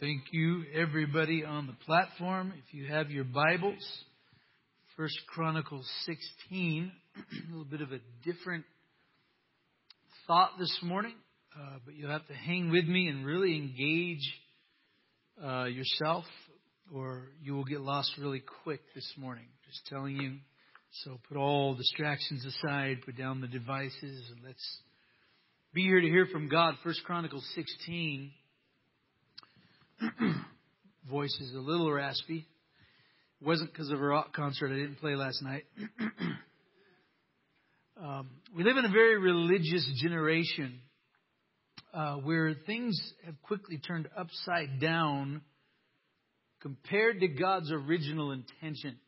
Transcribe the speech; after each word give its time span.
Thank 0.00 0.22
you, 0.30 0.64
everybody 0.74 1.44
on 1.44 1.66
the 1.66 1.74
platform. 1.84 2.52
If 2.56 2.72
you 2.72 2.86
have 2.86 3.10
your 3.10 3.24
Bibles, 3.24 3.84
First 4.96 5.18
Chronicles 5.26 5.88
16, 6.06 6.92
a 7.16 7.50
little 7.50 7.64
bit 7.64 7.80
of 7.80 7.90
a 7.90 7.98
different 8.24 8.64
thought 10.26 10.50
this 10.58 10.78
morning, 10.82 11.14
uh, 11.56 11.78
but 11.84 11.94
you'll 11.94 12.10
have 12.10 12.26
to 12.28 12.34
hang 12.34 12.70
with 12.70 12.86
me 12.86 13.08
and 13.08 13.26
really 13.26 13.56
engage 13.56 14.32
uh, 15.44 15.64
yourself, 15.64 16.24
or 16.94 17.28
you 17.42 17.54
will 17.54 17.64
get 17.64 17.80
lost 17.80 18.12
really 18.18 18.42
quick 18.62 18.80
this 18.94 19.12
morning. 19.16 19.46
Just 19.68 19.86
telling 19.86 20.16
you. 20.16 20.36
So 21.04 21.18
put 21.28 21.36
all 21.36 21.74
distractions 21.74 22.44
aside, 22.44 22.98
put 23.04 23.16
down 23.16 23.40
the 23.40 23.48
devices, 23.48 24.30
and 24.30 24.44
let's 24.44 24.78
be 25.74 25.82
here 25.82 26.00
to 26.00 26.08
hear 26.08 26.26
from 26.26 26.48
God. 26.48 26.74
First 26.84 27.02
Chronicles 27.04 27.46
16. 27.54 28.30
Voice 31.10 31.36
is 31.40 31.54
a 31.54 31.58
little 31.58 31.90
raspy. 31.92 32.46
It 33.40 33.46
wasn't 33.46 33.72
because 33.72 33.90
of 33.90 34.00
a 34.00 34.04
rock 34.04 34.32
concert 34.34 34.70
I 34.70 34.76
didn't 34.76 34.96
play 34.96 35.14
last 35.14 35.42
night. 35.42 35.64
um, 38.02 38.30
we 38.56 38.64
live 38.64 38.76
in 38.76 38.84
a 38.84 38.90
very 38.90 39.18
religious 39.18 39.88
generation 40.00 40.80
uh, 41.94 42.16
where 42.16 42.54
things 42.66 42.98
have 43.24 43.40
quickly 43.42 43.78
turned 43.78 44.08
upside 44.16 44.80
down 44.80 45.42
compared 46.60 47.20
to 47.20 47.28
God's 47.28 47.70
original 47.70 48.32
intention. 48.32 48.98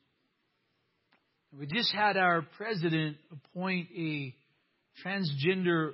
We 1.56 1.66
just 1.66 1.92
had 1.92 2.16
our 2.16 2.42
president 2.56 3.16
appoint 3.30 3.88
a 3.96 4.34
transgender 5.04 5.92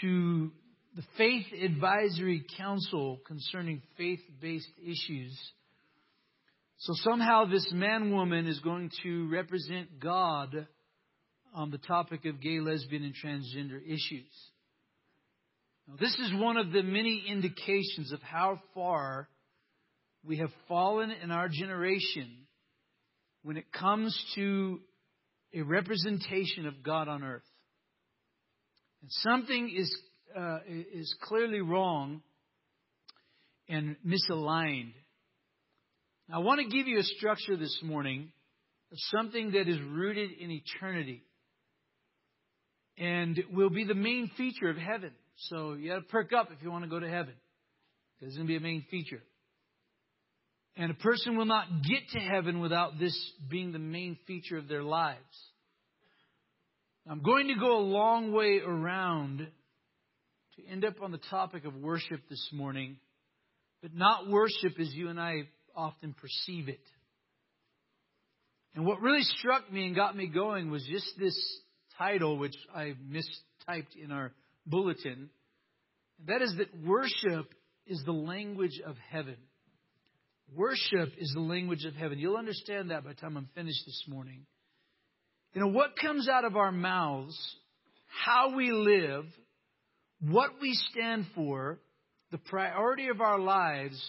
to 0.00 0.50
the 0.96 1.02
Faith 1.16 1.46
Advisory 1.62 2.44
Council 2.56 3.20
concerning 3.26 3.82
faith 3.96 4.20
based 4.40 4.70
issues. 4.82 5.38
So 6.78 6.94
somehow 6.96 7.44
this 7.44 7.70
man 7.72 8.12
woman 8.12 8.46
is 8.46 8.58
going 8.60 8.90
to 9.02 9.28
represent 9.30 10.00
God 10.00 10.66
on 11.54 11.70
the 11.70 11.78
topic 11.78 12.24
of 12.24 12.40
gay, 12.40 12.60
lesbian, 12.60 13.04
and 13.04 13.14
transgender 13.14 13.80
issues. 13.84 14.30
Now, 15.86 15.94
this 16.00 16.14
is 16.18 16.32
one 16.34 16.56
of 16.56 16.72
the 16.72 16.82
many 16.82 17.24
indications 17.28 18.12
of 18.12 18.22
how 18.22 18.60
far 18.74 19.28
we 20.24 20.38
have 20.38 20.50
fallen 20.68 21.10
in 21.10 21.30
our 21.30 21.48
generation 21.48 22.46
when 23.42 23.56
it 23.56 23.72
comes 23.72 24.16
to 24.34 24.80
a 25.54 25.62
representation 25.62 26.66
of 26.66 26.82
God 26.82 27.08
on 27.08 27.24
earth. 27.24 27.42
And 29.02 29.10
something 29.10 29.74
is, 29.76 29.94
uh, 30.36 30.58
is 30.66 31.14
clearly 31.22 31.60
wrong 31.60 32.22
and 33.68 33.96
misaligned. 34.06 34.92
I 36.32 36.38
want 36.38 36.60
to 36.60 36.76
give 36.76 36.86
you 36.86 36.98
a 36.98 37.02
structure 37.02 37.56
this 37.56 37.80
morning 37.82 38.30
of 38.92 38.98
something 39.10 39.52
that 39.52 39.68
is 39.68 39.78
rooted 39.80 40.30
in 40.38 40.50
eternity 40.50 41.22
and 42.98 43.42
will 43.52 43.70
be 43.70 43.84
the 43.84 43.94
main 43.94 44.30
feature 44.36 44.68
of 44.68 44.76
heaven. 44.76 45.10
So 45.48 45.72
you 45.72 45.90
got 45.90 45.96
to 45.96 46.02
perk 46.02 46.32
up 46.32 46.50
if 46.52 46.62
you 46.62 46.70
want 46.70 46.84
to 46.84 46.90
go 46.90 47.00
to 47.00 47.08
heaven. 47.08 47.34
Because 48.18 48.34
it's 48.34 48.36
going 48.36 48.46
to 48.46 48.52
be 48.52 48.56
a 48.56 48.60
main 48.60 48.84
feature. 48.90 49.22
And 50.76 50.90
a 50.90 50.94
person 50.94 51.36
will 51.36 51.46
not 51.46 51.66
get 51.82 52.08
to 52.12 52.18
heaven 52.20 52.60
without 52.60 52.98
this 52.98 53.16
being 53.48 53.72
the 53.72 53.78
main 53.78 54.18
feature 54.26 54.58
of 54.58 54.68
their 54.68 54.82
lives. 54.82 55.18
I'm 57.08 57.22
going 57.22 57.48
to 57.48 57.54
go 57.54 57.78
a 57.78 57.82
long 57.82 58.32
way 58.32 58.60
around 58.64 59.48
to 60.60 60.68
end 60.68 60.84
up 60.84 61.02
on 61.02 61.12
the 61.12 61.20
topic 61.30 61.64
of 61.64 61.74
worship 61.74 62.20
this 62.28 62.50
morning, 62.52 62.96
but 63.82 63.94
not 63.94 64.28
worship 64.28 64.78
as 64.78 64.92
you 64.92 65.08
and 65.08 65.20
I 65.20 65.42
often 65.74 66.14
perceive 66.14 66.68
it. 66.68 66.80
And 68.74 68.86
what 68.86 69.00
really 69.00 69.22
struck 69.22 69.70
me 69.72 69.86
and 69.86 69.96
got 69.96 70.16
me 70.16 70.26
going 70.26 70.70
was 70.70 70.86
just 70.88 71.18
this 71.18 71.36
title, 71.98 72.38
which 72.38 72.54
I 72.74 72.94
mistyped 73.10 73.96
in 74.02 74.12
our 74.12 74.32
bulletin. 74.66 75.30
And 76.18 76.28
that 76.28 76.42
is 76.42 76.54
that 76.58 76.68
worship 76.86 77.52
is 77.86 78.02
the 78.04 78.12
language 78.12 78.80
of 78.86 78.96
heaven. 79.10 79.36
Worship 80.54 81.12
is 81.18 81.32
the 81.34 81.40
language 81.40 81.84
of 81.84 81.94
heaven. 81.94 82.18
You'll 82.18 82.36
understand 82.36 82.90
that 82.90 83.04
by 83.04 83.10
the 83.10 83.20
time 83.20 83.36
I'm 83.36 83.48
finished 83.54 83.82
this 83.86 84.04
morning. 84.08 84.46
You 85.54 85.62
know, 85.62 85.68
what 85.68 85.96
comes 86.00 86.28
out 86.28 86.44
of 86.44 86.56
our 86.56 86.70
mouths, 86.70 87.36
how 88.24 88.54
we 88.54 88.70
live, 88.70 89.24
what 90.20 90.50
we 90.60 90.74
stand 90.90 91.26
for, 91.34 91.78
the 92.30 92.38
priority 92.38 93.08
of 93.08 93.20
our 93.20 93.38
lives, 93.38 94.00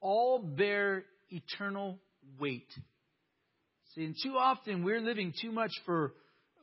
all 0.00 0.38
bear 0.38 1.04
eternal 1.28 1.98
weight. 2.38 2.68
See, 3.94 4.04
and 4.04 4.14
too 4.22 4.36
often 4.36 4.84
we're 4.84 5.00
living 5.00 5.32
too 5.40 5.52
much 5.52 5.72
for 5.84 6.12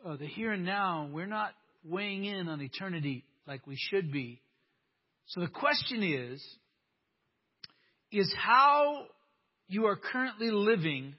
uh, 0.05 0.15
the 0.17 0.25
here 0.25 0.51
and 0.51 0.65
now. 0.65 1.09
We're 1.11 1.27
not 1.27 1.51
weighing 1.83 2.25
in 2.25 2.47
on 2.47 2.61
eternity 2.61 3.23
like 3.45 3.65
we 3.67 3.77
should 3.77 4.11
be. 4.11 4.41
So 5.27 5.41
the 5.41 5.47
question 5.47 6.03
is, 6.03 6.43
is 8.11 8.33
how 8.37 9.05
you 9.67 9.85
are 9.87 9.97
currently 9.97 10.49
living 10.51 11.15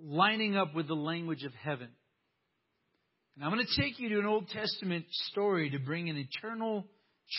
lining 0.00 0.56
up 0.56 0.74
with 0.74 0.86
the 0.86 0.94
language 0.94 1.42
of 1.44 1.52
heaven? 1.54 1.88
And 3.38 3.44
I'm 3.44 3.52
going 3.52 3.64
to 3.64 3.80
take 3.80 4.00
you 4.00 4.08
to 4.08 4.18
an 4.18 4.26
Old 4.26 4.48
Testament 4.48 5.04
story 5.30 5.70
to 5.70 5.78
bring 5.78 6.10
an 6.10 6.16
eternal 6.16 6.84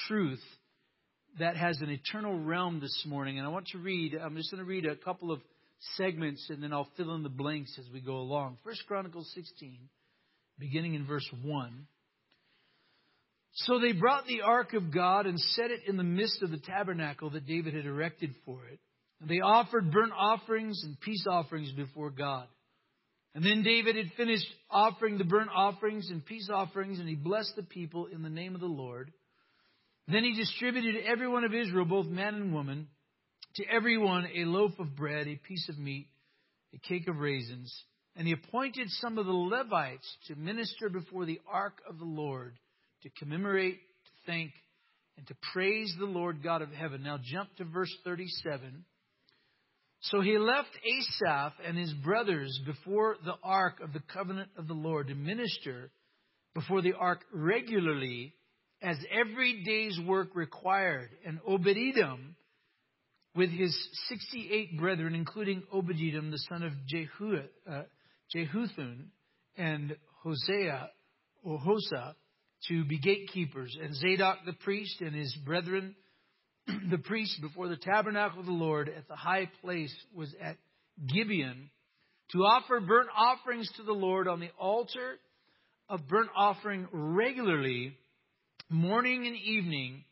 truth 0.07 0.41
that 1.39 1.57
has 1.57 1.81
an 1.81 1.89
eternal 1.89 2.39
realm 2.39 2.79
this 2.79 3.03
morning. 3.05 3.37
And 3.37 3.45
I 3.45 3.49
want 3.49 3.67
to 3.73 3.79
read, 3.79 4.15
I'm 4.15 4.37
just 4.37 4.49
going 4.49 4.63
to 4.63 4.69
read 4.69 4.85
a 4.85 4.95
couple 4.95 5.29
of 5.29 5.41
segments 5.97 6.49
and 6.49 6.63
then 6.63 6.71
I'll 6.71 6.87
fill 6.95 7.13
in 7.15 7.23
the 7.23 7.27
blanks 7.27 7.77
as 7.77 7.85
we 7.91 7.99
go 7.99 8.13
along. 8.13 8.59
First 8.63 8.85
Chronicles 8.87 9.29
16, 9.35 9.77
beginning 10.57 10.93
in 10.93 11.05
verse 11.05 11.29
1. 11.43 11.87
So 13.51 13.81
they 13.81 13.91
brought 13.91 14.25
the 14.25 14.43
ark 14.43 14.73
of 14.75 14.93
God 14.93 15.25
and 15.25 15.37
set 15.37 15.69
it 15.69 15.81
in 15.85 15.97
the 15.97 16.03
midst 16.03 16.41
of 16.41 16.49
the 16.49 16.59
tabernacle 16.59 17.31
that 17.31 17.45
David 17.45 17.73
had 17.73 17.85
erected 17.85 18.33
for 18.45 18.65
it. 18.71 18.79
And 19.19 19.29
they 19.29 19.41
offered 19.41 19.91
burnt 19.91 20.13
offerings 20.17 20.81
and 20.85 20.97
peace 21.01 21.25
offerings 21.29 21.73
before 21.73 22.09
God. 22.09 22.47
And 23.35 23.43
then 23.43 23.63
David 23.63 23.95
had 23.95 24.11
finished 24.17 24.47
offering 24.69 25.17
the 25.17 25.23
burnt 25.23 25.51
offerings 25.53 26.09
and 26.09 26.25
peace 26.25 26.49
offerings, 26.51 26.99
and 26.99 27.07
he 27.07 27.15
blessed 27.15 27.55
the 27.55 27.63
people 27.63 28.07
in 28.07 28.23
the 28.23 28.29
name 28.29 28.55
of 28.55 28.61
the 28.61 28.67
Lord. 28.67 29.11
Then 30.07 30.23
he 30.23 30.35
distributed 30.35 30.93
to 30.93 31.05
every 31.05 31.27
one 31.27 31.43
of 31.43 31.53
Israel, 31.53 31.85
both 31.85 32.07
man 32.07 32.33
and 32.33 32.53
woman, 32.53 32.87
to 33.55 33.65
everyone 33.65 34.27
a 34.35 34.45
loaf 34.45 34.71
of 34.79 34.95
bread, 34.95 35.27
a 35.27 35.35
piece 35.35 35.69
of 35.69 35.77
meat, 35.77 36.07
a 36.73 36.79
cake 36.79 37.07
of 37.07 37.19
raisins. 37.19 37.73
And 38.15 38.27
he 38.27 38.33
appointed 38.33 38.89
some 38.89 39.17
of 39.17 39.27
the 39.27 39.31
Levites 39.31 40.07
to 40.27 40.35
minister 40.35 40.89
before 40.89 41.25
the 41.25 41.39
ark 41.47 41.79
of 41.87 41.99
the 41.99 42.05
Lord, 42.05 42.57
to 43.03 43.09
commemorate, 43.19 43.77
to 43.77 44.11
thank, 44.25 44.51
and 45.17 45.27
to 45.27 45.35
praise 45.53 45.93
the 45.99 46.05
Lord 46.05 46.41
God 46.41 46.61
of 46.61 46.71
heaven. 46.71 47.03
Now 47.03 47.19
jump 47.23 47.55
to 47.57 47.65
verse 47.65 47.93
37. 48.03 48.83
So 50.01 50.21
he 50.21 50.37
left 50.37 50.69
Asaph 50.83 51.53
and 51.65 51.77
his 51.77 51.93
brothers 51.93 52.59
before 52.65 53.17
the 53.25 53.35
ark 53.43 53.81
of 53.81 53.91
the 53.91 53.99
covenant 54.13 54.49
of 54.57 54.67
the 54.67 54.73
Lord 54.73 55.07
to 55.07 55.15
minister 55.15 55.91
before 56.55 56.81
the 56.81 56.93
ark 56.93 57.21
regularly 57.33 58.33
as 58.81 58.97
every 59.11 59.61
day's 59.63 59.99
work 60.07 60.29
required. 60.35 61.09
And 61.25 61.39
Obed-Edom, 61.45 62.35
with 63.35 63.49
his 63.49 63.75
68 64.07 64.79
brethren, 64.79 65.15
including 65.15 65.63
Obed-Edom, 65.71 66.31
the 66.31 66.39
son 66.49 66.63
of 66.63 66.71
Jehu, 66.87 67.41
uh, 67.69 67.83
Jehuthun, 68.33 69.07
and 69.57 69.97
Hosea, 70.23 70.89
or 71.43 71.59
Hosah, 71.59 72.15
to 72.69 72.85
be 72.85 72.99
gatekeepers, 72.99 73.77
and 73.81 73.95
Zadok 73.95 74.39
the 74.45 74.53
priest 74.53 75.01
and 75.01 75.15
his 75.15 75.33
brethren 75.45 75.95
the 76.89 76.97
priest 76.97 77.41
before 77.41 77.67
the 77.67 77.77
tabernacle 77.77 78.39
of 78.39 78.45
the 78.45 78.51
Lord 78.51 78.89
at 78.89 79.07
the 79.07 79.15
high 79.15 79.49
place 79.61 79.93
was 80.13 80.33
at 80.41 80.57
Gibeon 81.07 81.69
to 82.31 82.39
offer 82.39 82.79
burnt 82.79 83.09
offerings 83.15 83.69
to 83.77 83.83
the 83.83 83.93
Lord 83.93 84.27
on 84.27 84.39
the 84.39 84.51
altar 84.59 85.17
of 85.89 86.07
burnt 86.07 86.29
offering 86.35 86.87
regularly, 86.91 87.97
morning 88.69 89.25
and 89.25 89.35
evening, 89.35 90.03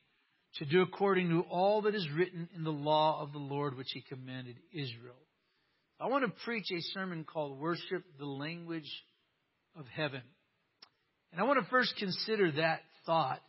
to 0.56 0.66
do 0.66 0.82
according 0.82 1.30
to 1.30 1.42
all 1.42 1.84
that 1.84 1.94
is 1.94 2.08
written 2.16 2.50
in 2.56 2.64
the 2.64 2.72
law 2.72 3.22
of 3.22 3.32
the 3.32 3.38
Lord 3.38 3.78
which 3.78 3.92
he 3.94 4.02
commanded 4.02 4.56
Israel. 4.74 5.16
I 6.00 6.08
want 6.08 6.26
to 6.26 6.44
preach 6.44 6.66
a 6.72 6.82
sermon 6.94 7.24
called 7.24 7.60
Worship 7.60 8.04
the 8.18 8.26
Language 8.26 8.92
of 9.78 9.86
Heaven. 9.88 10.22
And 11.32 11.42
I 11.42 11.44
want 11.44 11.64
to 11.64 11.70
first 11.70 11.96
consider 11.98 12.52
that 12.54 12.82
thought 13.06 13.42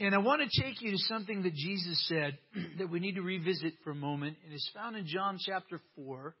and 0.00 0.14
I 0.14 0.18
want 0.18 0.42
to 0.42 0.62
take 0.62 0.80
you 0.80 0.92
to 0.92 0.98
something 0.98 1.42
that 1.42 1.54
Jesus 1.54 2.06
said 2.08 2.38
that 2.78 2.90
we 2.90 3.00
need 3.00 3.16
to 3.16 3.22
revisit 3.22 3.74
for 3.82 3.90
a 3.90 3.96
moment. 3.96 4.36
And 4.44 4.52
it's 4.52 4.70
found 4.74 4.96
in 4.96 5.06
John 5.06 5.38
chapter 5.44 5.80
4, 5.96 6.34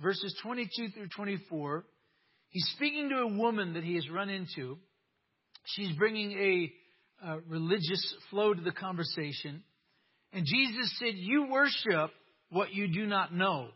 verses 0.00 0.34
22 0.42 0.90
through 0.90 1.08
24. 1.08 1.84
He's 2.50 2.68
speaking 2.76 3.08
to 3.10 3.22
a 3.22 3.36
woman 3.36 3.74
that 3.74 3.84
he 3.84 3.94
has 3.96 4.08
run 4.08 4.28
into. 4.28 4.78
She's 5.64 5.96
bringing 5.96 6.32
a, 6.32 7.28
a 7.28 7.40
religious 7.48 8.14
flow 8.30 8.54
to 8.54 8.60
the 8.60 8.72
conversation. 8.72 9.62
And 10.32 10.46
Jesus 10.46 10.96
said, 10.98 11.14
You 11.14 11.48
worship 11.50 12.10
what 12.50 12.72
you 12.72 12.92
do 12.92 13.06
not 13.06 13.34
know. 13.34 13.68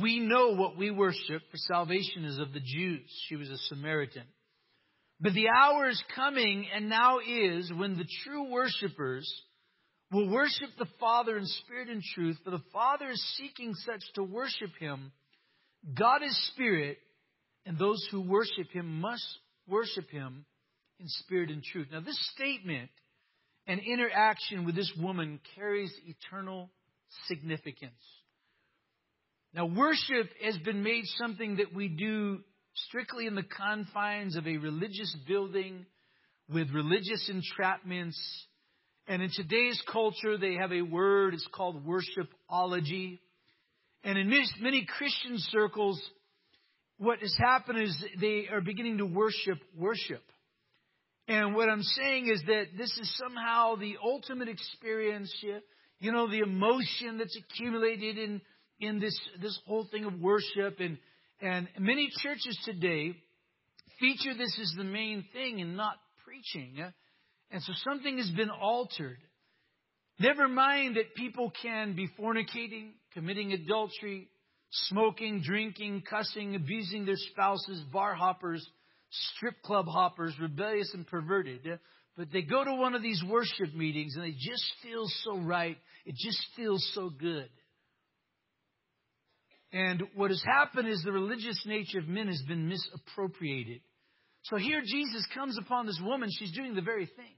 We 0.00 0.20
know 0.20 0.54
what 0.54 0.76
we 0.76 0.90
worship, 0.90 1.42
for 1.50 1.56
salvation 1.56 2.24
is 2.24 2.38
of 2.38 2.52
the 2.52 2.60
Jews. 2.60 3.08
She 3.28 3.36
was 3.36 3.48
a 3.48 3.58
Samaritan. 3.68 4.24
But 5.20 5.34
the 5.34 5.48
hour 5.48 5.88
is 5.88 6.02
coming, 6.14 6.66
and 6.74 6.88
now 6.88 7.18
is, 7.20 7.72
when 7.72 7.96
the 7.96 8.08
true 8.24 8.50
worshippers 8.50 9.30
will 10.10 10.28
worship 10.28 10.70
the 10.78 10.88
Father 11.00 11.36
in 11.36 11.46
spirit 11.46 11.88
and 11.88 12.02
truth, 12.14 12.36
for 12.44 12.50
the 12.50 12.62
Father 12.72 13.10
is 13.10 13.36
seeking 13.36 13.74
such 13.74 14.02
to 14.14 14.22
worship 14.22 14.70
him. 14.78 15.12
God 15.96 16.22
is 16.22 16.48
spirit, 16.52 16.98
and 17.64 17.78
those 17.78 18.06
who 18.10 18.20
worship 18.20 18.70
him 18.72 19.00
must 19.00 19.26
worship 19.66 20.10
him 20.10 20.44
in 21.00 21.06
spirit 21.08 21.50
and 21.50 21.62
truth. 21.62 21.88
Now, 21.92 22.00
this 22.00 22.18
statement 22.34 22.90
and 23.66 23.80
interaction 23.80 24.64
with 24.64 24.74
this 24.74 24.92
woman 25.00 25.40
carries 25.54 25.92
eternal 26.06 26.70
significance. 27.26 27.92
Now, 29.54 29.66
worship 29.66 30.30
has 30.42 30.58
been 30.58 30.82
made 30.82 31.04
something 31.16 31.56
that 31.56 31.72
we 31.72 31.88
do 31.88 32.40
strictly 32.74 33.26
in 33.26 33.34
the 33.34 33.42
confines 33.42 34.36
of 34.36 34.46
a 34.46 34.56
religious 34.56 35.14
building 35.26 35.86
with 36.52 36.70
religious 36.70 37.30
entrapments. 37.30 38.16
And 39.06 39.22
in 39.22 39.30
today's 39.34 39.80
culture, 39.90 40.38
they 40.38 40.54
have 40.54 40.72
a 40.72 40.82
word, 40.82 41.34
it's 41.34 41.48
called 41.52 41.86
worshipology. 41.86 43.18
And 44.02 44.18
in 44.18 44.28
many 44.60 44.86
Christian 44.98 45.36
circles, 45.38 46.00
what 46.98 47.20
has 47.20 47.34
happened 47.38 47.80
is 47.80 48.04
they 48.20 48.48
are 48.50 48.60
beginning 48.60 48.98
to 48.98 49.06
worship 49.06 49.58
worship. 49.76 50.22
And 51.26 51.54
what 51.54 51.70
I'm 51.70 51.82
saying 51.82 52.28
is 52.28 52.42
that 52.46 52.66
this 52.76 52.90
is 52.98 53.16
somehow 53.16 53.76
the 53.76 53.96
ultimate 54.02 54.48
experience, 54.48 55.34
you 55.98 56.12
know, 56.12 56.28
the 56.28 56.40
emotion 56.40 57.16
that's 57.16 57.36
accumulated 57.36 58.18
in, 58.18 58.42
in 58.78 59.00
this, 59.00 59.18
this 59.40 59.58
whole 59.66 59.86
thing 59.90 60.04
of 60.04 60.20
worship. 60.20 60.80
And, 60.80 60.98
and 61.40 61.68
many 61.78 62.08
churches 62.22 62.58
today 62.64 63.14
feature 64.00 64.34
this 64.36 64.58
as 64.60 64.74
the 64.76 64.84
main 64.84 65.24
thing 65.32 65.60
and 65.60 65.76
not 65.76 65.96
preaching. 66.24 66.76
And 67.50 67.62
so 67.62 67.72
something 67.88 68.18
has 68.18 68.30
been 68.30 68.50
altered. 68.50 69.18
Never 70.18 70.48
mind 70.48 70.96
that 70.96 71.14
people 71.14 71.52
can 71.62 71.94
be 71.94 72.08
fornicating, 72.18 72.92
committing 73.12 73.52
adultery, 73.52 74.28
smoking, 74.70 75.42
drinking, 75.44 76.02
cussing, 76.08 76.54
abusing 76.54 77.04
their 77.04 77.16
spouses, 77.16 77.82
bar 77.92 78.14
hoppers, 78.14 78.64
strip 79.10 79.60
club 79.62 79.86
hoppers, 79.86 80.34
rebellious 80.40 80.90
and 80.94 81.06
perverted. 81.06 81.60
But 82.16 82.28
they 82.32 82.42
go 82.42 82.64
to 82.64 82.74
one 82.74 82.94
of 82.94 83.02
these 83.02 83.22
worship 83.28 83.74
meetings 83.74 84.14
and 84.14 84.24
they 84.24 84.32
just 84.32 84.64
feel 84.82 85.04
so 85.22 85.38
right. 85.38 85.76
It 86.06 86.14
just 86.16 86.38
feels 86.56 86.88
so 86.94 87.10
good. 87.10 87.48
And 89.74 90.04
what 90.14 90.30
has 90.30 90.42
happened 90.46 90.88
is 90.88 91.02
the 91.02 91.10
religious 91.10 91.60
nature 91.66 91.98
of 91.98 92.06
men 92.06 92.28
has 92.28 92.40
been 92.46 92.68
misappropriated. 92.68 93.80
So 94.44 94.56
here 94.56 94.80
Jesus 94.80 95.26
comes 95.34 95.58
upon 95.58 95.86
this 95.86 96.00
woman. 96.00 96.28
She's 96.30 96.52
doing 96.52 96.76
the 96.76 96.80
very 96.80 97.06
thing. 97.06 97.34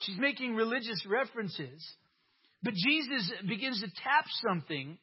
She's 0.00 0.18
making 0.18 0.54
religious 0.54 1.02
references. 1.06 1.82
But 2.62 2.74
Jesus 2.74 3.32
begins 3.48 3.80
to 3.80 3.86
tap 3.86 4.26
something 4.46 4.98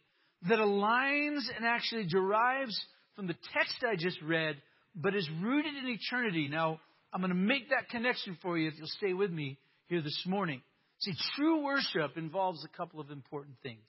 that 0.47 0.59
aligns 0.59 1.41
and 1.55 1.65
actually 1.65 2.05
derives 2.05 2.79
from 3.15 3.25
the 3.25 3.35
text 3.51 3.83
I 3.83 3.95
just 3.95 4.21
read, 4.21 4.55
but 4.95 5.15
is 5.15 5.27
rooted 5.41 5.73
in 5.75 5.87
eternity. 5.87 6.49
Now, 6.49 6.79
I'm 7.11 7.21
going 7.21 7.29
to 7.29 7.35
make 7.35 7.69
that 7.69 7.89
connection 7.89 8.37
for 8.43 8.59
you 8.59 8.67
if 8.67 8.75
you'll 8.77 8.87
stay 8.87 9.13
with 9.13 9.31
me 9.31 9.57
here 9.87 10.03
this 10.03 10.23
morning. 10.27 10.61
See, 10.99 11.13
true 11.35 11.63
worship 11.63 12.15
involves 12.15 12.63
a 12.63 12.77
couple 12.77 12.99
of 12.99 13.09
important 13.09 13.55
things. 13.63 13.79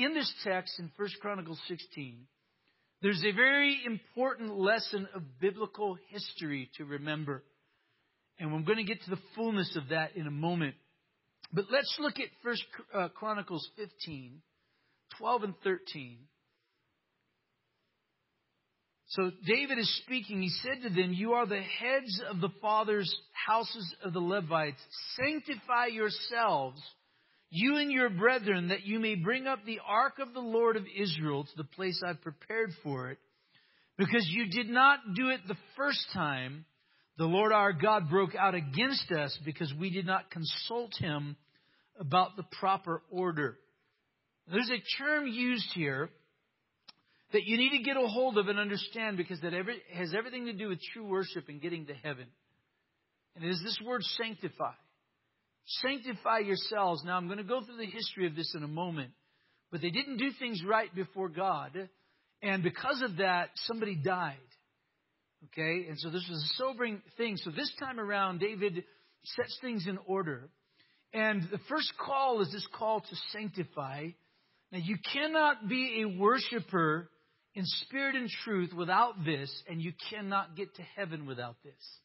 In 0.00 0.14
this 0.14 0.32
text 0.44 0.78
in 0.78 0.90
1 0.96 1.08
Chronicles 1.20 1.60
16, 1.68 2.26
there's 3.02 3.22
a 3.22 3.32
very 3.32 3.82
important 3.84 4.56
lesson 4.56 5.06
of 5.14 5.38
biblical 5.38 5.98
history 6.08 6.70
to 6.78 6.86
remember. 6.86 7.44
And 8.38 8.50
we're 8.50 8.62
going 8.62 8.78
to 8.78 8.84
get 8.84 9.02
to 9.04 9.10
the 9.10 9.20
fullness 9.34 9.76
of 9.76 9.90
that 9.90 10.16
in 10.16 10.26
a 10.26 10.30
moment. 10.30 10.74
But 11.52 11.66
let's 11.70 11.94
look 12.00 12.14
at 12.18 12.28
1 12.42 12.56
uh, 12.94 13.08
Chronicles 13.08 13.68
15, 13.76 14.40
12 15.18 15.42
and 15.42 15.54
13. 15.62 16.18
So 19.08 19.30
David 19.46 19.76
is 19.76 20.00
speaking. 20.06 20.40
He 20.40 20.48
said 20.48 20.82
to 20.82 20.88
them, 20.88 21.12
You 21.12 21.34
are 21.34 21.46
the 21.46 21.60
heads 21.60 22.22
of 22.30 22.40
the 22.40 22.48
fathers' 22.62 23.14
houses 23.32 23.94
of 24.02 24.14
the 24.14 24.20
Levites. 24.20 24.80
Sanctify 25.20 25.88
yourselves, 25.88 26.80
you 27.50 27.76
and 27.76 27.90
your 27.90 28.10
brethren, 28.10 28.68
that 28.68 28.86
you 28.86 29.00
may 29.00 29.16
bring 29.16 29.46
up 29.46 29.64
the 29.64 29.80
ark 29.86 30.20
of 30.20 30.32
the 30.32 30.40
Lord 30.40 30.76
of 30.76 30.84
Israel 30.96 31.44
to 31.44 31.56
the 31.56 31.64
place 31.64 32.00
I've 32.06 32.22
prepared 32.22 32.70
for 32.82 33.10
it. 33.10 33.18
Because 33.98 34.26
you 34.30 34.48
did 34.48 34.70
not 34.70 35.00
do 35.14 35.28
it 35.28 35.40
the 35.46 35.56
first 35.76 36.06
time, 36.14 36.64
the 37.18 37.24
Lord 37.24 37.52
our 37.52 37.72
God 37.72 38.08
broke 38.08 38.34
out 38.34 38.54
against 38.54 39.10
us 39.10 39.36
because 39.44 39.72
we 39.78 39.90
did 39.90 40.06
not 40.06 40.30
consult 40.30 40.92
him 40.98 41.36
about 41.98 42.36
the 42.36 42.44
proper 42.58 43.02
order. 43.10 43.58
There's 44.50 44.70
a 44.70 45.02
term 45.02 45.26
used 45.26 45.70
here 45.74 46.08
that 47.32 47.44
you 47.44 47.58
need 47.58 47.76
to 47.76 47.84
get 47.84 47.96
a 47.96 48.06
hold 48.06 48.38
of 48.38 48.48
and 48.48 48.58
understand 48.58 49.16
because 49.16 49.40
that 49.42 49.54
every, 49.54 49.82
has 49.92 50.14
everything 50.16 50.46
to 50.46 50.52
do 50.52 50.68
with 50.68 50.78
true 50.94 51.04
worship 51.04 51.48
and 51.48 51.60
getting 51.60 51.86
to 51.86 51.94
heaven. 51.94 52.26
And 53.36 53.44
it 53.44 53.50
is 53.50 53.60
this 53.62 53.78
word 53.84 54.02
sanctify. 54.02 54.72
Sanctify 55.66 56.38
yourselves. 56.40 57.02
Now, 57.04 57.16
I'm 57.16 57.26
going 57.26 57.38
to 57.38 57.44
go 57.44 57.60
through 57.62 57.76
the 57.76 57.86
history 57.86 58.26
of 58.26 58.34
this 58.34 58.54
in 58.54 58.62
a 58.62 58.68
moment. 58.68 59.10
But 59.70 59.80
they 59.80 59.90
didn't 59.90 60.16
do 60.16 60.30
things 60.38 60.62
right 60.66 60.92
before 60.94 61.28
God. 61.28 61.88
And 62.42 62.62
because 62.62 63.02
of 63.02 63.18
that, 63.18 63.50
somebody 63.54 63.94
died. 63.94 64.36
Okay? 65.46 65.86
And 65.88 65.98
so 65.98 66.10
this 66.10 66.26
was 66.28 66.42
a 66.42 66.54
sobering 66.62 67.02
thing. 67.16 67.36
So 67.36 67.50
this 67.50 67.72
time 67.78 68.00
around, 68.00 68.40
David 68.40 68.84
sets 69.24 69.58
things 69.60 69.86
in 69.86 69.98
order. 70.06 70.48
And 71.12 71.42
the 71.50 71.60
first 71.68 71.92
call 72.04 72.40
is 72.40 72.52
this 72.52 72.66
call 72.76 73.00
to 73.00 73.16
sanctify. 73.32 74.08
Now, 74.72 74.78
you 74.78 74.96
cannot 75.12 75.68
be 75.68 76.02
a 76.02 76.18
worshiper 76.18 77.10
in 77.54 77.64
spirit 77.64 78.14
and 78.14 78.28
truth 78.44 78.72
without 78.72 79.24
this, 79.24 79.50
and 79.68 79.82
you 79.82 79.92
cannot 80.10 80.56
get 80.56 80.74
to 80.76 80.82
heaven 80.82 81.26
without 81.26 81.56
this. 81.64 81.98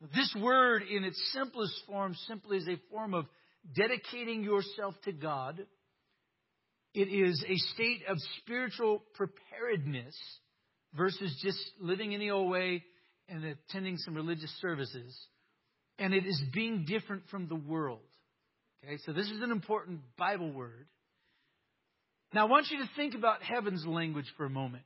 This 0.00 0.34
word, 0.40 0.82
in 0.82 1.04
its 1.04 1.20
simplest 1.32 1.74
form, 1.86 2.14
simply 2.26 2.58
is 2.58 2.68
a 2.68 2.80
form 2.90 3.14
of 3.14 3.26
dedicating 3.74 4.44
yourself 4.44 4.94
to 5.04 5.12
God. 5.12 5.60
It 6.94 7.08
is 7.08 7.44
a 7.46 7.56
state 7.74 8.02
of 8.08 8.16
spiritual 8.38 9.02
preparedness 9.14 10.16
versus 10.94 11.36
just 11.42 11.58
living 11.80 12.14
any 12.14 12.30
old 12.30 12.50
way 12.50 12.84
and 13.28 13.44
attending 13.44 13.96
some 13.98 14.14
religious 14.14 14.52
services. 14.60 15.16
And 15.98 16.14
it 16.14 16.26
is 16.26 16.40
being 16.54 16.84
different 16.86 17.24
from 17.30 17.48
the 17.48 17.56
world. 17.56 18.00
Okay, 18.84 18.98
so 19.04 19.12
this 19.12 19.28
is 19.28 19.42
an 19.42 19.50
important 19.50 20.00
Bible 20.16 20.52
word. 20.52 20.86
Now, 22.32 22.46
I 22.46 22.50
want 22.50 22.68
you 22.70 22.78
to 22.78 22.90
think 22.94 23.14
about 23.14 23.42
heaven's 23.42 23.84
language 23.84 24.32
for 24.36 24.44
a 24.44 24.50
moment. 24.50 24.84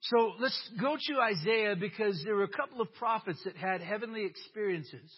So 0.00 0.32
let's 0.38 0.70
go 0.80 0.96
to 0.96 1.20
Isaiah 1.20 1.74
because 1.76 2.22
there 2.24 2.36
were 2.36 2.44
a 2.44 2.48
couple 2.48 2.80
of 2.80 2.92
prophets 2.94 3.40
that 3.44 3.56
had 3.56 3.80
heavenly 3.80 4.24
experiences. 4.24 5.10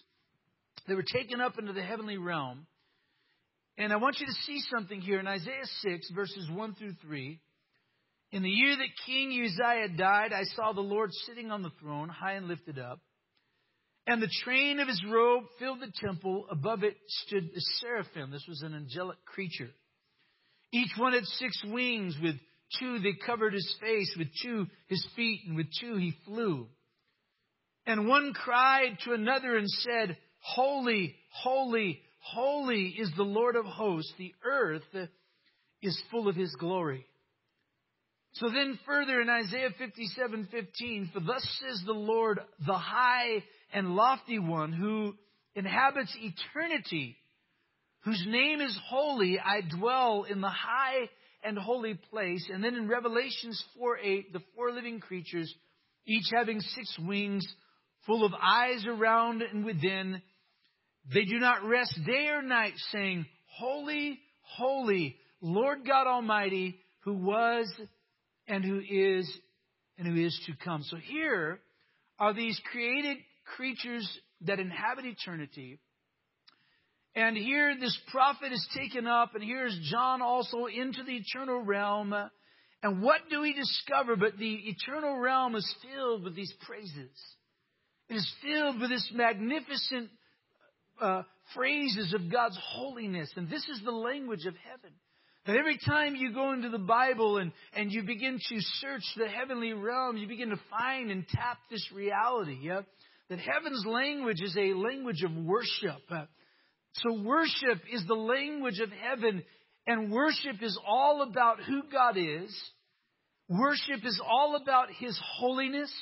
They 0.89 0.95
were 0.95 1.05
taken 1.05 1.41
up 1.41 1.59
into 1.59 1.73
the 1.73 1.83
heavenly 1.83 2.17
realm. 2.17 2.67
And 3.77 3.93
I 3.93 3.97
want 3.97 4.21
you 4.21 4.27
to 4.27 4.33
see 4.33 4.61
something 4.75 5.01
here 5.01 5.21
in 5.21 5.27
Isaiah 5.27 5.67
6, 5.83 6.11
verses 6.11 6.49
1 6.51 6.75
through 6.75 6.95
3. 7.03 7.41
In 8.33 8.43
the 8.43 8.51
year 8.51 8.77
that 8.77 9.07
King 9.07 9.33
Uzziah 9.45 9.97
died, 9.97 10.33
I 10.33 10.45
saw 10.55 10.73
the 10.73 10.81
Lord 10.81 11.11
sitting 11.27 11.51
on 11.51 11.63
the 11.63 11.73
throne, 11.81 12.09
high 12.09 12.35
and 12.35 12.47
lifted 12.47 12.79
up. 12.79 13.01
And 14.07 14.23
the 14.23 14.31
train 14.45 14.81
of 14.81 14.89
his 14.89 15.03
robe 15.09 15.45
filled 15.59 15.81
the 15.81 15.93
temple. 16.05 16.47
Above 16.51 16.85
it 16.85 16.97
stood 17.07 17.51
the 17.55 17.61
seraphim. 17.81 18.31
This 18.31 18.47
was 18.49 18.63
an 18.63 18.75
angelic 18.75 19.25
creature. 19.25 19.71
Each 20.73 20.91
one 20.97 21.13
had 21.13 21.25
six 21.25 21.63
wings. 21.65 22.17
With 22.23 22.37
two 22.79 22.99
they 22.99 23.15
covered 23.27 23.53
his 23.53 23.77
face, 23.81 24.15
with 24.17 24.29
two 24.43 24.67
his 24.89 25.07
feet, 25.17 25.43
and 25.47 25.57
with 25.57 25.67
two 25.81 25.97
he 25.97 26.15
flew. 26.25 26.69
And 27.87 28.09
one 28.09 28.33
cried 28.33 28.99
to 29.05 29.13
another 29.13 29.57
and 29.57 29.69
said, 29.69 30.17
Holy, 30.41 31.17
holy, 31.33 32.01
holy 32.21 32.95
is 32.99 33.11
the 33.17 33.23
Lord 33.23 33.57
of 33.57 33.65
hosts. 33.65 34.13
The 34.19 34.35
earth 34.45 35.09
is 35.83 36.01
full 36.11 36.29
of 36.29 36.37
his 36.37 36.55
glory. 36.59 37.07
So 38.35 38.49
then 38.49 38.79
further 38.87 39.21
in 39.21 39.29
Isaiah 39.29 39.71
57:15, 39.71 41.13
for 41.13 41.21
thus 41.21 41.43
says 41.61 41.83
the 41.85 41.93
Lord, 41.93 42.41
the 42.65 42.79
high 42.79 43.43
and 43.73 43.97
lofty 43.97 44.39
one 44.39 44.73
who 44.73 45.15
inhabits 45.55 46.17
eternity 46.17 47.17
whose 48.05 48.25
name 48.27 48.61
is 48.61 48.79
holy, 48.89 49.39
I 49.39 49.61
dwell 49.61 50.25
in 50.29 50.41
the 50.41 50.49
high 50.49 51.09
and 51.43 51.59
holy 51.59 51.95
place. 52.11 52.49
And 52.53 52.63
then 52.63 52.75
in 52.75 52.89
Revelations 52.89 53.63
4 53.79 53.99
8, 53.99 54.33
the 54.33 54.43
four 54.55 54.73
living 54.73 55.01
creatures, 55.01 55.53
each 56.07 56.27
having 56.33 56.61
six 56.61 56.97
wings, 56.99 57.47
full 58.07 58.25
of 58.25 58.33
eyes 58.35 58.85
around 58.87 59.43
and 59.43 59.65
within, 59.65 60.23
They 61.13 61.25
do 61.25 61.39
not 61.39 61.65
rest 61.65 61.99
day 62.07 62.29
or 62.29 62.43
night, 62.43 62.75
saying, 62.93 63.27
Holy, 63.59 64.19
holy, 64.43 65.17
Lord 65.41 65.87
God 65.87 66.07
Almighty, 66.07 66.79
who 67.05 67.15
was 67.15 67.71
and 68.47 68.65
who 68.65 68.81
is 68.81 69.31
and 69.99 70.07
who 70.07 70.25
is 70.25 70.39
to 70.47 70.53
come. 70.65 70.83
So 70.85 70.97
here 70.97 71.61
are 72.19 72.35
these 72.35 72.61
created 72.71 73.19
creatures 73.57 74.09
that 74.43 74.59
inhabit 74.59 75.05
eternity. 75.05 75.79
And 77.15 77.37
here 77.37 77.75
this 77.79 77.99
prophet 78.13 78.53
is 78.53 78.69
taken 78.77 79.07
up, 79.07 79.35
and 79.35 79.43
here's 79.43 79.77
John 79.91 80.23
also 80.23 80.67
into 80.67 81.03
the 81.03 81.17
eternal 81.17 81.61
realm. 81.61 82.15
And 82.83 83.03
what 83.03 83.23
do 83.29 83.41
we 83.41 83.53
discover? 83.53 84.17
But 84.17 84.39
the 84.39 84.55
eternal 84.55 85.17
realm 85.19 85.57
is 85.57 85.75
filled 85.83 86.25
with 86.25 86.37
these 86.37 86.53
praises. 86.67 87.11
It 88.09 88.15
is 88.15 88.33
filled 88.43 88.81
with 88.81 88.91
this 88.91 89.11
magnificent 89.15 90.11
uh, 91.01 91.23
phrases 91.55 92.15
of 92.15 92.31
God's 92.31 92.59
holiness. 92.75 93.31
And 93.37 93.51
this 93.51 93.69
is 93.69 93.81
the 93.85 93.91
language 93.91 94.47
of 94.47 94.55
heaven. 94.57 94.95
That 95.47 95.57
every 95.57 95.79
time 95.79 96.15
you 96.15 96.33
go 96.33 96.53
into 96.53 96.69
the 96.69 96.79
Bible 96.79 97.39
and, 97.39 97.53
and 97.75 97.91
you 97.91 98.03
begin 98.03 98.39
to 98.39 98.57
search 98.59 99.03
the 99.17 99.29
heavenly 99.29 99.73
realm, 99.73 100.17
you 100.17 100.29
begin 100.29 100.51
to 100.51 100.61
find 100.71 101.11
and 101.11 101.27
tap 101.29 101.59
this 101.71 101.87
reality. 101.95 102.59
Yeah? 102.63 102.83
That 103.31 103.39
heaven's 103.39 103.85
language 103.87 104.41
is 104.43 104.57
a 104.57 104.75
language 104.75 105.23
of 105.23 105.35
worship. 105.35 106.03
Uh, 106.11 106.27
so 106.95 107.13
worship 107.23 107.83
is 107.93 108.05
the 108.07 108.15
language 108.15 108.81
of 108.81 108.91
heaven, 108.91 109.45
and 109.87 110.13
worship 110.13 110.63
is 110.63 110.79
all 110.87 111.23
about 111.23 111.63
who 111.63 111.83
God 111.91 112.17
is. 112.17 112.55
Worship 113.49 114.05
is 114.05 114.21
all 114.25 114.57
about 114.57 114.89
His 114.99 115.19
holiness. 115.39 115.93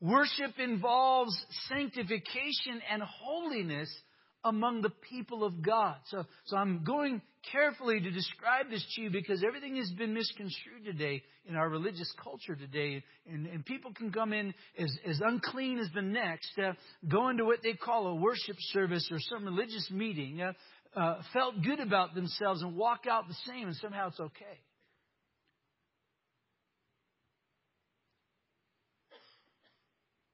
Worship 0.00 0.58
involves 0.58 1.32
sanctification 1.68 2.80
and 2.90 3.02
holiness 3.02 3.90
among 4.44 4.82
the 4.82 4.92
people 5.10 5.44
of 5.44 5.62
God. 5.62 5.96
So, 6.06 6.24
so 6.46 6.56
I'm 6.56 6.84
going 6.84 7.20
carefully 7.52 8.00
to 8.00 8.10
describe 8.10 8.70
this 8.70 8.84
to 8.94 9.02
you 9.02 9.10
because 9.10 9.42
everything 9.46 9.76
has 9.76 9.90
been 9.92 10.14
misconstrued 10.14 10.84
today 10.84 11.22
in 11.48 11.56
our 11.56 11.68
religious 11.68 12.12
culture 12.22 12.54
today. 12.54 13.02
And, 13.30 13.46
and 13.46 13.64
people 13.64 13.92
can 13.92 14.12
come 14.12 14.32
in 14.32 14.54
as, 14.78 14.96
as 15.06 15.20
unclean 15.24 15.78
as 15.78 15.88
the 15.94 16.02
next, 16.02 16.58
uh, 16.58 16.72
go 17.08 17.28
into 17.28 17.44
what 17.44 17.62
they 17.62 17.72
call 17.72 18.08
a 18.08 18.14
worship 18.14 18.56
service 18.72 19.08
or 19.10 19.18
some 19.20 19.44
religious 19.44 19.90
meeting, 19.90 20.42
uh, 20.42 20.52
uh, 20.96 21.22
felt 21.32 21.54
good 21.62 21.80
about 21.80 22.14
themselves 22.14 22.62
and 22.62 22.76
walk 22.76 23.06
out 23.08 23.28
the 23.28 23.36
same, 23.46 23.68
and 23.68 23.76
somehow 23.76 24.08
it's 24.08 24.20
okay. 24.20 24.60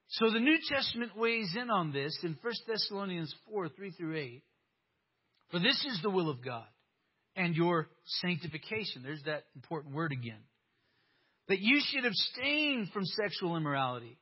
So 0.09 0.31
the 0.31 0.41
New 0.41 0.57
Testament 0.67 1.15
weighs 1.15 1.55
in 1.61 1.69
on 1.69 1.93
this 1.93 2.19
in 2.23 2.39
1 2.41 2.55
Thessalonians 2.67 3.35
4 3.51 3.69
3 3.69 3.91
through 3.91 4.17
8. 4.17 4.43
For 5.51 5.59
this 5.59 5.85
is 5.85 6.01
the 6.03 6.11
will 6.11 6.31
of 6.31 6.43
God 6.43 6.65
and 7.37 7.55
your 7.55 7.89
sanctification. 8.23 9.03
There's 9.03 9.23
that 9.27 9.45
important 9.55 9.95
word 9.95 10.13
again. 10.13 10.41
That 11.49 11.61
you 11.61 11.81
should 11.85 12.05
abstain 12.05 12.91
from 12.93 13.05
sexual 13.05 13.57
immorality. 13.57 14.19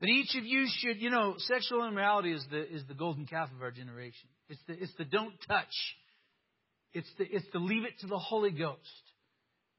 That 0.00 0.08
each 0.08 0.36
of 0.36 0.44
you 0.44 0.66
should, 0.78 1.00
you 1.00 1.10
know, 1.10 1.34
sexual 1.38 1.86
immorality 1.86 2.32
is 2.32 2.44
the, 2.50 2.72
is 2.72 2.84
the 2.86 2.94
golden 2.94 3.26
calf 3.26 3.48
of 3.54 3.62
our 3.62 3.72
generation. 3.72 4.28
It's 4.48 4.60
the, 4.68 4.74
it's 4.74 4.92
the 4.96 5.04
don't 5.04 5.34
touch. 5.48 5.66
It's 6.92 7.08
the, 7.18 7.24
it's 7.24 7.46
the 7.52 7.58
leave 7.58 7.84
it 7.84 7.98
to 8.00 8.06
the 8.06 8.18
Holy 8.18 8.52
Ghost. 8.52 8.78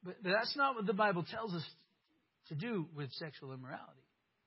But 0.04 0.16
that's 0.24 0.56
not 0.58 0.76
what 0.76 0.86
the 0.86 0.94
Bible 0.94 1.26
tells 1.30 1.54
us 1.54 1.64
to 2.50 2.56
do 2.56 2.88
with 2.96 3.12
sexual 3.14 3.54
immorality. 3.54 4.04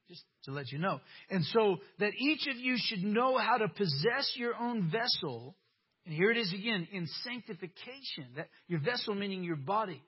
Just 0.08 0.24
to 0.44 0.50
let 0.50 0.70
you 0.70 0.78
know. 0.78 1.00
And 1.30 1.44
so 1.46 1.78
that 1.98 2.12
each 2.18 2.46
of 2.46 2.56
you 2.56 2.76
should 2.78 3.02
know 3.02 3.38
how 3.38 3.56
to 3.56 3.68
possess 3.68 4.32
your 4.36 4.54
own 4.56 4.90
vessel. 4.90 5.56
And 6.04 6.14
here 6.14 6.30
it 6.30 6.36
is 6.36 6.52
again 6.52 6.88
in 6.92 7.06
sanctification. 7.24 8.34
That 8.36 8.48
your 8.66 8.80
vessel 8.80 9.14
meaning 9.14 9.44
your 9.44 9.56
body. 9.56 10.02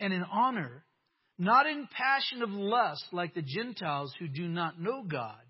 And 0.00 0.12
in 0.12 0.24
honor. 0.24 0.84
Not 1.38 1.66
in 1.66 1.88
passion 1.90 2.42
of 2.42 2.50
lust 2.50 3.04
like 3.12 3.34
the 3.34 3.42
Gentiles 3.42 4.14
who 4.18 4.28
do 4.28 4.46
not 4.46 4.80
know 4.80 5.02
God. 5.02 5.40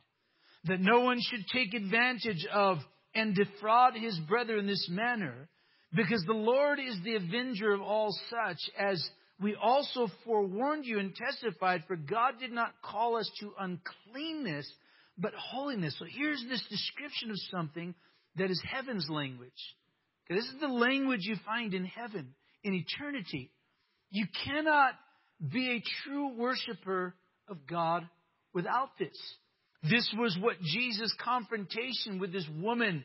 That 0.64 0.80
no 0.80 1.00
one 1.00 1.18
should 1.20 1.46
take 1.52 1.74
advantage 1.74 2.46
of 2.52 2.78
and 3.14 3.34
defraud 3.34 3.94
his 3.94 4.18
brother 4.28 4.56
in 4.58 4.66
this 4.66 4.88
manner. 4.90 5.48
Because 5.94 6.24
the 6.26 6.32
Lord 6.32 6.80
is 6.80 6.98
the 7.04 7.16
avenger 7.16 7.72
of 7.72 7.80
all 7.80 8.14
such 8.28 8.58
as 8.78 9.02
we 9.40 9.56
also 9.60 10.08
forewarned 10.24 10.84
you 10.84 10.98
and 10.98 11.14
testified, 11.14 11.84
for 11.86 11.96
God 11.96 12.34
did 12.40 12.52
not 12.52 12.72
call 12.82 13.16
us 13.16 13.30
to 13.40 13.52
uncleanness, 13.58 14.70
but 15.18 15.32
holiness. 15.34 15.96
So 15.98 16.06
here's 16.08 16.44
this 16.48 16.64
description 16.68 17.30
of 17.30 17.36
something 17.50 17.94
that 18.36 18.50
is 18.50 18.62
heaven's 18.68 19.08
language. 19.08 19.50
This 20.28 20.44
is 20.44 20.60
the 20.60 20.68
language 20.68 21.20
you 21.22 21.36
find 21.44 21.74
in 21.74 21.84
heaven, 21.84 22.34
in 22.62 22.74
eternity. 22.74 23.50
You 24.10 24.26
cannot 24.44 24.94
be 25.52 25.70
a 25.72 25.82
true 26.02 26.36
worshiper 26.36 27.14
of 27.48 27.66
God 27.66 28.08
without 28.52 28.90
this. 28.98 29.16
This 29.82 30.12
was 30.16 30.36
what 30.40 30.60
Jesus' 30.62 31.14
confrontation 31.22 32.18
with 32.18 32.32
this 32.32 32.48
woman 32.60 33.04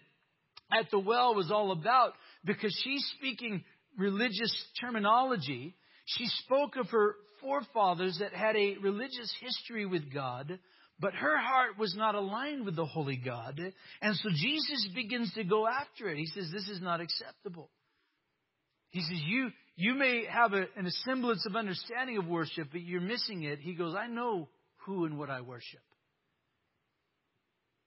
at 0.72 0.90
the 0.92 1.00
well 1.00 1.36
was 1.36 1.52
all 1.52 1.72
about 1.72 2.14
because 2.46 2.74
she's 2.84 3.06
speaking 3.18 3.64
religious 3.98 4.66
terminology 4.80 5.76
she 6.18 6.26
spoke 6.44 6.76
of 6.76 6.90
her 6.90 7.16
forefathers 7.40 8.18
that 8.20 8.34
had 8.34 8.56
a 8.56 8.78
religious 8.82 9.34
history 9.40 9.86
with 9.86 10.12
God, 10.12 10.60
but 11.00 11.14
her 11.14 11.38
heart 11.38 11.78
was 11.78 11.96
not 11.96 12.16
aligned 12.16 12.66
with 12.66 12.76
the 12.76 12.86
Holy 12.86 13.16
God. 13.16 13.60
And 14.02 14.16
so 14.16 14.30
Jesus 14.30 14.90
begins 14.94 15.34
to 15.34 15.44
go 15.44 15.66
after 15.68 16.10
it. 16.10 16.18
He 16.18 16.26
says, 16.26 16.50
This 16.52 16.68
is 16.68 16.82
not 16.82 17.00
acceptable. 17.00 17.70
He 18.90 19.02
says, 19.02 19.22
You, 19.26 19.50
you 19.76 19.94
may 19.94 20.26
have 20.30 20.54
a, 20.54 20.66
an 20.76 20.90
semblance 21.06 21.46
of 21.46 21.56
understanding 21.56 22.18
of 22.18 22.28
worship, 22.28 22.70
but 22.72 22.82
you're 22.82 23.02
missing 23.02 23.44
it. 23.44 23.60
He 23.60 23.76
goes, 23.76 23.96
I 23.96 24.08
know 24.08 24.50
who 24.86 25.06
and 25.06 25.18
what 25.18 25.30
I 25.30 25.42
worship. 25.42 25.80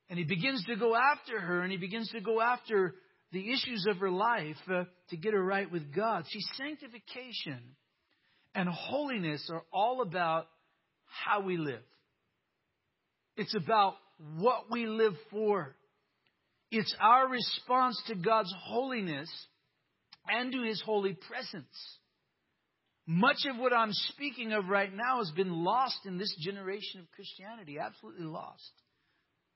And 0.09 0.19
he 0.19 0.25
begins 0.25 0.65
to 0.67 0.77
go 0.77 0.95
after 0.95 1.41
her, 1.41 1.63
and 1.63 1.73
he 1.73 1.79
begins 1.79 2.11
to 2.11 2.21
go 2.21 2.41
after 2.41 2.95
the 3.33 3.51
issues 3.51 3.87
of 3.89 3.97
her 3.99 4.11
life 4.11 4.57
uh, 4.71 4.85
to 5.09 5.17
get 5.17 5.33
her 5.33 5.43
right 5.43 5.71
with 5.71 5.95
God. 5.95 6.25
See, 6.27 6.41
sanctification 6.57 7.61
and 8.55 8.69
holiness 8.69 9.49
are 9.51 9.63
all 9.73 10.03
about 10.03 10.49
how 11.25 11.41
we 11.41 11.57
live. 11.57 11.83
It's 13.37 13.55
about 13.55 13.95
what 14.37 14.71
we 14.71 14.87
live 14.87 15.15
for. 15.31 15.75
It's 16.71 16.95
our 17.01 17.29
response 17.29 18.01
to 18.07 18.15
God's 18.15 18.53
holiness 18.65 19.31
and 20.29 20.53
to 20.53 20.63
His 20.63 20.81
holy 20.85 21.15
presence. 21.15 21.99
Much 23.07 23.39
of 23.51 23.59
what 23.59 23.73
I'm 23.73 23.93
speaking 23.93 24.53
of 24.53 24.69
right 24.69 24.93
now 24.93 25.19
has 25.19 25.31
been 25.35 25.65
lost 25.65 25.99
in 26.07 26.19
this 26.19 26.35
generation 26.41 27.01
of 27.01 27.11
Christianity, 27.13 27.79
absolutely 27.79 28.27
lost. 28.27 28.71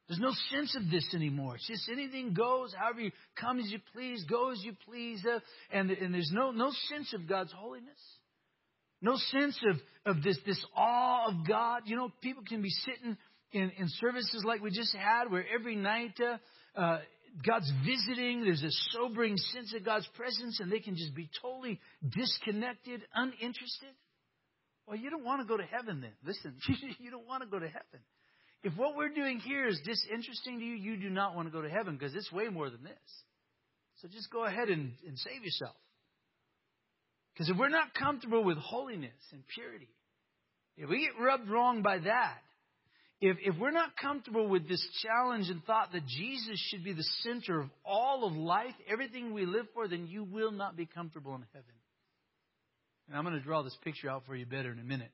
There's 0.09 0.21
no 0.21 0.33
sense 0.50 0.76
of 0.76 0.90
this 0.90 1.14
anymore. 1.14 1.56
It's 1.56 1.66
just 1.66 1.88
anything 1.90 2.33
goes, 2.33 2.75
however 2.76 3.00
you 3.00 3.12
come 3.40 3.59
as 3.59 3.71
you 3.71 3.78
please, 3.92 4.25
go 4.28 4.50
as 4.50 4.62
you 4.62 4.73
please, 4.88 5.25
uh, 5.25 5.40
and, 5.71 5.90
and 5.90 6.14
there's 6.14 6.30
no, 6.33 6.50
no 6.50 6.71
sense 6.88 7.12
of 7.12 7.28
God's 7.28 7.52
holiness. 7.52 7.99
No 9.02 9.16
sense 9.16 9.59
of, 9.68 10.16
of 10.16 10.23
this, 10.23 10.38
this 10.47 10.64
awe 10.75 11.28
of 11.28 11.47
God. 11.47 11.83
You 11.87 11.97
know, 11.97 12.11
people 12.23 12.45
can 12.49 12.62
be 12.62 12.71
sitting 12.71 13.16
in, 13.52 13.72
in 13.78 13.88
services 14.00 14.44
like 14.44 14.62
we 14.62 14.70
just 14.70 14.94
had, 14.94 15.30
where 15.30 15.44
every 15.54 15.76
night 15.76 16.18
uh, 16.20 16.80
uh, 16.80 16.98
God's 17.46 17.70
visiting, 17.84 18.44
there's 18.44 18.62
a 18.62 18.70
sobering 18.90 19.36
sense 19.36 19.74
of 19.74 19.84
God's 19.84 20.08
presence, 20.14 20.60
and 20.60 20.70
they 20.70 20.80
can 20.80 20.96
just 20.96 21.14
be 21.14 21.28
totally 21.42 21.80
disconnected, 22.08 23.02
uninterested. 23.14 23.94
Well, 24.86 24.96
you 24.96 25.10
don't 25.10 25.24
want 25.24 25.42
to 25.42 25.46
go 25.46 25.56
to 25.56 25.64
heaven 25.64 26.00
then. 26.00 26.12
Listen, 26.24 26.56
you 26.98 27.10
don't 27.10 27.26
want 27.26 27.42
to 27.42 27.48
go 27.48 27.58
to 27.58 27.66
heaven. 27.66 28.00
If 28.62 28.76
what 28.76 28.96
we're 28.96 29.10
doing 29.10 29.38
here 29.38 29.66
is 29.66 29.80
disinteresting 29.84 30.58
to 30.58 30.64
you, 30.64 30.74
you 30.74 30.96
do 30.96 31.10
not 31.10 31.36
want 31.36 31.48
to 31.48 31.52
go 31.52 31.62
to 31.62 31.68
heaven 31.68 31.96
because 31.96 32.14
it's 32.14 32.32
way 32.32 32.48
more 32.48 32.70
than 32.70 32.82
this. 32.82 33.22
So 33.96 34.08
just 34.08 34.30
go 34.30 34.44
ahead 34.44 34.68
and, 34.68 34.92
and 35.06 35.18
save 35.18 35.44
yourself. 35.44 35.76
Because 37.32 37.50
if 37.50 37.56
we're 37.56 37.68
not 37.68 37.94
comfortable 37.94 38.42
with 38.42 38.56
holiness 38.58 39.12
and 39.32 39.42
purity, 39.54 39.88
if 40.76 40.88
we 40.88 41.00
get 41.00 41.22
rubbed 41.22 41.48
wrong 41.48 41.82
by 41.82 41.98
that, 41.98 42.38
if, 43.20 43.38
if 43.42 43.58
we're 43.58 43.70
not 43.70 43.96
comfortable 43.96 44.46
with 44.46 44.68
this 44.68 44.87
challenge 45.02 45.49
and 45.49 45.64
thought 45.64 45.92
that 45.92 46.06
Jesus 46.06 46.58
should 46.68 46.85
be 46.85 46.92
the 46.92 47.06
center 47.23 47.61
of 47.61 47.70
all 47.85 48.26
of 48.26 48.35
life, 48.35 48.75
everything 48.90 49.32
we 49.32 49.46
live 49.46 49.66
for, 49.73 49.88
then 49.88 50.06
you 50.06 50.25
will 50.25 50.52
not 50.52 50.76
be 50.76 50.87
comfortable 50.87 51.35
in 51.35 51.44
heaven. 51.52 51.73
And 53.08 53.16
I'm 53.16 53.25
going 53.25 53.37
to 53.37 53.42
draw 53.42 53.62
this 53.62 53.76
picture 53.82 54.11
out 54.11 54.25
for 54.26 54.37
you 54.37 54.44
better 54.44 54.70
in 54.70 54.78
a 54.78 54.85
minute. 54.85 55.12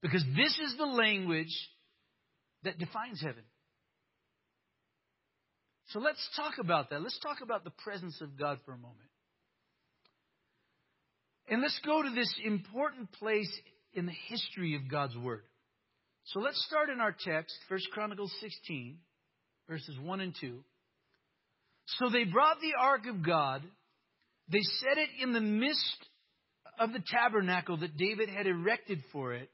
Because 0.00 0.24
this 0.34 0.58
is 0.58 0.76
the 0.78 0.86
language 0.86 1.54
that 2.64 2.78
defines 2.78 3.20
heaven. 3.20 3.42
So 5.88 5.98
let's 5.98 6.26
talk 6.36 6.54
about 6.58 6.90
that. 6.90 7.02
Let's 7.02 7.18
talk 7.18 7.38
about 7.42 7.64
the 7.64 7.72
presence 7.84 8.18
of 8.22 8.38
God 8.38 8.60
for 8.64 8.72
a 8.72 8.78
moment. 8.78 8.96
And 11.48 11.60
let's 11.60 11.78
go 11.84 12.02
to 12.02 12.10
this 12.10 12.32
important 12.44 13.12
place 13.12 13.50
in 13.92 14.06
the 14.06 14.14
history 14.28 14.76
of 14.76 14.88
God's 14.88 15.16
Word. 15.16 15.42
So 16.32 16.38
let's 16.38 16.64
start 16.64 16.90
in 16.90 17.00
our 17.00 17.10
text, 17.10 17.56
1 17.68 17.80
Chronicles 17.92 18.32
16, 18.40 18.98
verses 19.68 19.98
1 20.00 20.20
and 20.20 20.32
2. 20.40 20.60
So 21.98 22.08
they 22.08 22.22
brought 22.22 22.60
the 22.60 22.74
ark 22.80 23.02
of 23.08 23.26
God. 23.26 23.62
They 24.48 24.60
set 24.60 24.96
it 24.96 25.08
in 25.20 25.32
the 25.32 25.40
midst 25.40 26.06
of 26.78 26.92
the 26.92 27.02
tabernacle 27.04 27.78
that 27.78 27.96
David 27.96 28.28
had 28.28 28.46
erected 28.46 29.02
for 29.12 29.34
it. 29.34 29.50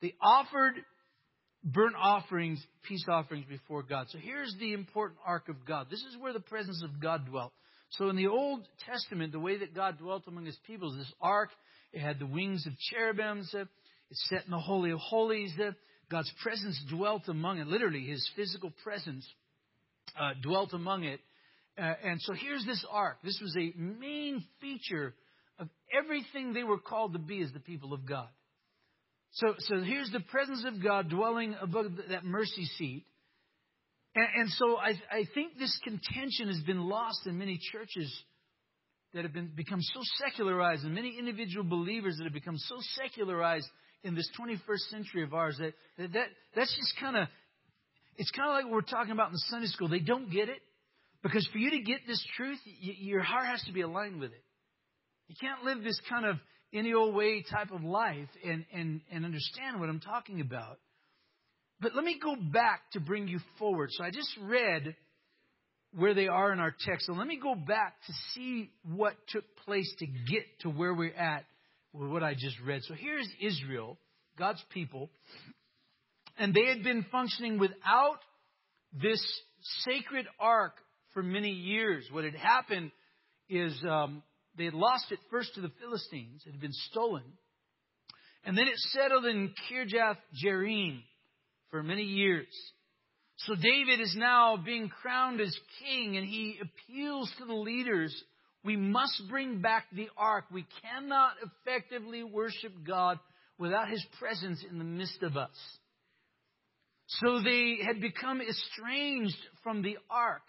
They 0.00 0.14
offered 0.20 0.74
burnt 1.62 1.94
offerings, 1.96 2.60
peace 2.82 3.04
offerings 3.08 3.44
before 3.48 3.84
God. 3.84 4.06
So 4.10 4.18
here's 4.18 4.56
the 4.58 4.72
important 4.72 5.20
ark 5.24 5.48
of 5.48 5.64
God. 5.64 5.86
This 5.88 6.02
is 6.02 6.16
where 6.20 6.32
the 6.32 6.40
presence 6.40 6.82
of 6.82 7.00
God 7.00 7.26
dwelt. 7.26 7.52
So 7.90 8.08
in 8.08 8.16
the 8.16 8.26
Old 8.26 8.66
Testament, 8.90 9.30
the 9.30 9.38
way 9.38 9.58
that 9.58 9.72
God 9.72 9.98
dwelt 9.98 10.24
among 10.26 10.46
his 10.46 10.58
people 10.66 10.90
is 10.90 10.98
this 10.98 11.12
ark. 11.20 11.50
It 11.92 12.00
had 12.00 12.18
the 12.18 12.26
wings 12.26 12.66
of 12.66 12.72
cherubims. 12.90 13.54
It's 13.54 14.28
set 14.28 14.44
in 14.46 14.50
the 14.50 14.58
Holy 14.58 14.90
of 14.90 14.98
Holies. 14.98 15.52
God's 16.12 16.32
presence 16.42 16.78
dwelt 16.90 17.22
among 17.26 17.58
it. 17.58 17.66
Literally, 17.66 18.04
his 18.04 18.28
physical 18.36 18.70
presence 18.84 19.26
uh, 20.20 20.32
dwelt 20.42 20.74
among 20.74 21.04
it. 21.04 21.20
Uh, 21.78 21.94
and 22.04 22.20
so 22.20 22.34
here's 22.34 22.66
this 22.66 22.84
ark. 22.90 23.16
This 23.24 23.40
was 23.42 23.56
a 23.56 23.72
main 23.78 24.44
feature 24.60 25.14
of 25.58 25.68
everything 25.98 26.52
they 26.52 26.64
were 26.64 26.78
called 26.78 27.14
to 27.14 27.18
be 27.18 27.40
as 27.42 27.50
the 27.52 27.60
people 27.60 27.94
of 27.94 28.06
God. 28.06 28.28
So, 29.32 29.54
so 29.58 29.80
here's 29.80 30.10
the 30.10 30.20
presence 30.20 30.64
of 30.66 30.82
God 30.82 31.08
dwelling 31.08 31.56
above 31.60 31.86
that 32.10 32.24
mercy 32.24 32.66
seat. 32.76 33.06
And, 34.14 34.26
and 34.36 34.50
so 34.50 34.76
I, 34.76 34.90
I 35.10 35.24
think 35.34 35.58
this 35.58 35.80
contention 35.82 36.48
has 36.48 36.60
been 36.66 36.82
lost 36.82 37.26
in 37.26 37.38
many 37.38 37.58
churches 37.72 38.14
that 39.14 39.22
have 39.22 39.32
been, 39.32 39.50
become 39.54 39.80
so 39.80 40.00
secularized, 40.22 40.84
and 40.84 40.94
many 40.94 41.16
individual 41.18 41.64
believers 41.64 42.16
that 42.18 42.24
have 42.24 42.34
become 42.34 42.58
so 42.58 42.76
secularized 43.02 43.68
in 44.04 44.14
this 44.14 44.28
21st 44.38 44.90
century 44.90 45.22
of 45.22 45.34
ours 45.34 45.56
that, 45.58 45.74
that, 45.98 46.12
that 46.12 46.26
that's 46.54 46.74
just 46.74 46.94
kind 47.00 47.16
of 47.16 47.28
it's 48.16 48.30
kind 48.30 48.50
of 48.50 48.54
like 48.54 48.64
what 48.64 48.72
we're 48.72 48.80
talking 48.82 49.12
about 49.12 49.28
in 49.28 49.32
the 49.32 49.44
Sunday 49.48 49.68
school. 49.68 49.88
They 49.88 50.00
don't 50.00 50.30
get 50.30 50.48
it 50.48 50.60
because 51.22 51.48
for 51.52 51.58
you 51.58 51.70
to 51.70 51.80
get 51.80 52.00
this 52.06 52.22
truth, 52.36 52.58
y- 52.66 52.96
your 52.98 53.22
heart 53.22 53.46
has 53.46 53.62
to 53.64 53.72
be 53.72 53.80
aligned 53.80 54.20
with 54.20 54.32
it. 54.32 54.44
You 55.28 55.36
can't 55.40 55.64
live 55.64 55.82
this 55.82 55.98
kind 56.10 56.26
of 56.26 56.36
any 56.74 56.92
old 56.92 57.14
way 57.14 57.42
type 57.50 57.70
of 57.70 57.82
life 57.82 58.28
and, 58.44 58.64
and, 58.72 59.00
and 59.10 59.24
understand 59.24 59.80
what 59.80 59.88
I'm 59.88 60.00
talking 60.00 60.40
about. 60.40 60.78
But 61.80 61.94
let 61.94 62.04
me 62.04 62.18
go 62.22 62.36
back 62.36 62.82
to 62.92 63.00
bring 63.00 63.28
you 63.28 63.40
forward. 63.58 63.88
So 63.92 64.04
I 64.04 64.10
just 64.10 64.30
read 64.40 64.94
where 65.94 66.14
they 66.14 66.28
are 66.28 66.52
in 66.52 66.60
our 66.60 66.74
text. 66.86 67.06
So 67.06 67.12
let 67.12 67.26
me 67.26 67.38
go 67.42 67.54
back 67.54 67.94
to 68.06 68.12
see 68.34 68.70
what 68.84 69.14
took 69.28 69.44
place 69.64 69.92
to 69.98 70.06
get 70.06 70.44
to 70.60 70.70
where 70.70 70.94
we're 70.94 71.14
at 71.14 71.44
with 71.92 72.10
what 72.10 72.22
I 72.22 72.34
just 72.34 72.56
read. 72.64 72.82
So 72.84 72.94
here's 72.94 73.28
Israel, 73.40 73.98
God's 74.38 74.62
people, 74.70 75.10
and 76.38 76.54
they 76.54 76.66
had 76.66 76.82
been 76.82 77.04
functioning 77.10 77.58
without 77.58 78.18
this 78.92 79.22
sacred 79.84 80.26
ark 80.40 80.74
for 81.12 81.22
many 81.22 81.50
years. 81.50 82.06
What 82.10 82.24
had 82.24 82.34
happened 82.34 82.90
is 83.48 83.74
um, 83.88 84.22
they 84.56 84.64
had 84.64 84.74
lost 84.74 85.10
it 85.10 85.18
first 85.30 85.54
to 85.54 85.60
the 85.60 85.72
Philistines. 85.80 86.42
It 86.46 86.52
had 86.52 86.60
been 86.60 86.72
stolen. 86.90 87.24
And 88.44 88.56
then 88.56 88.66
it 88.66 88.76
settled 88.76 89.24
in 89.24 89.54
Kirjath 89.70 90.16
Jearim 90.44 91.00
for 91.70 91.82
many 91.82 92.02
years. 92.02 92.48
So 93.38 93.54
David 93.54 94.00
is 94.00 94.14
now 94.16 94.56
being 94.56 94.88
crowned 94.88 95.40
as 95.40 95.56
king 95.80 96.16
and 96.16 96.26
he 96.26 96.58
appeals 96.60 97.32
to 97.38 97.44
the 97.44 97.54
leaders. 97.54 98.14
We 98.64 98.76
must 98.76 99.22
bring 99.28 99.60
back 99.60 99.86
the 99.92 100.08
ark. 100.16 100.44
We 100.52 100.66
cannot 100.82 101.32
effectively 101.42 102.22
worship 102.22 102.72
God 102.86 103.18
without 103.58 103.88
his 103.88 104.04
presence 104.18 104.64
in 104.68 104.78
the 104.78 104.84
midst 104.84 105.22
of 105.22 105.36
us. 105.36 105.56
So 107.06 107.40
they 107.42 107.78
had 107.84 108.00
become 108.00 108.40
estranged 108.40 109.36
from 109.62 109.82
the 109.82 109.98
ark. 110.10 110.42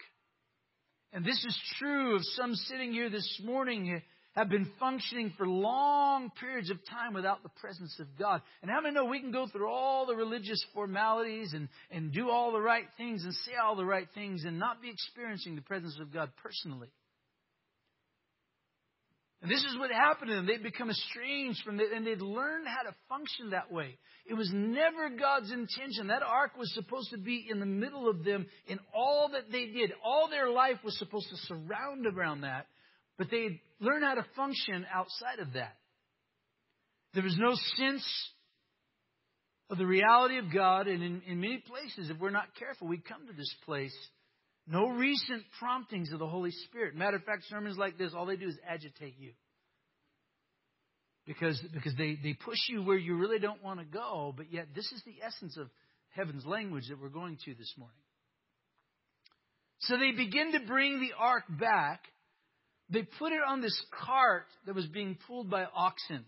And 1.12 1.24
this 1.24 1.44
is 1.44 1.60
true 1.78 2.16
of 2.16 2.22
some 2.24 2.54
sitting 2.54 2.92
here 2.92 3.10
this 3.10 3.40
morning 3.44 4.00
have 4.34 4.48
been 4.48 4.70
functioning 4.80 5.32
for 5.36 5.46
long 5.46 6.30
periods 6.40 6.70
of 6.70 6.78
time 6.90 7.14
without 7.14 7.42
the 7.42 7.50
presence 7.60 7.96
of 8.00 8.18
God. 8.18 8.42
And 8.62 8.70
how 8.70 8.80
many 8.80 8.94
know 8.94 9.04
we 9.04 9.20
can 9.20 9.30
go 9.30 9.46
through 9.46 9.68
all 9.68 10.06
the 10.06 10.16
religious 10.16 10.64
formalities 10.74 11.52
and, 11.54 11.68
and 11.90 12.12
do 12.12 12.30
all 12.30 12.50
the 12.50 12.60
right 12.60 12.86
things 12.96 13.24
and 13.24 13.32
say 13.32 13.52
all 13.62 13.76
the 13.76 13.84
right 13.84 14.08
things 14.12 14.44
and 14.44 14.58
not 14.58 14.82
be 14.82 14.90
experiencing 14.90 15.54
the 15.54 15.62
presence 15.62 15.96
of 16.00 16.12
God 16.12 16.30
personally? 16.42 16.88
And 19.44 19.52
this 19.52 19.62
is 19.62 19.76
what 19.78 19.90
happened 19.90 20.30
to 20.30 20.36
them. 20.36 20.46
They'd 20.46 20.62
become 20.62 20.88
estranged 20.88 21.60
from 21.66 21.78
it, 21.78 21.92
and 21.94 22.06
they'd 22.06 22.22
learned 22.22 22.66
how 22.66 22.88
to 22.88 22.96
function 23.10 23.50
that 23.50 23.70
way. 23.70 23.98
It 24.24 24.32
was 24.32 24.50
never 24.54 25.10
God's 25.10 25.52
intention. 25.52 26.06
That 26.06 26.22
ark 26.22 26.52
was 26.56 26.72
supposed 26.72 27.10
to 27.10 27.18
be 27.18 27.46
in 27.50 27.60
the 27.60 27.66
middle 27.66 28.08
of 28.08 28.24
them 28.24 28.46
in 28.68 28.78
all 28.94 29.28
that 29.34 29.52
they 29.52 29.66
did. 29.66 29.92
All 30.02 30.30
their 30.30 30.48
life 30.48 30.78
was 30.82 30.98
supposed 30.98 31.28
to 31.28 31.36
surround 31.46 32.06
around 32.06 32.40
that, 32.40 32.68
but 33.18 33.30
they'd 33.30 33.60
learn 33.80 34.02
how 34.02 34.14
to 34.14 34.24
function 34.34 34.86
outside 34.90 35.40
of 35.40 35.52
that. 35.52 35.76
There 37.12 37.22
was 37.22 37.36
no 37.38 37.52
sense 37.76 38.30
of 39.68 39.76
the 39.76 39.86
reality 39.86 40.38
of 40.38 40.50
God, 40.50 40.88
and 40.88 41.02
in, 41.02 41.20
in 41.26 41.38
many 41.38 41.58
places, 41.58 42.08
if 42.08 42.18
we're 42.18 42.30
not 42.30 42.54
careful, 42.58 42.88
we 42.88 42.96
come 42.96 43.26
to 43.26 43.34
this 43.34 43.54
place 43.66 43.94
no 44.66 44.88
recent 44.88 45.42
promptings 45.58 46.12
of 46.12 46.18
the 46.18 46.26
Holy 46.26 46.50
Spirit. 46.50 46.94
Matter 46.94 47.16
of 47.16 47.24
fact, 47.24 47.44
sermons 47.48 47.76
like 47.76 47.98
this, 47.98 48.12
all 48.16 48.26
they 48.26 48.36
do 48.36 48.48
is 48.48 48.58
agitate 48.68 49.14
you. 49.18 49.32
Because, 51.26 51.62
because 51.72 51.94
they, 51.96 52.18
they 52.22 52.34
push 52.34 52.58
you 52.68 52.82
where 52.82 52.98
you 52.98 53.16
really 53.16 53.38
don't 53.38 53.62
want 53.62 53.80
to 53.80 53.86
go, 53.86 54.32
but 54.36 54.52
yet 54.52 54.68
this 54.74 54.90
is 54.92 55.02
the 55.06 55.16
essence 55.24 55.56
of 55.56 55.68
heaven's 56.10 56.44
language 56.44 56.84
that 56.88 57.00
we're 57.00 57.08
going 57.08 57.38
to 57.44 57.54
this 57.54 57.72
morning. 57.78 57.96
So 59.80 59.98
they 59.98 60.12
begin 60.12 60.52
to 60.52 60.60
bring 60.60 61.00
the 61.00 61.12
ark 61.18 61.44
back. 61.48 62.02
They 62.90 63.02
put 63.02 63.32
it 63.32 63.40
on 63.46 63.60
this 63.60 63.78
cart 64.04 64.46
that 64.66 64.74
was 64.74 64.86
being 64.86 65.16
pulled 65.26 65.50
by 65.50 65.64
oxen. 65.74 66.24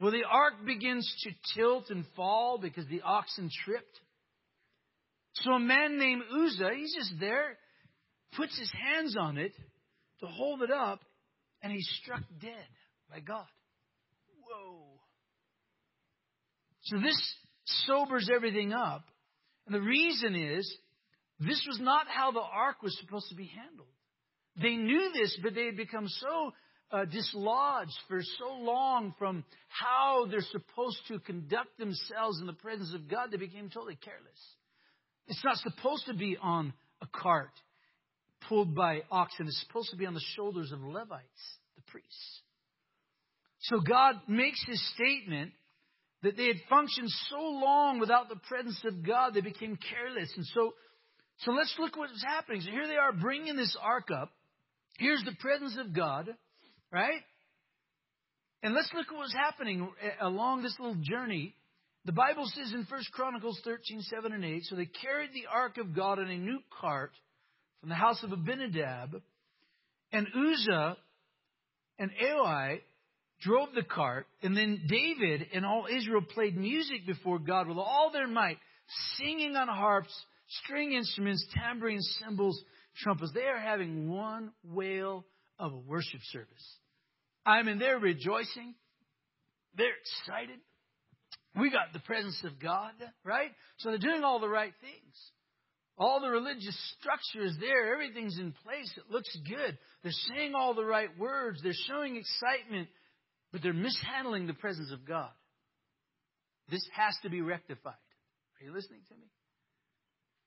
Well, 0.00 0.12
the 0.12 0.24
ark 0.28 0.54
begins 0.64 1.12
to 1.24 1.30
tilt 1.54 1.90
and 1.90 2.04
fall 2.14 2.58
because 2.58 2.86
the 2.86 3.02
oxen 3.02 3.50
tripped. 3.64 4.00
So 5.42 5.52
a 5.52 5.60
man 5.60 5.98
named 5.98 6.22
Uzzah, 6.32 6.70
he's 6.76 6.94
just 6.94 7.14
there, 7.20 7.58
puts 8.36 8.58
his 8.58 8.72
hands 8.72 9.16
on 9.18 9.36
it 9.38 9.52
to 10.20 10.26
hold 10.26 10.62
it 10.62 10.70
up, 10.70 11.00
and 11.62 11.72
he's 11.72 11.88
struck 12.02 12.22
dead 12.40 12.66
by 13.10 13.20
God. 13.20 13.46
Whoa. 14.48 15.00
So 16.84 16.98
this 16.98 17.34
sobers 17.64 18.30
everything 18.34 18.72
up. 18.72 19.04
And 19.66 19.74
the 19.74 19.80
reason 19.80 20.34
is, 20.34 20.74
this 21.40 21.62
was 21.68 21.80
not 21.80 22.06
how 22.08 22.32
the 22.32 22.40
ark 22.40 22.82
was 22.82 22.96
supposed 23.00 23.28
to 23.28 23.34
be 23.34 23.46
handled. 23.46 23.88
They 24.60 24.76
knew 24.76 25.10
this, 25.12 25.38
but 25.42 25.54
they 25.54 25.66
had 25.66 25.76
become 25.76 26.08
so 26.08 26.52
uh, 26.90 27.04
dislodged 27.04 27.98
for 28.08 28.20
so 28.38 28.54
long 28.54 29.14
from 29.18 29.44
how 29.68 30.26
they're 30.30 30.40
supposed 30.40 30.98
to 31.08 31.18
conduct 31.18 31.76
themselves 31.78 32.40
in 32.40 32.46
the 32.46 32.52
presence 32.54 32.94
of 32.94 33.08
God, 33.08 33.30
they 33.30 33.36
became 33.36 33.68
totally 33.68 33.96
careless. 33.96 34.40
It's 35.28 35.44
not 35.44 35.56
supposed 35.58 36.06
to 36.06 36.14
be 36.14 36.36
on 36.40 36.72
a 37.02 37.06
cart 37.06 37.50
pulled 38.48 38.74
by 38.74 39.02
oxen. 39.10 39.46
It's 39.46 39.60
supposed 39.66 39.90
to 39.90 39.96
be 39.96 40.06
on 40.06 40.14
the 40.14 40.22
shoulders 40.34 40.72
of 40.72 40.80
Levites, 40.82 41.58
the 41.76 41.82
priests. 41.90 42.40
So 43.60 43.80
God 43.80 44.20
makes 44.28 44.62
his 44.66 44.80
statement 44.94 45.52
that 46.22 46.36
they 46.36 46.46
had 46.46 46.56
functioned 46.68 47.10
so 47.30 47.40
long 47.40 47.98
without 47.98 48.28
the 48.28 48.36
presence 48.48 48.80
of 48.84 49.06
God, 49.06 49.34
they 49.34 49.40
became 49.40 49.76
careless. 49.76 50.32
And 50.36 50.46
so, 50.46 50.74
so 51.38 51.52
let's 51.52 51.74
look 51.78 51.96
what's 51.96 52.24
happening. 52.24 52.60
So 52.60 52.70
here 52.70 52.86
they 52.86 52.96
are 52.96 53.12
bringing 53.12 53.56
this 53.56 53.76
ark 53.80 54.08
up. 54.10 54.30
Here's 54.98 55.22
the 55.24 55.36
presence 55.40 55.76
of 55.78 55.94
God, 55.94 56.28
right? 56.92 57.20
And 58.62 58.74
let's 58.74 58.90
look 58.94 59.06
at 59.10 59.16
what's 59.16 59.34
happening 59.34 59.88
eh, 60.02 60.10
along 60.20 60.62
this 60.62 60.74
little 60.78 60.96
journey 61.00 61.54
the 62.06 62.12
Bible 62.12 62.46
says 62.54 62.72
in 62.72 62.86
1 62.88 63.02
Chronicles 63.12 63.60
13, 63.64 64.00
7 64.02 64.32
and 64.32 64.44
8, 64.44 64.64
so 64.64 64.76
they 64.76 64.86
carried 64.86 65.30
the 65.32 65.46
ark 65.52 65.76
of 65.76 65.94
God 65.94 66.20
in 66.20 66.28
a 66.30 66.38
new 66.38 66.60
cart 66.80 67.10
from 67.80 67.88
the 67.88 67.96
house 67.96 68.22
of 68.22 68.30
Abinadab, 68.30 69.20
and 70.12 70.26
Uzzah 70.28 70.96
and 71.98 72.10
Ahio 72.22 72.78
drove 73.40 73.70
the 73.74 73.82
cart, 73.82 74.28
and 74.40 74.56
then 74.56 74.82
David 74.88 75.48
and 75.52 75.66
all 75.66 75.86
Israel 75.90 76.22
played 76.22 76.56
music 76.56 77.06
before 77.06 77.40
God 77.40 77.66
with 77.66 77.76
all 77.76 78.10
their 78.12 78.28
might, 78.28 78.58
singing 79.16 79.56
on 79.56 79.66
harps, 79.66 80.14
string 80.62 80.92
instruments, 80.92 81.44
tambourines, 81.54 82.18
cymbals, 82.22 82.62
trumpets. 83.02 83.32
They 83.34 83.46
are 83.46 83.58
having 83.58 84.08
one 84.08 84.52
whale 84.62 85.24
of 85.58 85.72
a 85.72 85.78
worship 85.78 86.20
service. 86.30 86.78
I 87.44 87.62
mean, 87.62 87.78
they're 87.78 87.98
rejoicing. 87.98 88.74
They're 89.76 89.88
excited. 90.00 90.60
We 91.58 91.70
got 91.70 91.92
the 91.92 92.00
presence 92.00 92.40
of 92.44 92.60
God, 92.60 92.92
right? 93.24 93.50
So 93.78 93.88
they're 93.88 93.98
doing 93.98 94.24
all 94.24 94.40
the 94.40 94.48
right 94.48 94.74
things. 94.80 95.14
All 95.98 96.20
the 96.20 96.28
religious 96.28 96.76
structure 96.98 97.46
is 97.46 97.56
there. 97.58 97.94
Everything's 97.94 98.38
in 98.38 98.52
place. 98.64 98.92
It 98.96 99.10
looks 99.10 99.34
good. 99.48 99.78
They're 100.02 100.12
saying 100.34 100.54
all 100.54 100.74
the 100.74 100.84
right 100.84 101.08
words. 101.18 101.60
They're 101.62 101.72
showing 101.88 102.16
excitement, 102.16 102.88
but 103.52 103.62
they're 103.62 103.72
mishandling 103.72 104.46
the 104.46 104.54
presence 104.54 104.92
of 104.92 105.06
God. 105.06 105.30
This 106.70 106.86
has 106.92 107.16
to 107.22 107.30
be 107.30 107.40
rectified. 107.40 107.94
Are 108.60 108.64
you 108.64 108.74
listening 108.74 109.00
to 109.08 109.14
me? 109.14 109.26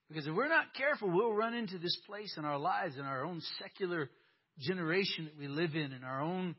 Because 0.10 0.28
if 0.28 0.34
we're 0.34 0.50
not 0.50 0.74
careful, 0.76 1.10
we'll 1.10 1.34
run 1.34 1.54
into 1.54 1.80
this 1.80 1.98
place 2.08 2.36
in 2.38 2.46
our 2.46 2.58
lives, 2.58 2.98
in 2.98 3.06
our 3.06 3.26
own 3.26 3.42
secular 3.60 4.10
generation 4.60 5.26
that 5.26 5.38
we 5.38 5.48
live 5.48 5.76
in, 5.76 5.94
in 5.94 6.04
our 6.04 6.22
own 6.22 6.56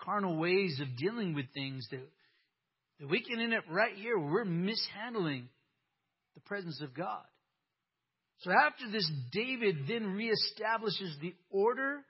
carnal 0.00 0.36
ways 0.36 0.80
of 0.80 0.96
dealing 0.96 1.34
with 1.34 1.46
things 1.52 1.86
that, 1.90 2.00
that 3.00 3.08
we 3.08 3.22
can 3.22 3.40
end 3.40 3.54
up 3.54 3.64
right 3.70 3.94
here 3.94 4.18
where 4.18 4.32
we're 4.32 4.44
mishandling 4.44 5.48
the 6.34 6.40
presence 6.40 6.80
of 6.82 6.94
God. 6.94 7.24
So 8.40 8.52
after 8.52 8.90
this, 8.90 9.10
David 9.32 9.88
then 9.88 10.16
reestablishes 10.16 11.20
the 11.20 11.34
order 11.50 12.00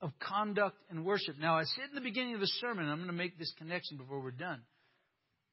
of 0.00 0.12
conduct 0.20 0.76
and 0.90 1.04
worship. 1.04 1.36
Now, 1.38 1.58
I 1.58 1.64
said 1.64 1.90
in 1.90 1.94
the 1.94 2.00
beginning 2.00 2.34
of 2.34 2.40
the 2.40 2.46
sermon, 2.46 2.88
I'm 2.88 2.98
going 2.98 3.08
to 3.08 3.12
make 3.12 3.38
this 3.38 3.52
connection 3.58 3.96
before 3.96 4.20
we're 4.20 4.30
done. 4.30 4.62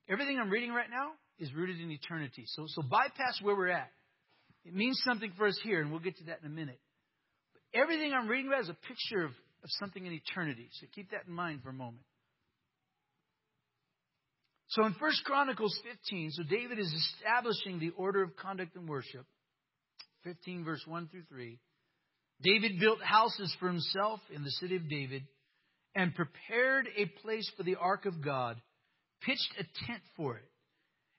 Everything 0.08 0.40
I'm 0.40 0.50
reading 0.50 0.72
right 0.72 0.90
now 0.90 1.12
is 1.40 1.54
rooted 1.54 1.82
in 1.82 1.92
eternity. 1.92 2.44
So, 2.48 2.66
so 2.68 2.82
bypass 2.82 3.40
where 3.42 3.56
we're 3.56 3.70
at. 3.70 3.92
It 4.64 4.74
means 4.74 5.02
something 5.04 5.32
for 5.38 5.48
us 5.48 5.60
here, 5.64 5.82
and 5.82 5.92
we'll 5.92 6.00
get 6.00 6.18
to 6.18 6.24
that 6.26 6.40
in 6.42 6.48
a 6.48 6.54
minute. 6.54 6.80
But 7.54 7.82
everything 7.82 8.14
I'm 8.14 8.28
reading 8.28 8.48
about 8.48 8.62
is 8.62 8.70
a 8.70 8.78
picture 8.88 9.26
of, 9.26 9.32
of 9.32 9.70
something 9.80 10.06
in 10.06 10.14
eternity. 10.14 10.70
So 10.80 10.88
keep 10.94 11.12
that 11.12 11.28
in 11.28 11.34
mind 11.34 11.62
for 11.64 11.70
a 11.70 11.74
moment. 11.74 12.04
So 14.70 14.86
in 14.86 14.94
1 14.94 15.12
Chronicles 15.24 15.80
15, 15.84 16.32
so 16.32 16.44
David 16.44 16.80
is 16.80 16.92
establishing 16.92 17.80
the 17.80 17.92
order 17.98 18.24
of 18.24 18.36
conduct 18.36 18.76
and 18.76 18.90
worship. 18.90 19.26
15 20.24 20.66
verse 20.66 20.82
1 20.86 21.08
through 21.10 21.24
3. 21.30 21.60
David 22.42 22.80
built 22.80 23.02
houses 23.02 23.56
for 23.60 23.68
himself 23.68 24.20
in 24.34 24.44
the 24.44 24.52
city 24.52 24.76
of 24.76 24.90
David 24.90 25.24
and 25.94 26.14
prepared 26.14 26.88
a 26.98 27.06
place 27.22 27.50
for 27.56 27.64
the 27.64 27.76
ark 27.76 28.06
of 28.06 28.24
God, 28.24 28.60
pitched 29.22 29.54
a 29.58 29.64
tent 29.86 30.02
for 30.18 30.36
it, 30.36 30.50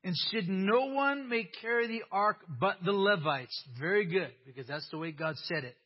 and 0.05 0.15
said, 0.15 0.49
No 0.49 0.87
one 0.87 1.29
may 1.29 1.49
carry 1.63 1.87
the 1.87 2.03
ark 2.13 2.39
but 2.61 2.77
the 2.85 2.93
Levites. 2.93 3.65
Very 3.81 4.05
good, 4.05 4.33
because 4.45 4.67
that's 4.67 4.89
the 4.91 4.99
way 4.99 5.13
God 5.13 5.37
said 5.45 5.65
it. 5.65 5.77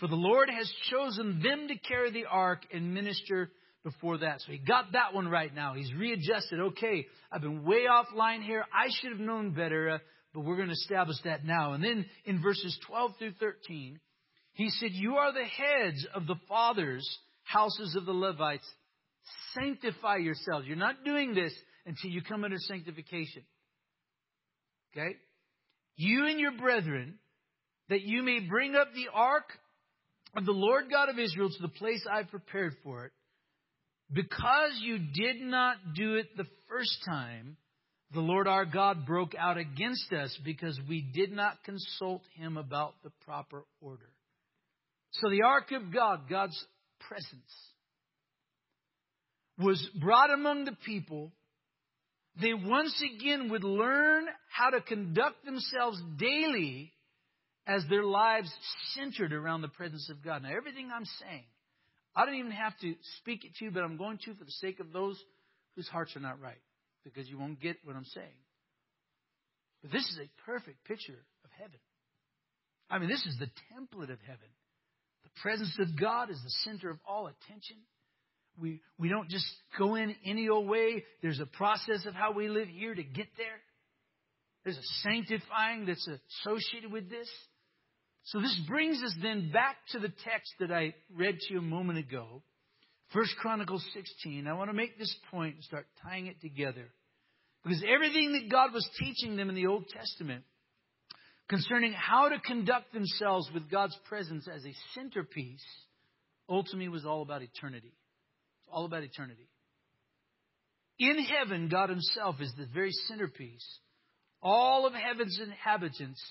For 0.00 0.08
the 0.08 0.16
Lord 0.16 0.50
has 0.50 0.70
chosen 0.90 1.40
them 1.42 1.68
to 1.68 1.78
carry 1.78 2.10
the 2.10 2.24
ark 2.24 2.62
and 2.72 2.94
minister 2.94 3.50
before 3.82 4.18
that. 4.18 4.40
So 4.40 4.52
he 4.52 4.58
got 4.58 4.92
that 4.92 5.14
one 5.14 5.28
right 5.28 5.54
now. 5.54 5.74
He's 5.74 5.92
readjusted. 5.94 6.60
Okay, 6.60 7.06
I've 7.32 7.40
been 7.40 7.64
way 7.64 7.84
offline 7.90 8.42
here. 8.42 8.64
I 8.72 8.88
should 9.00 9.12
have 9.12 9.20
known 9.20 9.52
better, 9.52 9.90
uh, 9.90 9.98
but 10.34 10.40
we're 10.40 10.56
going 10.56 10.68
to 10.68 10.74
establish 10.74 11.16
that 11.24 11.44
now. 11.44 11.72
And 11.72 11.82
then 11.82 12.06
in 12.24 12.42
verses 12.42 12.78
12 12.86 13.12
through 13.18 13.32
13, 13.40 13.98
he 14.52 14.70
said, 14.70 14.90
You 14.92 15.14
are 15.14 15.32
the 15.32 15.44
heads 15.44 16.06
of 16.14 16.26
the 16.26 16.36
fathers' 16.48 17.08
houses 17.44 17.96
of 17.96 18.06
the 18.06 18.12
Levites. 18.12 18.68
Sanctify 19.54 20.16
yourselves. 20.16 20.66
You're 20.66 20.76
not 20.76 21.04
doing 21.04 21.34
this 21.34 21.52
until 21.86 22.10
you 22.10 22.22
come 22.22 22.44
under 22.44 22.58
sanctification. 22.58 23.42
Okay? 24.92 25.16
You 25.96 26.26
and 26.26 26.38
your 26.38 26.52
brethren, 26.52 27.18
that 27.88 28.02
you 28.02 28.22
may 28.22 28.40
bring 28.40 28.74
up 28.74 28.88
the 28.94 29.08
ark 29.12 29.50
of 30.36 30.46
the 30.46 30.52
Lord 30.52 30.90
God 30.90 31.08
of 31.08 31.18
Israel 31.18 31.50
to 31.50 31.62
the 31.62 31.68
place 31.68 32.04
I've 32.10 32.30
prepared 32.30 32.74
for 32.82 33.06
it. 33.06 33.12
Because 34.12 34.72
you 34.80 34.98
did 34.98 35.40
not 35.40 35.76
do 35.94 36.16
it 36.16 36.36
the 36.36 36.46
first 36.68 36.96
time, 37.06 37.56
the 38.12 38.20
Lord 38.20 38.48
our 38.48 38.64
God 38.64 39.06
broke 39.06 39.34
out 39.38 39.56
against 39.56 40.12
us 40.12 40.36
because 40.44 40.78
we 40.88 41.00
did 41.00 41.30
not 41.30 41.62
consult 41.64 42.22
him 42.34 42.56
about 42.56 42.94
the 43.04 43.10
proper 43.24 43.64
order. 43.80 44.10
So 45.12 45.30
the 45.30 45.42
ark 45.42 45.70
of 45.72 45.92
God, 45.92 46.28
God's 46.28 46.64
presence, 47.08 47.52
was 49.58 49.88
brought 50.00 50.32
among 50.32 50.64
the 50.64 50.76
people. 50.84 51.30
They 52.40 52.54
once 52.54 53.00
again 53.14 53.50
would 53.50 53.64
learn 53.64 54.26
how 54.48 54.70
to 54.70 54.80
conduct 54.80 55.44
themselves 55.44 56.00
daily 56.18 56.92
as 57.66 57.84
their 57.88 58.04
lives 58.04 58.52
centered 58.94 59.32
around 59.32 59.62
the 59.62 59.68
presence 59.68 60.08
of 60.10 60.24
God. 60.24 60.42
Now, 60.42 60.50
everything 60.56 60.90
I'm 60.92 61.04
saying, 61.04 61.44
I 62.14 62.26
don't 62.26 62.34
even 62.34 62.50
have 62.52 62.76
to 62.80 62.94
speak 63.18 63.44
it 63.44 63.54
to 63.56 63.64
you, 63.66 63.70
but 63.70 63.82
I'm 63.82 63.96
going 63.96 64.18
to 64.24 64.34
for 64.34 64.44
the 64.44 64.50
sake 64.52 64.80
of 64.80 64.92
those 64.92 65.22
whose 65.76 65.88
hearts 65.88 66.16
are 66.16 66.20
not 66.20 66.40
right, 66.40 66.60
because 67.04 67.28
you 67.28 67.38
won't 67.38 67.60
get 67.60 67.76
what 67.84 67.96
I'm 67.96 68.04
saying. 68.04 68.26
But 69.82 69.92
this 69.92 70.02
is 70.02 70.18
a 70.18 70.44
perfect 70.44 70.84
picture 70.84 71.18
of 71.44 71.50
heaven. 71.58 71.78
I 72.90 72.98
mean, 72.98 73.08
this 73.08 73.24
is 73.24 73.36
the 73.38 73.46
template 73.72 74.12
of 74.12 74.18
heaven. 74.26 74.48
The 75.22 75.40
presence 75.40 75.76
of 75.78 75.98
God 75.98 76.30
is 76.30 76.40
the 76.42 76.70
center 76.70 76.90
of 76.90 76.98
all 77.06 77.28
attention. 77.28 77.76
We, 78.60 78.80
we 78.98 79.08
don't 79.08 79.28
just 79.28 79.46
go 79.78 79.94
in 79.94 80.16
any 80.24 80.48
old 80.48 80.68
way. 80.68 81.04
There's 81.22 81.40
a 81.40 81.46
process 81.46 82.04
of 82.04 82.14
how 82.14 82.32
we 82.32 82.48
live 82.48 82.68
here 82.68 82.94
to 82.94 83.02
get 83.02 83.28
there. 83.36 83.60
There's 84.64 84.76
a 84.76 85.08
sanctifying 85.08 85.86
that's 85.86 86.06
associated 86.42 86.92
with 86.92 87.08
this. 87.08 87.28
So 88.30 88.40
this 88.40 88.60
brings 88.68 89.02
us 89.02 89.12
then 89.20 89.50
back 89.50 89.76
to 89.90 89.98
the 89.98 90.12
text 90.24 90.54
that 90.60 90.70
I 90.70 90.94
read 91.16 91.36
to 91.40 91.54
you 91.54 91.58
a 91.58 91.62
moment 91.62 91.98
ago. 91.98 92.42
First 93.12 93.34
Chronicles 93.40 93.84
16. 93.92 94.46
I 94.46 94.52
want 94.52 94.70
to 94.70 94.76
make 94.76 94.96
this 94.96 95.12
point 95.32 95.56
and 95.56 95.64
start 95.64 95.86
tying 96.04 96.28
it 96.28 96.40
together. 96.40 96.92
Because 97.64 97.82
everything 97.92 98.34
that 98.34 98.48
God 98.48 98.72
was 98.72 98.88
teaching 99.00 99.36
them 99.36 99.48
in 99.48 99.56
the 99.56 99.66
Old 99.66 99.88
Testament 99.88 100.44
concerning 101.48 101.92
how 101.92 102.28
to 102.28 102.38
conduct 102.38 102.92
themselves 102.92 103.50
with 103.52 103.68
God's 103.68 103.98
presence 104.08 104.46
as 104.46 104.64
a 104.64 104.76
centerpiece 104.94 105.64
ultimately 106.48 106.88
was 106.88 107.04
all 107.04 107.22
about 107.22 107.42
eternity. 107.42 107.92
It's 108.62 108.68
all 108.70 108.84
about 108.84 109.02
eternity. 109.02 109.48
In 111.00 111.18
heaven, 111.18 111.68
God 111.68 111.90
Himself 111.90 112.36
is 112.40 112.52
the 112.56 112.68
very 112.72 112.92
centerpiece. 113.08 113.66
All 114.40 114.86
of 114.86 114.94
heaven's 114.94 115.40
inhabitants 115.42 116.22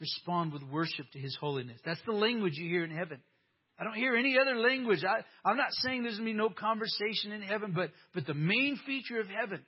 respond 0.00 0.52
with 0.52 0.62
worship 0.62 1.06
to 1.12 1.18
His 1.18 1.36
holiness. 1.40 1.78
That's 1.84 2.00
the 2.06 2.12
language 2.12 2.54
you 2.56 2.68
hear 2.68 2.84
in 2.84 2.90
heaven. 2.90 3.20
I 3.78 3.84
don't 3.84 3.94
hear 3.94 4.16
any 4.16 4.36
other 4.40 4.56
language. 4.56 5.04
I, 5.04 5.22
I'm 5.48 5.56
not 5.56 5.70
saying 5.70 6.02
there's 6.02 6.16
going 6.16 6.26
to 6.26 6.32
be 6.32 6.36
no 6.36 6.50
conversation 6.50 7.32
in 7.32 7.42
heaven, 7.42 7.72
but, 7.74 7.90
but 8.12 8.26
the 8.26 8.34
main 8.34 8.78
feature 8.84 9.20
of 9.20 9.28
heaven, 9.28 9.60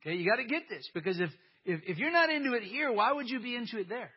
okay, 0.00 0.16
you 0.16 0.28
got 0.28 0.42
to 0.42 0.48
get 0.48 0.68
this 0.68 0.88
because 0.92 1.20
if, 1.20 1.30
if, 1.64 1.80
if 1.86 1.98
you're 1.98 2.10
not 2.10 2.28
into 2.28 2.54
it 2.54 2.64
here, 2.64 2.92
why 2.92 3.12
would 3.12 3.28
you 3.28 3.40
be 3.40 3.54
into 3.54 3.78
it 3.78 3.88
there? 3.88 4.10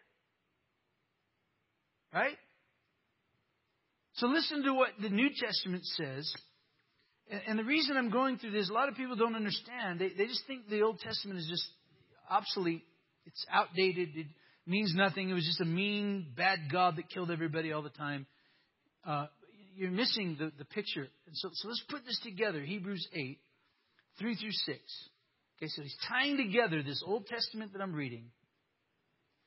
Right? 2.11 2.37
So 4.13 4.27
listen 4.27 4.63
to 4.63 4.73
what 4.73 4.89
the 4.99 5.09
New 5.09 5.29
Testament 5.39 5.85
says. 5.85 6.33
And 7.47 7.59
the 7.59 7.63
reason 7.63 7.97
I'm 7.97 8.11
going 8.11 8.37
through 8.37 8.51
this, 8.51 8.69
a 8.69 8.73
lot 8.73 8.87
of 8.87 8.95
people 8.95 9.15
don't 9.15 9.35
understand. 9.35 9.99
They, 9.99 10.09
they 10.09 10.25
just 10.25 10.43
think 10.47 10.69
the 10.69 10.81
Old 10.81 10.99
Testament 10.99 11.39
is 11.39 11.47
just 11.49 11.67
obsolete. 12.29 12.83
It's 13.25 13.45
outdated. 13.51 14.09
Means 14.67 14.93
nothing. 14.95 15.29
It 15.29 15.33
was 15.33 15.45
just 15.45 15.61
a 15.61 15.65
mean, 15.65 16.27
bad 16.35 16.71
God 16.71 16.95
that 16.95 17.09
killed 17.09 17.29
everybody 17.29 17.71
all 17.71 17.83
the 17.83 17.89
time. 17.89 18.25
Uh, 19.05 19.27
you're 19.75 19.91
missing 19.91 20.37
the, 20.39 20.51
the 20.57 20.65
picture. 20.65 21.07
So, 21.33 21.49
so 21.53 21.67
let's 21.67 21.83
put 21.89 22.05
this 22.05 22.19
together. 22.23 22.61
Hebrews 22.61 23.07
8, 23.13 23.37
3 24.19 24.35
through 24.35 24.51
6. 24.51 24.79
Okay, 25.57 25.67
so 25.67 25.81
he's 25.83 25.95
tying 26.09 26.37
together 26.37 26.81
this 26.81 27.03
Old 27.05 27.27
Testament 27.27 27.73
that 27.73 27.81
I'm 27.81 27.93
reading. 27.93 28.25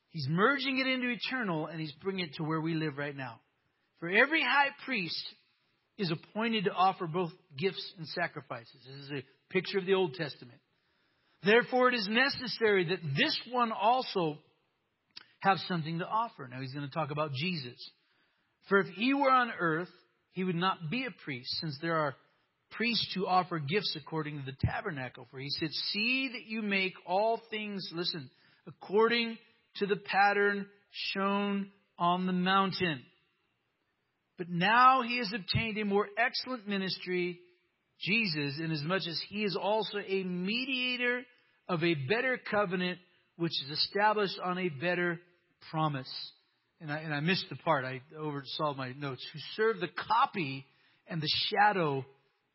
He's 0.09 0.27
merging 0.29 0.79
it 0.79 0.87
into 0.87 1.09
eternal, 1.09 1.67
and 1.67 1.79
he's 1.79 1.91
bringing 2.01 2.25
it 2.25 2.35
to 2.35 2.43
where 2.43 2.61
we 2.61 2.73
live 2.73 2.97
right 2.97 3.15
now. 3.15 3.39
For 3.99 4.09
every 4.09 4.41
high 4.41 4.69
priest 4.85 5.21
is 5.97 6.11
appointed 6.11 6.63
to 6.63 6.71
offer 6.71 7.05
both 7.05 7.31
gifts 7.57 7.93
and 7.97 8.07
sacrifices. 8.07 8.77
This 8.85 9.05
is 9.05 9.11
a 9.11 9.53
picture 9.53 9.77
of 9.77 9.85
the 9.85 9.93
Old 9.93 10.13
Testament. 10.13 10.59
Therefore, 11.43 11.89
it 11.89 11.95
is 11.95 12.07
necessary 12.09 12.85
that 12.85 13.01
this 13.15 13.39
one 13.51 13.71
also 13.71 14.39
have 15.39 15.57
something 15.67 15.99
to 15.99 16.07
offer. 16.07 16.47
Now, 16.49 16.61
he's 16.61 16.73
going 16.73 16.87
to 16.87 16.93
talk 16.93 17.11
about 17.11 17.33
Jesus. 17.33 17.77
For 18.67 18.79
if 18.79 18.87
he 18.87 19.13
were 19.13 19.31
on 19.31 19.51
earth, 19.59 19.89
he 20.31 20.43
would 20.43 20.55
not 20.55 20.89
be 20.89 21.05
a 21.05 21.23
priest, 21.23 21.49
since 21.59 21.77
there 21.81 21.95
are 21.95 22.15
priests 22.71 23.11
who 23.15 23.25
offer 23.25 23.59
gifts 23.59 23.95
according 23.95 24.39
to 24.39 24.45
the 24.45 24.57
tabernacle. 24.61 25.27
For 25.31 25.39
he 25.39 25.49
said, 25.49 25.69
See 25.91 26.29
that 26.33 26.45
you 26.45 26.61
make 26.61 26.93
all 27.05 27.41
things, 27.49 27.89
listen, 27.93 28.29
according 28.67 29.37
to 29.77 29.85
the 29.85 29.95
pattern 29.95 30.67
shown 30.91 31.69
on 31.97 32.25
the 32.25 32.33
mountain. 32.33 33.01
But 34.37 34.49
now 34.49 35.01
he 35.01 35.17
has 35.17 35.33
obtained 35.33 35.77
a 35.77 35.85
more 35.85 36.07
excellent 36.17 36.67
ministry, 36.67 37.39
Jesus, 37.99 38.59
inasmuch 38.59 39.01
as 39.07 39.21
he 39.27 39.43
is 39.43 39.57
also 39.59 39.97
a 39.97 40.23
mediator 40.23 41.23
of 41.67 41.83
a 41.83 41.93
better 41.93 42.39
covenant, 42.49 42.99
which 43.37 43.51
is 43.51 43.79
established 43.79 44.39
on 44.43 44.57
a 44.57 44.69
better 44.69 45.19
promise. 45.71 46.09
And 46.81 46.91
I, 46.91 46.99
and 46.99 47.13
I 47.13 47.19
missed 47.19 47.45
the 47.49 47.57
part, 47.57 47.83
I 47.85 48.01
oversaw 48.17 48.73
my 48.73 48.93
notes, 48.93 49.25
who 49.33 49.39
serve 49.55 49.79
the 49.79 49.89
copy 49.89 50.65
and 51.07 51.21
the 51.21 51.31
shadow 51.49 52.05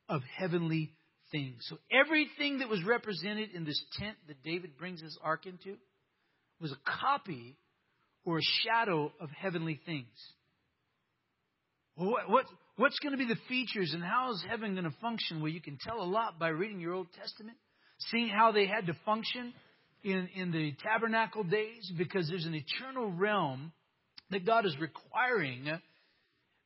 of 0.08 0.22
heavenly 0.38 0.90
things. 1.30 1.56
So 1.68 1.78
everything 1.90 2.60
that 2.60 2.68
was 2.68 2.82
represented 2.84 3.50
in 3.54 3.64
this 3.64 3.82
tent 3.98 4.16
that 4.28 4.42
David 4.42 4.78
brings 4.78 5.02
his 5.02 5.18
ark 5.22 5.46
into 5.46 5.76
was 6.60 6.72
a 6.72 6.78
copy 7.00 7.56
or 8.24 8.38
a 8.38 8.42
shadow 8.64 9.12
of 9.20 9.28
heavenly 9.30 9.80
things. 9.84 10.06
What, 11.96 12.28
what, 12.28 12.46
what's 12.76 12.98
going 13.00 13.12
to 13.12 13.18
be 13.18 13.26
the 13.26 13.40
features 13.48 13.92
and 13.92 14.02
how 14.02 14.30
is 14.32 14.44
heaven 14.48 14.72
going 14.72 14.84
to 14.84 14.96
function? 15.00 15.40
Well, 15.40 15.52
you 15.52 15.60
can 15.60 15.78
tell 15.80 16.00
a 16.00 16.04
lot 16.04 16.38
by 16.38 16.48
reading 16.48 16.80
your 16.80 16.94
Old 16.94 17.08
Testament, 17.20 17.56
seeing 18.10 18.28
how 18.28 18.52
they 18.52 18.66
had 18.66 18.86
to 18.86 18.94
function 19.04 19.52
in, 20.04 20.28
in 20.34 20.52
the 20.52 20.74
tabernacle 20.82 21.44
days 21.44 21.90
because 21.96 22.28
there's 22.28 22.46
an 22.46 22.54
eternal 22.54 23.10
realm 23.10 23.72
that 24.30 24.46
God 24.46 24.66
is 24.66 24.76
requiring, 24.78 25.68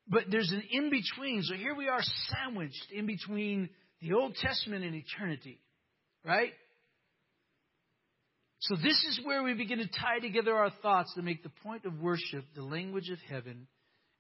but 0.08 0.24
there's 0.30 0.50
an 0.52 0.62
in 0.70 0.90
between. 0.90 1.42
So 1.42 1.54
here 1.54 1.74
we 1.74 1.88
are 1.88 2.02
sandwiched 2.28 2.92
in 2.92 3.06
between 3.06 3.70
the 4.00 4.12
Old 4.12 4.34
Testament 4.34 4.84
and 4.84 4.94
eternity, 4.94 5.60
right? 6.24 6.52
So 8.60 8.74
this 8.74 9.04
is 9.08 9.20
where 9.24 9.42
we 9.42 9.54
begin 9.54 9.78
to 9.78 9.86
tie 9.86 10.18
together 10.20 10.54
our 10.54 10.70
thoughts 10.82 11.14
to 11.14 11.22
make 11.22 11.42
the 11.42 11.52
point 11.62 11.84
of 11.84 12.00
worship 12.00 12.44
the 12.56 12.62
language 12.62 13.08
of 13.10 13.18
heaven 13.28 13.68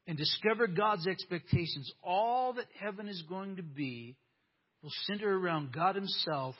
and 0.06 0.16
discover 0.16 0.68
God's 0.68 1.06
expectations. 1.06 1.92
All 2.02 2.52
that 2.54 2.66
heaven 2.80 3.08
is 3.08 3.22
going 3.28 3.56
to 3.56 3.62
be 3.62 4.16
will 4.82 4.92
center 5.06 5.36
around 5.36 5.72
God 5.72 5.96
Himself. 5.96 6.54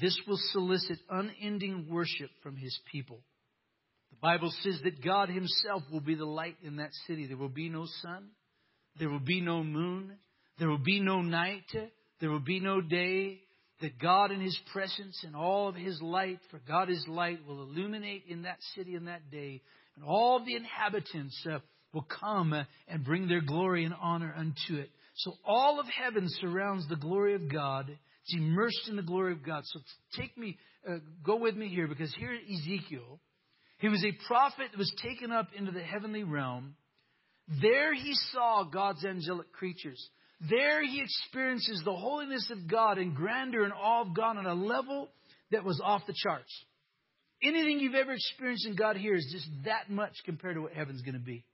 This 0.00 0.18
will 0.26 0.38
solicit 0.52 0.98
unending 1.08 1.88
worship 1.90 2.30
from 2.42 2.56
His 2.56 2.78
people. 2.92 3.20
The 4.10 4.18
Bible 4.20 4.52
says 4.62 4.80
that 4.84 5.02
God 5.04 5.28
Himself 5.28 5.82
will 5.90 6.00
be 6.00 6.14
the 6.14 6.24
light 6.24 6.56
in 6.62 6.76
that 6.76 6.92
city. 7.06 7.26
There 7.26 7.36
will 7.36 7.48
be 7.48 7.68
no 7.68 7.86
sun, 8.02 8.28
there 8.98 9.08
will 9.08 9.20
be 9.20 9.40
no 9.40 9.62
moon, 9.62 10.12
there 10.58 10.68
will 10.68 10.78
be 10.78 11.00
no 11.00 11.22
night, 11.22 11.70
there 12.20 12.30
will 12.30 12.40
be 12.40 12.60
no 12.60 12.80
day. 12.80 13.40
That 13.80 14.00
God 14.00 14.32
in 14.32 14.40
His 14.40 14.58
presence 14.72 15.22
and 15.24 15.36
all 15.36 15.68
of 15.68 15.76
His 15.76 16.02
light, 16.02 16.40
for 16.50 16.60
God 16.66 16.90
is 16.90 17.04
light, 17.06 17.46
will 17.46 17.62
illuminate 17.62 18.24
in 18.28 18.42
that 18.42 18.58
city 18.74 18.96
in 18.96 19.04
that 19.04 19.30
day. 19.30 19.62
And 19.94 20.04
all 20.04 20.44
the 20.44 20.56
inhabitants 20.56 21.40
uh, 21.48 21.60
will 21.92 22.06
come 22.20 22.52
uh, 22.52 22.64
and 22.88 23.04
bring 23.04 23.28
their 23.28 23.40
glory 23.40 23.84
and 23.84 23.94
honor 24.00 24.34
unto 24.36 24.80
it. 24.80 24.90
So 25.14 25.34
all 25.44 25.78
of 25.78 25.86
heaven 25.86 26.26
surrounds 26.40 26.88
the 26.88 26.96
glory 26.96 27.34
of 27.34 27.52
God. 27.52 27.96
It's 28.28 28.36
immersed 28.36 28.88
in 28.88 28.96
the 28.96 29.02
glory 29.02 29.32
of 29.32 29.42
God. 29.42 29.62
So 29.64 29.80
take 30.20 30.36
me, 30.36 30.58
uh, 30.86 30.96
go 31.24 31.36
with 31.36 31.56
me 31.56 31.68
here, 31.68 31.88
because 31.88 32.14
here 32.14 32.32
Ezekiel, 32.32 33.20
he 33.78 33.88
was 33.88 34.04
a 34.04 34.26
prophet 34.26 34.66
that 34.70 34.78
was 34.78 34.92
taken 35.02 35.32
up 35.32 35.48
into 35.56 35.72
the 35.72 35.82
heavenly 35.82 36.24
realm. 36.24 36.74
There 37.62 37.94
he 37.94 38.12
saw 38.32 38.64
God's 38.64 39.04
angelic 39.04 39.50
creatures. 39.52 40.06
There 40.50 40.84
he 40.84 41.00
experiences 41.00 41.80
the 41.84 41.96
holiness 41.96 42.50
of 42.50 42.70
God 42.70 42.98
and 42.98 43.16
grandeur 43.16 43.64
and 43.64 43.72
awe 43.72 44.02
of 44.02 44.14
God 44.14 44.36
on 44.36 44.44
a 44.44 44.54
level 44.54 45.08
that 45.50 45.64
was 45.64 45.80
off 45.82 46.02
the 46.06 46.14
charts. 46.14 46.52
Anything 47.42 47.80
you've 47.80 47.94
ever 47.94 48.12
experienced 48.12 48.66
in 48.66 48.76
God 48.76 48.96
here 48.96 49.14
is 49.14 49.28
just 49.32 49.48
that 49.64 49.90
much 49.90 50.12
compared 50.26 50.56
to 50.56 50.62
what 50.62 50.74
heaven's 50.74 51.00
going 51.00 51.14
to 51.14 51.20
be. 51.20 51.44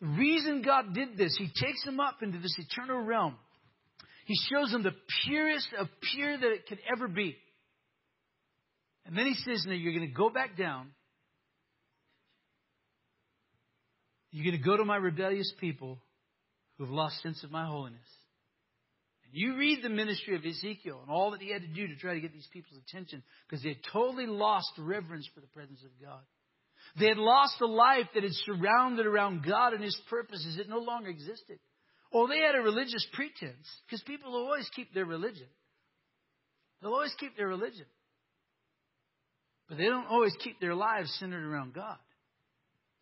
The 0.00 0.08
reason 0.08 0.62
God 0.62 0.94
did 0.94 1.16
this, 1.16 1.36
He 1.38 1.46
takes 1.46 1.84
them 1.84 2.00
up 2.00 2.22
into 2.22 2.38
this 2.38 2.58
eternal 2.58 3.00
realm. 3.00 3.36
He 4.30 4.38
shows 4.48 4.70
them 4.70 4.84
the 4.84 4.94
purest 5.24 5.66
of 5.76 5.88
pure 6.14 6.38
that 6.38 6.52
it 6.52 6.68
could 6.68 6.78
ever 6.88 7.08
be. 7.08 7.36
And 9.04 9.18
then 9.18 9.26
He 9.26 9.34
says, 9.34 9.64
Now 9.66 9.72
you're 9.72 9.92
going 9.92 10.06
to 10.06 10.14
go 10.14 10.30
back 10.30 10.56
down. 10.56 10.92
You're 14.30 14.44
going 14.44 14.56
to 14.56 14.64
go 14.64 14.76
to 14.76 14.84
my 14.84 14.94
rebellious 14.94 15.52
people 15.58 15.98
who 16.78 16.84
have 16.84 16.92
lost 16.92 17.20
sense 17.24 17.42
of 17.42 17.50
my 17.50 17.66
holiness. 17.66 18.06
And 19.24 19.32
you 19.32 19.56
read 19.56 19.82
the 19.82 19.88
ministry 19.88 20.36
of 20.36 20.44
Ezekiel 20.44 21.00
and 21.02 21.10
all 21.10 21.32
that 21.32 21.42
he 21.42 21.50
had 21.50 21.62
to 21.62 21.66
do 21.66 21.88
to 21.88 21.96
try 21.96 22.14
to 22.14 22.20
get 22.20 22.32
these 22.32 22.48
people's 22.52 22.80
attention 22.88 23.24
because 23.48 23.64
they 23.64 23.70
had 23.70 23.82
totally 23.92 24.28
lost 24.28 24.70
reverence 24.78 25.28
for 25.34 25.40
the 25.40 25.48
presence 25.48 25.82
of 25.82 25.90
God. 26.00 26.20
They 27.00 27.08
had 27.08 27.18
lost 27.18 27.60
a 27.60 27.66
life 27.66 28.06
that 28.14 28.22
had 28.22 28.32
surrounded 28.32 29.06
around 29.06 29.44
God 29.44 29.72
and 29.72 29.82
His 29.82 30.00
purposes. 30.08 30.56
It 30.56 30.68
no 30.68 30.78
longer 30.78 31.08
existed. 31.08 31.58
Or 32.12 32.28
they 32.28 32.38
had 32.38 32.56
a 32.56 32.60
religious 32.60 33.06
pretense, 33.12 33.66
because 33.86 34.02
people 34.02 34.34
always 34.34 34.68
keep 34.74 34.92
their 34.92 35.04
religion. 35.04 35.46
They'll 36.82 36.92
always 36.92 37.14
keep 37.18 37.36
their 37.36 37.48
religion. 37.48 37.86
But 39.68 39.78
they 39.78 39.84
don't 39.84 40.06
always 40.06 40.34
keep 40.42 40.60
their 40.60 40.74
lives 40.74 41.14
centered 41.20 41.44
around 41.44 41.74
God. 41.74 41.98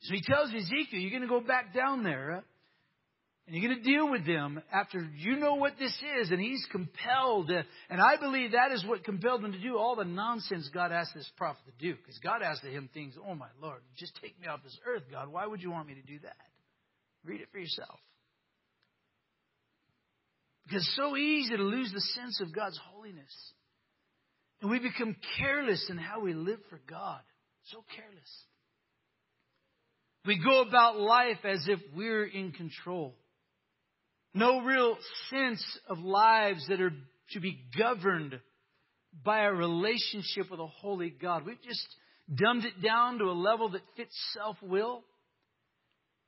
So 0.02 0.14
he 0.14 0.22
tells 0.22 0.50
Ezekiel, 0.50 1.00
you're 1.00 1.10
going 1.10 1.22
to 1.22 1.28
go 1.28 1.40
back 1.40 1.74
down 1.74 2.04
there. 2.04 2.32
Uh, 2.32 2.40
and 3.46 3.56
you're 3.56 3.66
going 3.66 3.82
to 3.82 3.90
deal 3.90 4.10
with 4.10 4.26
them 4.26 4.60
after 4.70 5.00
you 5.16 5.36
know 5.36 5.54
what 5.54 5.78
this 5.78 5.96
is. 6.20 6.30
And 6.30 6.38
he's 6.38 6.66
compelled. 6.70 7.50
And 7.50 7.98
I 7.98 8.20
believe 8.20 8.52
that 8.52 8.72
is 8.72 8.84
what 8.84 9.04
compelled 9.04 9.42
him 9.42 9.52
to 9.52 9.58
do 9.58 9.78
all 9.78 9.96
the 9.96 10.04
nonsense 10.04 10.68
God 10.74 10.92
asked 10.92 11.14
this 11.14 11.30
prophet 11.38 11.62
to 11.64 11.86
do. 11.86 11.96
Because 11.96 12.18
God 12.18 12.42
asked 12.42 12.62
him 12.62 12.90
things, 12.92 13.14
oh 13.26 13.34
my 13.34 13.48
Lord, 13.62 13.80
just 13.96 14.12
take 14.20 14.38
me 14.38 14.48
off 14.48 14.62
this 14.62 14.78
earth, 14.86 15.04
God. 15.10 15.28
Why 15.28 15.46
would 15.46 15.62
you 15.62 15.70
want 15.70 15.88
me 15.88 15.94
to 15.94 16.02
do 16.02 16.18
that? 16.24 16.36
Read 17.24 17.40
it 17.40 17.48
for 17.50 17.58
yourself. 17.58 17.98
Because 20.68 20.82
it's 20.82 20.96
so 20.96 21.16
easy 21.16 21.56
to 21.56 21.62
lose 21.62 21.90
the 21.92 22.00
sense 22.00 22.40
of 22.42 22.54
God's 22.54 22.78
holiness. 22.92 23.34
And 24.60 24.70
we 24.70 24.78
become 24.78 25.16
careless 25.38 25.86
in 25.88 25.96
how 25.96 26.20
we 26.20 26.34
live 26.34 26.58
for 26.68 26.78
God. 26.88 27.20
So 27.70 27.84
careless. 27.96 28.44
We 30.26 30.38
go 30.42 30.60
about 30.62 30.98
life 31.00 31.38
as 31.44 31.66
if 31.68 31.78
we're 31.96 32.26
in 32.26 32.52
control. 32.52 33.14
No 34.34 34.60
real 34.60 34.98
sense 35.30 35.64
of 35.88 36.00
lives 36.00 36.66
that 36.68 36.80
are 36.82 36.92
to 37.30 37.40
be 37.40 37.58
governed 37.78 38.38
by 39.24 39.44
a 39.44 39.52
relationship 39.52 40.50
with 40.50 40.60
a 40.60 40.66
holy 40.66 41.10
God. 41.10 41.46
We've 41.46 41.62
just 41.62 41.86
dumbed 42.34 42.64
it 42.64 42.82
down 42.82 43.18
to 43.18 43.24
a 43.24 43.32
level 43.32 43.70
that 43.70 43.82
fits 43.96 44.14
self 44.34 44.56
will. 44.62 45.02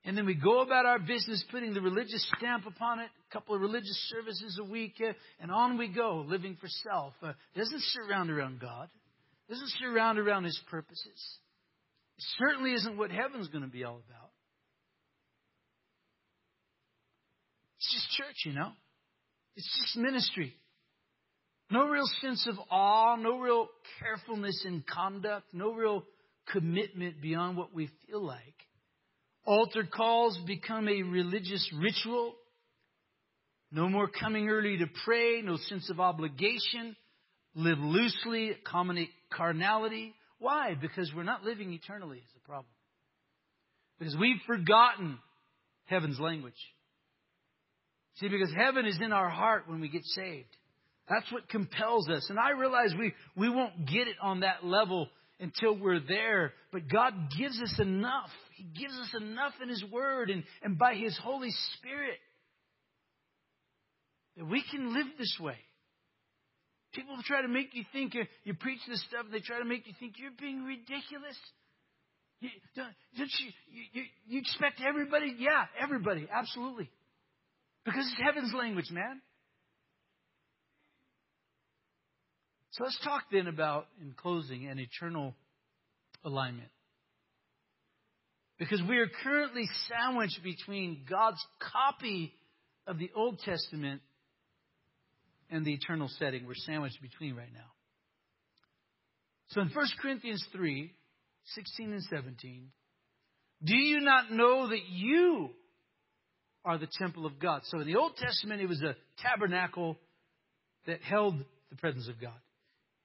And 0.05 0.17
then 0.17 0.25
we 0.25 0.35
go 0.35 0.63
about 0.63 0.87
our 0.87 0.99
business 0.99 1.45
putting 1.51 1.75
the 1.75 1.81
religious 1.81 2.27
stamp 2.37 2.67
upon 2.67 3.01
it, 3.01 3.11
a 3.31 3.33
couple 3.33 3.55
of 3.55 3.61
religious 3.61 4.11
services 4.11 4.59
a 4.59 4.65
week, 4.65 4.95
uh, 5.07 5.13
and 5.41 5.51
on 5.51 5.77
we 5.77 5.89
go, 5.89 6.25
living 6.27 6.57
for 6.59 6.69
self. 6.69 7.13
Uh, 7.23 7.33
doesn't 7.55 7.83
surround 7.83 8.31
around 8.31 8.61
God, 8.61 8.89
doesn't 9.49 9.71
surround 9.79 10.19
around 10.19 10.45
His 10.45 10.59
purposes. 10.71 11.39
It 12.17 12.25
certainly 12.39 12.73
isn't 12.73 12.97
what 12.97 13.11
heaven's 13.11 13.49
going 13.49 13.65
to 13.65 13.71
be 13.71 13.85
all 13.85 14.01
about. 14.09 14.31
It's 17.77 17.93
just 17.93 18.11
church, 18.17 18.37
you 18.47 18.53
know. 18.53 18.73
It's 19.57 19.81
just 19.83 19.97
ministry. 19.97 20.55
No 21.71 21.87
real 21.87 22.07
sense 22.21 22.47
of 22.49 22.57
awe, 22.71 23.17
no 23.17 23.39
real 23.39 23.69
carefulness 24.01 24.65
in 24.67 24.83
conduct, 24.91 25.47
no 25.53 25.73
real 25.73 26.05
commitment 26.51 27.21
beyond 27.21 27.57
what 27.57 27.75
we 27.75 27.91
feel 28.07 28.25
like. 28.25 28.55
Altar 29.45 29.85
calls 29.85 30.39
become 30.47 30.89
a 30.89 31.03
religious 31.03 31.69
ritual. 31.79 32.35
No 33.73 33.89
more 33.89 34.09
coming 34.09 34.49
early 34.49 34.79
to 34.79 34.87
pray, 35.05 35.43
no 35.43 35.57
sense 35.57 35.89
of 35.91 36.01
obligation. 36.01 36.97
Live 37.55 37.79
loosely, 37.79 38.53
carnality. 39.31 40.15
Why? 40.39 40.75
Because 40.81 41.11
we're 41.15 41.23
not 41.23 41.45
living 41.45 41.73
eternally 41.73 42.19
is 42.19 42.33
the 42.35 42.41
problem. 42.41 42.73
Because 43.99 44.17
we've 44.17 44.41
forgotten 44.47 45.19
heaven's 45.85 46.19
language. 46.19 46.55
See, 48.17 48.29
because 48.29 48.53
heaven 48.57 48.87
is 48.87 48.99
in 49.03 49.13
our 49.13 49.29
heart 49.29 49.65
when 49.67 49.81
we 49.81 49.89
get 49.89 50.05
saved. 50.05 50.49
That's 51.09 51.31
what 51.33 51.49
compels 51.49 52.09
us. 52.09 52.27
And 52.31 52.39
I 52.39 52.51
realize 52.51 52.95
we, 52.99 53.13
we 53.37 53.49
won't 53.49 53.87
get 53.87 54.07
it 54.07 54.17
on 54.23 54.41
that 54.41 54.65
level 54.65 55.09
until 55.41 55.77
we're 55.77 56.01
there. 56.01 56.53
But 56.73 56.89
God 56.89 57.13
gives 57.37 57.61
us 57.61 57.81
enough. 57.81 58.31
He 58.61 58.79
gives 58.79 58.93
us 58.93 59.15
enough 59.19 59.55
in 59.63 59.71
His 59.71 59.83
Word 59.91 60.29
and, 60.29 60.45
and 60.63 60.77
by 60.77 60.95
His 60.95 61.19
Holy 61.23 61.49
Spirit 61.79 62.19
that 64.37 64.45
we 64.45 64.63
can 64.71 64.93
live 64.93 65.07
this 65.19 65.35
way. 65.41 65.57
People 66.93 67.17
try 67.25 67.41
to 67.41 67.49
make 67.49 67.71
you 67.73 67.85
think 67.91 68.13
you, 68.13 68.55
preach 68.55 68.81
this 68.87 69.03
stuff, 69.09 69.25
they 69.33 69.41
try 69.41 69.61
to 69.61 69.65
make 69.65 69.87
you 69.87 69.95
think 69.99 70.17
you're 70.19 70.31
being 70.39 70.65
ridiculous. 70.65 71.39
You, 72.41 72.51
don't, 72.77 72.93
don't 73.17 73.31
you, 73.41 73.83
you, 73.93 74.03
you 74.27 74.41
expect 74.41 74.83
everybody? 74.87 75.37
Yeah, 75.39 75.65
everybody, 75.83 76.29
absolutely. 76.31 76.91
Because 77.87 78.05
it's 78.13 78.21
heaven's 78.23 78.53
language, 78.53 78.91
man. 78.91 79.23
So 82.73 82.85
let's 82.85 82.99
talk 83.03 83.23
then 83.33 83.47
about, 83.47 83.87
in 84.03 84.13
closing, 84.13 84.67
an 84.67 84.79
eternal 84.79 85.35
alignment. 86.25 86.69
Because 88.61 88.81
we 88.89 88.99
are 88.99 89.09
currently 89.25 89.65
sandwiched 89.89 90.41
between 90.45 91.05
God's 91.11 91.45
copy 91.73 92.33
of 92.87 92.99
the 92.99 93.11
Old 93.17 93.41
Testament 93.41 94.03
and 95.51 95.65
the 95.65 95.73
eternal 95.73 96.09
setting. 96.19 96.47
We're 96.47 96.55
sandwiched 96.55 97.03
between 97.03 97.35
right 97.35 97.53
now. 97.53 97.73
So 99.49 99.63
in 99.63 99.71
1 99.71 99.87
Corinthians 100.01 100.47
3 100.53 100.93
16 101.55 101.93
and 101.93 102.03
17, 102.05 102.69
do 103.65 103.75
you 103.75 104.01
not 104.01 104.31
know 104.31 104.69
that 104.69 104.87
you 104.89 105.51
are 106.65 106.79
the 106.79 106.89
temple 106.99 107.27
of 107.27 107.39
God. 107.39 107.63
So 107.65 107.81
in 107.81 107.87
the 107.87 107.97
Old 107.97 108.17
Testament, 108.17 108.61
it 108.61 108.69
was 108.69 108.83
a 108.83 108.95
tabernacle 109.19 109.97
that 110.87 111.01
held 111.03 111.37
the 111.71 111.77
presence 111.77 112.09
of 112.09 112.21
God. 112.21 112.39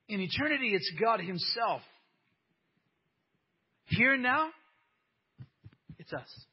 In 0.08 0.20
eternity, 0.20 0.72
it's 0.74 0.91
God 1.02 1.20
Himself. 1.20 1.82
Here 3.86 4.18
now, 4.18 4.50
it's 6.06 6.13
us. 6.13 6.46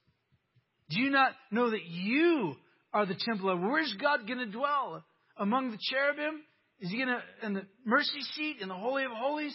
Do 0.90 1.00
you 1.00 1.10
not 1.10 1.32
know 1.50 1.70
that 1.70 1.84
you 1.86 2.54
are 2.92 3.06
the 3.06 3.16
temple 3.26 3.50
of 3.50 3.60
where's 3.60 3.94
God 4.00 4.26
going 4.26 4.38
to 4.38 4.46
dwell? 4.46 5.04
Among 5.36 5.70
the 5.70 5.78
cherubim? 5.80 6.42
Is 6.80 6.90
he 6.90 6.96
going 6.96 7.08
to 7.08 7.46
in 7.46 7.54
the 7.54 7.62
mercy 7.84 8.20
seat 8.34 8.56
in 8.60 8.68
the 8.68 8.74
holy 8.74 9.04
of 9.04 9.12
holies? 9.14 9.54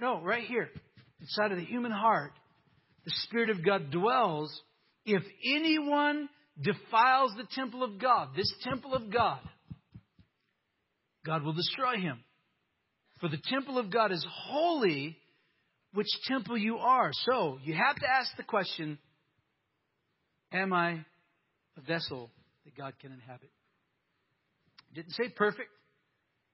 No, 0.00 0.20
right 0.20 0.44
here, 0.44 0.68
inside 1.20 1.52
of 1.52 1.58
the 1.58 1.64
human 1.64 1.90
heart, 1.90 2.32
the 3.04 3.12
Spirit 3.22 3.50
of 3.50 3.64
God 3.64 3.90
dwells. 3.90 4.52
If 5.06 5.22
anyone 5.44 6.28
defiles 6.60 7.32
the 7.36 7.46
temple 7.54 7.82
of 7.82 7.98
God, 7.98 8.28
this 8.36 8.52
temple 8.62 8.94
of 8.94 9.12
God, 9.12 9.40
God 11.24 11.42
will 11.42 11.54
destroy 11.54 11.96
him. 11.96 12.20
For 13.20 13.28
the 13.28 13.40
temple 13.48 13.78
of 13.78 13.90
God 13.90 14.12
is 14.12 14.24
holy, 14.28 15.16
which 15.94 16.08
temple 16.26 16.58
you 16.58 16.76
are. 16.76 17.10
So 17.12 17.58
you 17.62 17.74
have 17.74 17.96
to 17.96 18.06
ask 18.06 18.36
the 18.36 18.42
question 18.42 18.98
Am 20.52 20.72
I 20.72 21.04
a 21.76 21.80
vessel 21.86 22.30
that 22.64 22.76
God 22.76 22.94
can 23.00 23.12
inhabit? 23.12 23.50
Didn't 24.94 25.12
say 25.12 25.28
perfect, 25.34 25.70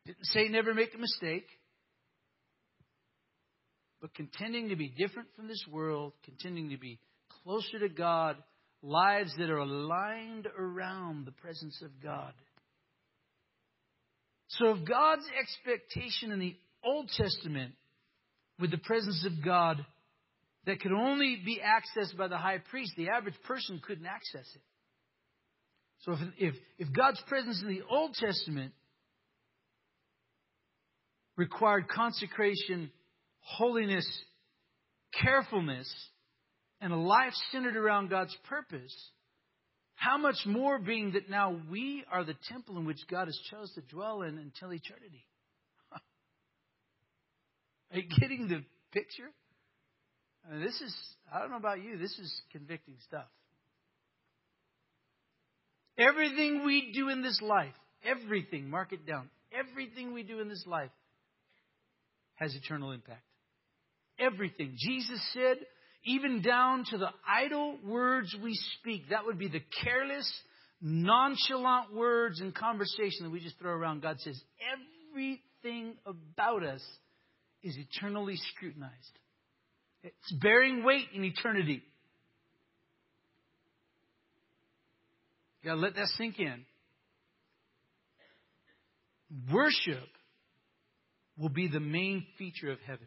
didn't 0.07 0.25
say 0.25 0.49
never 0.49 0.73
make 0.73 0.95
a 0.95 0.99
mistake, 0.99 1.47
but 4.01 4.15
contending 4.15 4.71
to 4.71 4.77
be 4.77 4.89
different 4.89 5.29
from 5.37 5.49
this 5.49 5.63
world, 5.71 6.13
contending 6.25 6.71
to 6.71 6.79
be 6.79 6.99
closer 7.43 7.79
to 7.81 7.89
God, 7.89 8.37
lives 8.83 9.35
that 9.37 9.51
are 9.51 9.59
aligned 9.59 10.49
around 10.59 11.27
the 11.27 11.33
presence 11.33 11.83
of 11.85 11.91
God. 12.03 12.33
So, 14.49 14.71
if 14.71 14.89
God's 14.89 15.27
expectation 15.39 16.33
in 16.33 16.41
the 16.41 16.57
Old 16.83 17.09
Testament 17.09 17.75
with 18.61 18.71
the 18.71 18.79
presence 18.79 19.25
of 19.27 19.45
God 19.45 19.85
that 20.67 20.81
could 20.81 20.93
only 20.93 21.41
be 21.45 21.61
accessed 21.61 22.17
by 22.17 22.29
the 22.29 22.37
high 22.37 22.59
priest, 22.59 22.93
the 22.97 23.09
average 23.09 23.41
person 23.45 23.81
couldn't 23.87 24.07
access 24.07 24.47
it. 24.55 24.63
So, 26.01 26.13
if, 26.13 26.19
if, 26.39 26.55
if 26.79 26.93
God's 26.93 27.21
presence 27.27 27.61
in 27.63 27.69
the 27.69 27.83
Old 27.91 28.15
Testament 28.15 28.73
required 31.37 31.89
consecration, 31.89 32.91
holiness, 33.41 34.07
carefulness, 35.23 35.93
and 36.81 36.93
a 36.93 36.97
life 36.97 37.35
centered 37.53 37.77
around 37.77 38.09
God's 38.09 38.37
purpose, 38.49 38.95
how 39.95 40.17
much 40.17 40.37
more 40.47 40.79
being 40.79 41.13
that 41.13 41.29
now 41.29 41.61
we 41.71 42.05
are 42.11 42.25
the 42.25 42.37
temple 42.51 42.79
in 42.79 42.87
which 42.87 43.01
God 43.11 43.27
has 43.27 43.39
chosen 43.51 43.83
to 43.83 43.95
dwell 43.95 44.23
in 44.23 44.39
until 44.39 44.73
eternity? 44.73 45.25
Are 47.93 47.99
you 47.99 48.09
getting 48.21 48.49
the 48.49 48.63
picture? 48.93 49.29
I 50.47 50.55
mean, 50.55 50.65
this 50.65 50.81
is, 50.81 50.97
I 51.33 51.41
don't 51.41 51.51
know 51.51 51.57
about 51.57 51.83
you, 51.83 51.99
this 51.99 52.19
is 52.19 52.43
convicting 52.53 52.95
stuff. 53.07 53.27
Everything 55.99 56.65
we 56.65 56.93
do 56.95 57.09
in 57.09 57.23
this 57.23 57.41
life, 57.43 57.75
everything, 58.05 58.71
mark 58.71 58.93
it 58.93 59.07
down, 59.07 59.29
everything 59.53 60.15
we 60.15 60.23
do 60.23 60.41
in 60.41 60.49
this 60.49 60.65
life 60.67 60.91
has 62.37 62.55
eternal 62.55 62.93
impact. 62.93 63.23
Everything. 64.19 64.77
Jesus 64.79 65.21
said, 65.35 65.59
even 66.05 66.41
down 66.41 66.85
to 66.91 66.99
the 66.99 67.11
idle 67.29 67.77
words 67.85 68.35
we 68.43 68.59
speak, 68.79 69.11
that 69.11 69.27
would 69.27 69.39
be 69.39 69.49
the 69.49 69.63
careless, 69.83 70.31
nonchalant 70.81 71.93
words 71.95 72.41
and 72.41 72.55
conversation 72.55 73.25
that 73.25 73.31
we 73.31 73.41
just 73.41 73.59
throw 73.59 73.73
around. 73.73 74.01
God 74.01 74.19
says, 74.21 74.41
everything 75.13 75.97
about 76.07 76.65
us 76.65 76.83
is 77.63 77.77
eternally 77.77 78.37
scrutinized. 78.55 79.19
It's 80.03 80.33
bearing 80.41 80.83
weight 80.85 81.07
in 81.15 81.25
eternity. 81.25 81.83
You 85.63 85.71
gotta 85.71 85.81
let 85.81 85.95
that 85.97 86.09
sink 86.17 86.39
in. 86.39 86.65
Worship 89.53 90.09
will 91.37 91.51
be 91.51 91.69
the 91.69 91.81
main 91.81 92.27
feature 92.39 92.71
of 92.71 92.79
heaven. 92.87 93.07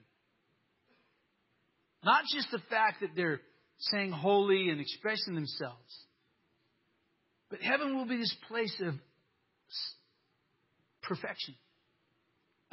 Not 2.04 2.26
just 2.34 2.50
the 2.52 2.62
fact 2.70 3.02
that 3.02 3.12
they're 3.16 3.42
saying 3.80 4.12
holy 4.12 4.70
and 4.70 4.80
expressing 4.80 5.36
themselves, 5.36 6.06
but 7.50 7.62
heaven 7.62 7.96
will 7.96 8.06
be 8.06 8.18
this 8.18 8.36
place 8.48 8.76
of 8.86 8.94
perfection, 11.02 11.56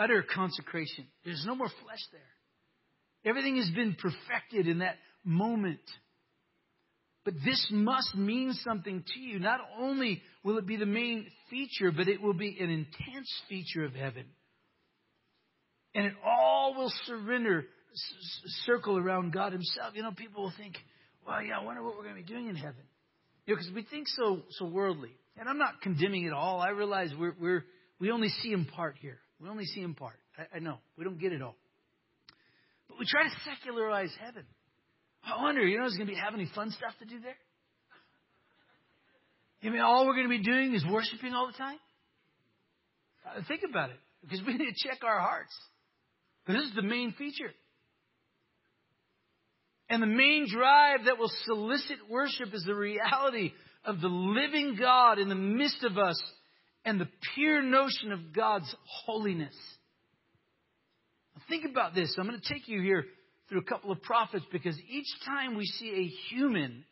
utter 0.01 0.25
consecration. 0.35 1.07
There's 1.25 1.45
no 1.47 1.55
more 1.55 1.69
flesh 1.85 2.01
there. 2.11 3.31
Everything 3.31 3.57
has 3.57 3.71
been 3.71 3.95
perfected 3.95 4.67
in 4.67 4.79
that 4.79 4.97
moment. 5.25 5.81
But 7.25 7.35
this 7.45 7.69
must 7.71 8.15
mean 8.15 8.55
something 8.65 9.05
to 9.15 9.21
you. 9.21 9.39
Not 9.39 9.61
only 9.79 10.23
will 10.43 10.57
it 10.57 10.67
be 10.67 10.77
the 10.77 10.87
main 10.87 11.27
feature, 11.51 11.93
but 11.93 12.09
it 12.09 12.23
will 12.23 12.33
be 12.33 12.57
an 12.59 12.71
intense 12.71 13.31
feature 13.49 13.85
of 13.85 13.93
heaven. 13.93 14.25
And 15.95 16.07
it 16.07 16.15
all 16.25 16.75
will 16.75 16.93
surrender, 17.05 17.67
circle 18.65 18.97
around 18.97 19.33
God 19.35 19.53
Himself. 19.53 19.93
You 19.95 20.03
know, 20.03 20.13
people 20.13 20.45
will 20.45 20.53
think, 20.57 20.77
well, 21.27 21.43
yeah, 21.43 21.59
I 21.59 21.65
wonder 21.65 21.83
what 21.83 21.97
we're 21.97 22.05
going 22.05 22.17
to 22.17 22.23
be 22.23 22.27
doing 22.27 22.49
in 22.49 22.57
heaven. 22.57 22.83
You 23.45 23.55
know, 23.55 23.59
because 23.59 23.75
we 23.75 23.83
think 23.83 24.07
so, 24.09 24.41
so 24.53 24.65
worldly. 24.65 25.11
And 25.37 25.47
I'm 25.47 25.59
not 25.59 25.83
condemning 25.83 26.25
it 26.25 26.33
all. 26.33 26.61
I 26.61 26.71
realize 26.71 27.11
we're, 27.19 27.35
we're, 27.39 27.65
we 28.01 28.11
only 28.11 28.29
see 28.29 28.53
in 28.53 28.65
part 28.65 28.97
here. 29.01 29.19
We 29.41 29.49
only 29.49 29.65
see 29.65 29.81
in 29.81 29.95
part. 29.95 30.19
I, 30.37 30.57
I 30.57 30.59
know. 30.61 30.79
We 30.97 31.05
don't 31.05 31.19
get 31.19 31.33
it 31.33 31.43
all. 31.43 31.57
But 32.89 32.99
we 32.99 33.07
try 33.07 33.25
to 33.25 33.35
secularize 33.45 34.13
heaven. 34.21 34.45
I 35.25 35.43
wonder, 35.43 35.63
you 35.63 35.79
know, 35.79 35.87
is 35.87 35.97
going 35.97 36.09
to 36.09 36.13
be 36.13 36.19
having 36.19 36.41
any 36.41 36.51
fun 36.55 36.71
stuff 36.71 36.93
to 36.99 37.05
do 37.05 37.21
there? 37.21 37.37
You 39.61 39.71
mean 39.71 39.81
all 39.81 40.07
we're 40.07 40.15
going 40.15 40.29
to 40.31 40.37
be 40.37 40.43
doing 40.43 40.75
is 40.75 40.85
worshiping 40.91 41.35
all 41.35 41.47
the 41.47 41.57
time? 41.57 41.77
Uh, 43.27 43.41
think 43.47 43.61
about 43.69 43.91
it, 43.91 43.99
because 44.23 44.41
we 44.47 44.55
need 44.57 44.73
to 44.73 44.89
check 44.89 45.05
our 45.05 45.21
hearts. 45.21 45.55
But 46.47 46.55
this 46.55 46.65
is 46.65 46.75
the 46.75 46.83
main 46.83 47.13
feature. 47.13 47.53
And 49.91 50.03
the 50.03 50.07
main 50.07 50.47
drive 50.49 51.07
that 51.07 51.19
will 51.19 51.31
solicit 51.45 51.99
worship 52.09 52.55
is 52.55 52.63
the 52.65 52.75
reality 52.75 53.53
of 53.85 54.01
the 54.01 54.09
living 54.09 54.77
God 54.79 55.19
in 55.19 55.29
the 55.29 55.35
midst 55.35 55.83
of 55.85 55.99
us 55.99 56.21
and 56.85 57.01
the 57.01 57.09
pure 57.35 57.63
notion 57.63 58.13
of 58.13 58.33
God's 58.33 58.75
holiness. 59.05 59.55
Now 61.35 61.43
think 61.49 61.65
about 61.71 61.95
this. 61.95 62.15
I'm 62.19 62.27
going 62.27 62.41
to 62.41 62.53
take 62.53 62.69
you 62.69 62.81
here 62.83 63.05
through 63.49 63.61
a 63.61 63.65
couple 63.65 63.91
of 63.91 64.03
prophets 64.03 64.45
because 64.53 64.79
each 64.89 65.09
time 65.27 65.57
we 65.57 65.67
see 65.67 65.91
a 65.91 66.35
human 66.35 66.85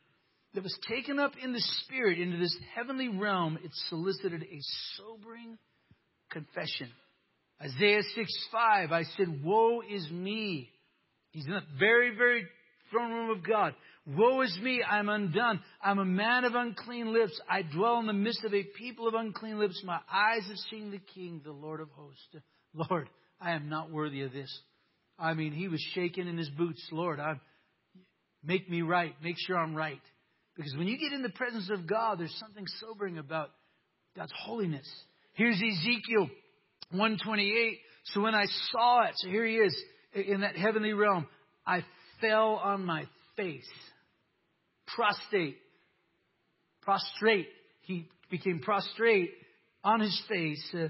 that 0.55 0.63
was 0.63 0.77
taken 0.89 1.19
up 1.19 1.33
in 1.43 1.53
the 1.53 1.63
spirit 1.85 2.19
into 2.19 2.39
this 2.39 2.57
heavenly 2.75 3.09
realm, 3.09 3.59
it 3.63 3.71
solicited 3.89 4.43
a 4.43 4.59
sobering 4.97 5.59
confession. 6.31 6.91
Isaiah 7.63 8.03
6 8.15 8.49
5, 8.53 8.93
I 8.93 9.03
said, 9.17 9.43
Woe 9.43 9.83
is 9.89 10.09
me. 10.11 10.71
He's 11.31 11.47
in 11.47 11.53
the 11.53 11.63
very, 11.79 12.17
very 12.17 12.47
throne 12.91 13.13
room 13.13 13.31
of 13.31 13.47
God. 13.47 13.75
Woe 14.17 14.41
is 14.41 14.59
me, 14.63 14.83
I'm 14.83 15.11
undone. 15.11 15.61
I'm 15.83 15.99
a 15.99 16.05
man 16.05 16.45
of 16.45 16.55
unclean 16.55 17.13
lips. 17.13 17.39
I 17.49 17.61
dwell 17.61 17.99
in 17.99 18.07
the 18.07 18.15
midst 18.15 18.43
of 18.43 18.55
a 18.55 18.63
people 18.63 19.07
of 19.07 19.13
unclean 19.13 19.59
lips. 19.59 19.83
My 19.85 20.01
eyes 20.11 20.47
have 20.49 20.57
seen 20.71 20.91
the 20.91 21.01
King, 21.15 21.43
the 21.45 21.53
Lord 21.53 21.81
of 21.81 21.91
hosts. 21.91 22.27
Lord, 22.75 23.11
I 23.39 23.53
am 23.53 23.69
not 23.69 23.91
worthy 23.91 24.23
of 24.23 24.33
this. 24.33 24.51
I 25.19 25.35
mean, 25.35 25.53
he 25.53 25.69
was 25.69 25.85
shaking 25.95 26.27
in 26.27 26.39
his 26.39 26.49
boots. 26.49 26.83
Lord, 26.91 27.21
I, 27.21 27.35
make 28.43 28.71
me 28.71 28.81
right. 28.81 29.15
Make 29.23 29.37
sure 29.47 29.59
I'm 29.59 29.75
right. 29.75 30.01
Because 30.57 30.75
when 30.77 30.89
you 30.89 30.97
get 30.99 31.13
in 31.13 31.23
the 31.23 31.29
presence 31.29 31.69
of 31.71 31.87
God, 31.87 32.19
there's 32.19 32.35
something 32.41 32.65
sobering 32.81 33.19
about 33.19 33.51
God's 34.17 34.33
holiness. 34.43 34.89
Here's 35.35 35.57
Ezekiel 35.57 36.31
128. 36.93 37.79
So 38.07 38.23
when 38.23 38.35
I 38.35 38.47
saw 38.73 39.05
it, 39.05 39.13
so 39.17 39.29
here 39.29 39.47
he 39.47 39.57
is 39.57 39.77
in 40.15 40.41
that 40.41 40.57
heavenly 40.57 40.95
realm, 40.95 41.27
I 41.67 41.85
fell 42.23 42.55
on 42.55 42.87
my 42.87 43.05
face. 43.37 43.69
Prostrate. 44.95 45.57
Prostrate. 46.83 47.49
He 47.83 48.09
became 48.31 48.61
prostrate 48.61 49.31
on 49.85 50.01
his 50.01 50.23
face. 50.29 50.75
Uh, 50.75 50.89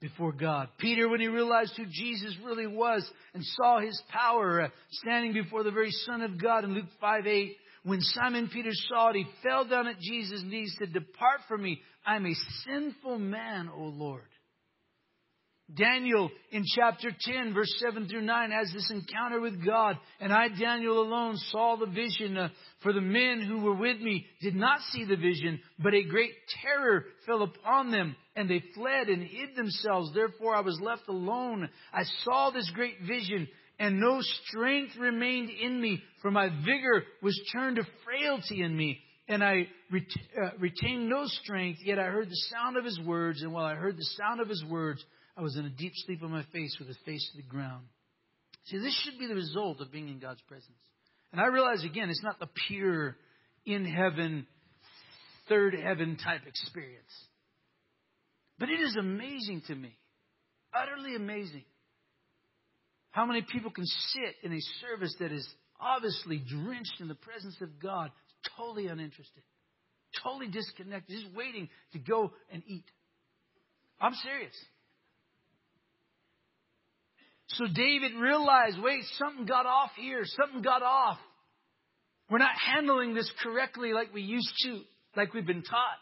before 0.00 0.32
God. 0.32 0.68
Peter, 0.78 1.08
when 1.08 1.20
he 1.20 1.26
realized 1.26 1.72
who 1.76 1.86
Jesus 1.86 2.36
really 2.44 2.66
was 2.66 3.08
and 3.34 3.42
saw 3.42 3.80
his 3.80 4.00
power 4.10 4.62
uh, 4.62 4.68
standing 4.90 5.32
before 5.32 5.62
the 5.62 5.70
very 5.70 5.90
Son 5.90 6.20
of 6.20 6.40
God 6.40 6.64
in 6.64 6.74
Luke 6.74 6.84
5 7.00 7.26
8, 7.26 7.56
when 7.84 8.00
Simon 8.00 8.50
Peter 8.52 8.72
saw 8.72 9.10
it, 9.10 9.16
he 9.16 9.26
fell 9.42 9.64
down 9.64 9.86
at 9.86 10.00
Jesus' 10.00 10.42
knees 10.44 10.74
said, 10.78 10.92
Depart 10.92 11.40
from 11.48 11.62
me. 11.62 11.80
I'm 12.04 12.26
a 12.26 12.34
sinful 12.64 13.18
man, 13.18 13.70
O 13.72 13.84
Lord. 13.84 14.28
Daniel 15.74 16.30
in 16.52 16.64
chapter 16.76 17.10
10, 17.18 17.52
verse 17.52 17.74
7 17.80 18.08
through 18.08 18.22
9, 18.22 18.50
has 18.52 18.72
this 18.72 18.88
encounter 18.90 19.40
with 19.40 19.64
God. 19.64 19.96
And 20.20 20.32
I, 20.32 20.48
Daniel 20.48 21.00
alone, 21.02 21.36
saw 21.50 21.76
the 21.76 21.86
vision. 21.86 22.36
Uh, 22.36 22.48
for 22.82 22.92
the 22.92 23.00
men 23.00 23.40
who 23.40 23.58
were 23.58 23.74
with 23.74 24.00
me 24.00 24.26
did 24.40 24.54
not 24.54 24.78
see 24.92 25.04
the 25.04 25.16
vision, 25.16 25.60
but 25.80 25.92
a 25.92 26.04
great 26.04 26.30
terror 26.62 27.06
fell 27.26 27.42
upon 27.42 27.90
them, 27.90 28.14
and 28.36 28.48
they 28.48 28.62
fled 28.74 29.08
and 29.08 29.22
hid 29.22 29.56
themselves. 29.56 30.12
Therefore 30.14 30.54
I 30.54 30.60
was 30.60 30.80
left 30.80 31.08
alone. 31.08 31.68
I 31.92 32.04
saw 32.22 32.50
this 32.50 32.70
great 32.72 33.00
vision, 33.00 33.48
and 33.80 34.00
no 34.00 34.20
strength 34.20 34.96
remained 34.96 35.50
in 35.50 35.80
me, 35.80 36.00
for 36.22 36.30
my 36.30 36.48
vigor 36.48 37.02
was 37.22 37.38
turned 37.52 37.76
to 37.76 37.86
frailty 38.04 38.62
in 38.62 38.76
me 38.76 39.00
and 39.28 39.42
I 39.42 39.66
ret- 39.90 40.04
uh, 40.40 40.50
retained 40.60 41.08
no 41.08 41.24
strength, 41.26 41.80
yet 41.84 41.98
I 41.98 42.04
heard 42.04 42.28
the 42.28 42.42
sound 42.52 42.76
of 42.76 42.84
his 42.84 43.00
words, 43.00 43.42
and 43.42 43.52
while 43.52 43.64
I 43.64 43.74
heard 43.74 43.96
the 43.96 44.08
sound 44.16 44.40
of 44.40 44.48
his 44.48 44.64
words, 44.64 45.04
I 45.36 45.42
was 45.42 45.56
in 45.56 45.66
a 45.66 45.70
deep 45.70 45.92
sleep 45.94 46.22
on 46.22 46.30
my 46.30 46.44
face 46.52 46.76
with 46.78 46.88
his 46.88 46.96
face 47.04 47.28
to 47.30 47.36
the 47.36 47.48
ground. 47.48 47.86
See, 48.64 48.78
this 48.78 48.98
should 49.04 49.18
be 49.18 49.26
the 49.26 49.34
result 49.34 49.80
of 49.80 49.92
being 49.92 50.08
in 50.08 50.18
God's 50.18 50.40
presence. 50.48 50.78
And 51.32 51.40
I 51.40 51.46
realize, 51.46 51.84
again, 51.84 52.08
it's 52.08 52.22
not 52.22 52.40
the 52.40 52.48
pure 52.68 53.16
in 53.64 53.84
heaven, 53.84 54.46
third 55.48 55.74
heaven 55.74 56.16
type 56.16 56.42
experience. 56.46 57.12
But 58.58 58.70
it 58.70 58.80
is 58.80 58.96
amazing 58.96 59.62
to 59.66 59.74
me, 59.74 59.96
utterly 60.74 61.14
amazing, 61.14 61.64
how 63.10 63.26
many 63.26 63.42
people 63.42 63.70
can 63.70 63.84
sit 63.86 64.34
in 64.42 64.52
a 64.52 64.60
service 64.80 65.14
that 65.20 65.32
is 65.32 65.46
obviously 65.80 66.38
drenched 66.38 67.00
in 67.00 67.08
the 67.08 67.14
presence 67.14 67.56
of 67.60 67.80
God, 67.80 68.10
totally 68.56 68.86
uninterested, 68.86 69.42
totally 70.22 70.48
disconnected, 70.48 71.20
just 71.20 71.36
waiting 71.36 71.68
to 71.92 71.98
go 71.98 72.32
and 72.50 72.62
eat. 72.66 72.84
I'm 74.00 74.14
serious. 74.14 74.54
So 77.48 77.66
David 77.72 78.12
realized, 78.20 78.78
wait, 78.82 79.02
something 79.18 79.46
got 79.46 79.66
off 79.66 79.90
here. 79.96 80.22
Something 80.24 80.62
got 80.62 80.82
off. 80.82 81.18
We're 82.30 82.38
not 82.38 82.56
handling 82.56 83.14
this 83.14 83.30
correctly 83.42 83.92
like 83.92 84.12
we 84.12 84.22
used 84.22 84.52
to, 84.64 84.80
like 85.16 85.32
we've 85.32 85.46
been 85.46 85.62
taught. 85.62 85.98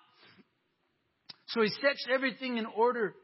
So 1.48 1.60
he 1.60 1.68
sets 1.68 2.06
everything 2.12 2.56
in 2.56 2.64
order. 2.64 3.14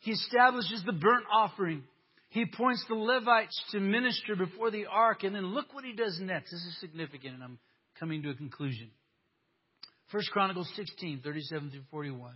He 0.00 0.12
establishes 0.12 0.82
the 0.84 0.92
burnt 0.92 1.24
offering. 1.32 1.84
He 2.28 2.42
appoints 2.42 2.84
the 2.88 2.94
Levites 2.94 3.58
to 3.72 3.80
minister 3.80 4.36
before 4.36 4.70
the 4.70 4.86
ark. 4.90 5.24
And 5.24 5.34
then 5.34 5.46
look 5.46 5.72
what 5.72 5.84
he 5.84 5.92
does 5.92 6.18
next. 6.20 6.50
This 6.50 6.60
is 6.60 6.80
significant, 6.80 7.34
and 7.34 7.42
I'm 7.42 7.58
coming 7.98 8.22
to 8.22 8.30
a 8.30 8.34
conclusion. 8.34 8.90
First 10.10 10.30
Chronicles 10.30 10.70
16, 10.76 11.22
37 11.24 11.70
through 11.70 11.80
41. 11.90 12.34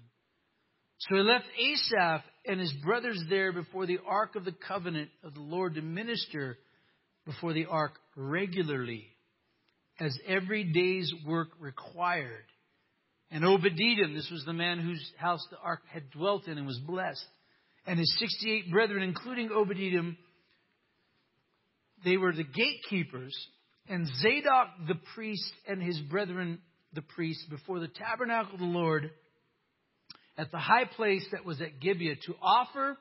So 0.99 1.16
he 1.16 1.20
left 1.20 1.45
Asaph 1.61 2.22
and 2.47 2.61
his 2.61 2.72
brothers 2.84 3.22
there 3.28 3.53
before 3.53 3.86
the 3.86 3.99
ark 4.07 4.36
of 4.36 4.44
the 4.44 4.55
covenant 4.66 5.11
of 5.22 5.34
the 5.34 5.40
Lord 5.40 5.74
to 5.74 5.82
minister 5.82 6.59
before 7.24 7.53
the 7.53 7.66
ark 7.66 7.92
regularly, 8.16 9.07
as 9.99 10.16
every 10.26 10.64
day's 10.64 11.12
work 11.26 11.49
required. 11.59 12.44
And 13.30 13.44
Obed-Edom, 13.44 14.14
this 14.14 14.30
was 14.30 14.44
the 14.44 14.53
man 14.53 14.78
whose 14.78 15.05
house 15.16 15.44
the 15.51 15.59
ark 15.59 15.82
had 15.92 16.11
dwelt 16.11 16.47
in 16.47 16.59
and 16.59 16.66
was 16.66 16.80
blessed, 16.86 17.26
and 17.86 17.99
his 17.99 18.16
68 18.18 18.70
brethren, 18.70 19.03
including 19.03 19.51
Obed-Edom, 19.51 20.16
they 22.05 22.16
were 22.16 22.32
the 22.32 22.44
gatekeepers, 22.44 23.36
and 23.88 24.07
Zadok 24.07 24.68
the 24.86 24.99
priest 25.14 25.53
and 25.66 25.82
his 25.82 25.99
brethren 26.01 26.61
the 26.92 27.03
priests 27.03 27.44
before 27.51 27.80
the 27.80 27.88
tabernacle 27.88 28.55
of 28.55 28.61
the 28.61 28.66
Lord 28.66 29.11
at 30.39 30.51
the 30.51 30.59
high 30.59 30.84
place 30.84 31.26
that 31.32 31.45
was 31.45 31.61
at 31.61 31.80
Gibeon 31.80 32.18
to 32.26 32.34
offer 32.43 32.97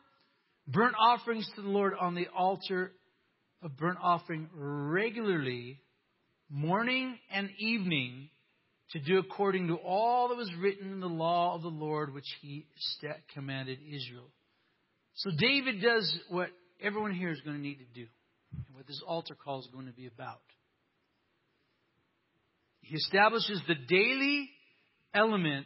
burnt 0.67 0.95
offerings 0.99 1.49
to 1.55 1.61
the 1.61 1.69
Lord 1.69 1.93
on 1.99 2.15
the 2.15 2.27
altar 2.35 2.91
of 3.61 3.77
burnt 3.77 3.97
offering 4.01 4.49
regularly, 4.53 5.79
morning 6.49 7.17
and 7.31 7.49
evening, 7.57 8.29
to 8.91 8.99
do 8.99 9.17
according 9.17 9.67
to 9.67 9.75
all 9.75 10.29
that 10.29 10.37
was 10.37 10.51
written 10.59 10.91
in 10.91 10.99
the 10.99 11.07
law 11.07 11.55
of 11.55 11.61
the 11.61 11.67
Lord 11.67 12.13
which 12.13 12.27
he 12.41 12.65
commanded 13.33 13.79
Israel. 13.81 14.29
So 15.15 15.31
David 15.37 15.81
does 15.81 16.19
what 16.29 16.49
everyone 16.81 17.13
here 17.13 17.31
is 17.31 17.41
going 17.41 17.57
to 17.57 17.61
need 17.61 17.79
to 17.79 17.99
do, 17.99 18.07
and 18.53 18.75
what 18.75 18.85
this 18.87 19.01
altar 19.05 19.35
call 19.35 19.59
is 19.59 19.67
going 19.73 19.87
to 19.87 19.93
be 19.93 20.07
about. 20.07 20.41
He 22.81 22.95
establishes 22.95 23.61
the 23.67 23.75
daily 23.75 24.49
element 25.13 25.65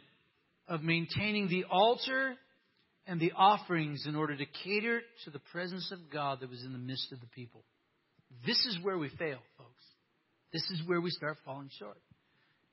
of 0.70 0.82
maintaining 0.82 1.48
the 1.48 1.64
altar 1.68 2.34
and 3.06 3.20
the 3.20 3.32
offerings 3.36 4.04
in 4.06 4.14
order 4.14 4.36
to 4.36 4.46
cater 4.64 5.00
to 5.24 5.30
the 5.30 5.40
presence 5.52 5.90
of 5.92 5.98
God 6.12 6.40
that 6.40 6.48
was 6.48 6.62
in 6.64 6.72
the 6.72 6.78
midst 6.78 7.12
of 7.12 7.20
the 7.20 7.26
people. 7.26 7.64
This 8.46 8.64
is 8.66 8.78
where 8.82 8.96
we 8.96 9.08
fail, 9.18 9.40
folks. 9.58 9.84
This 10.52 10.62
is 10.70 10.86
where 10.86 11.00
we 11.00 11.10
start 11.10 11.38
falling 11.44 11.70
short. 11.76 11.98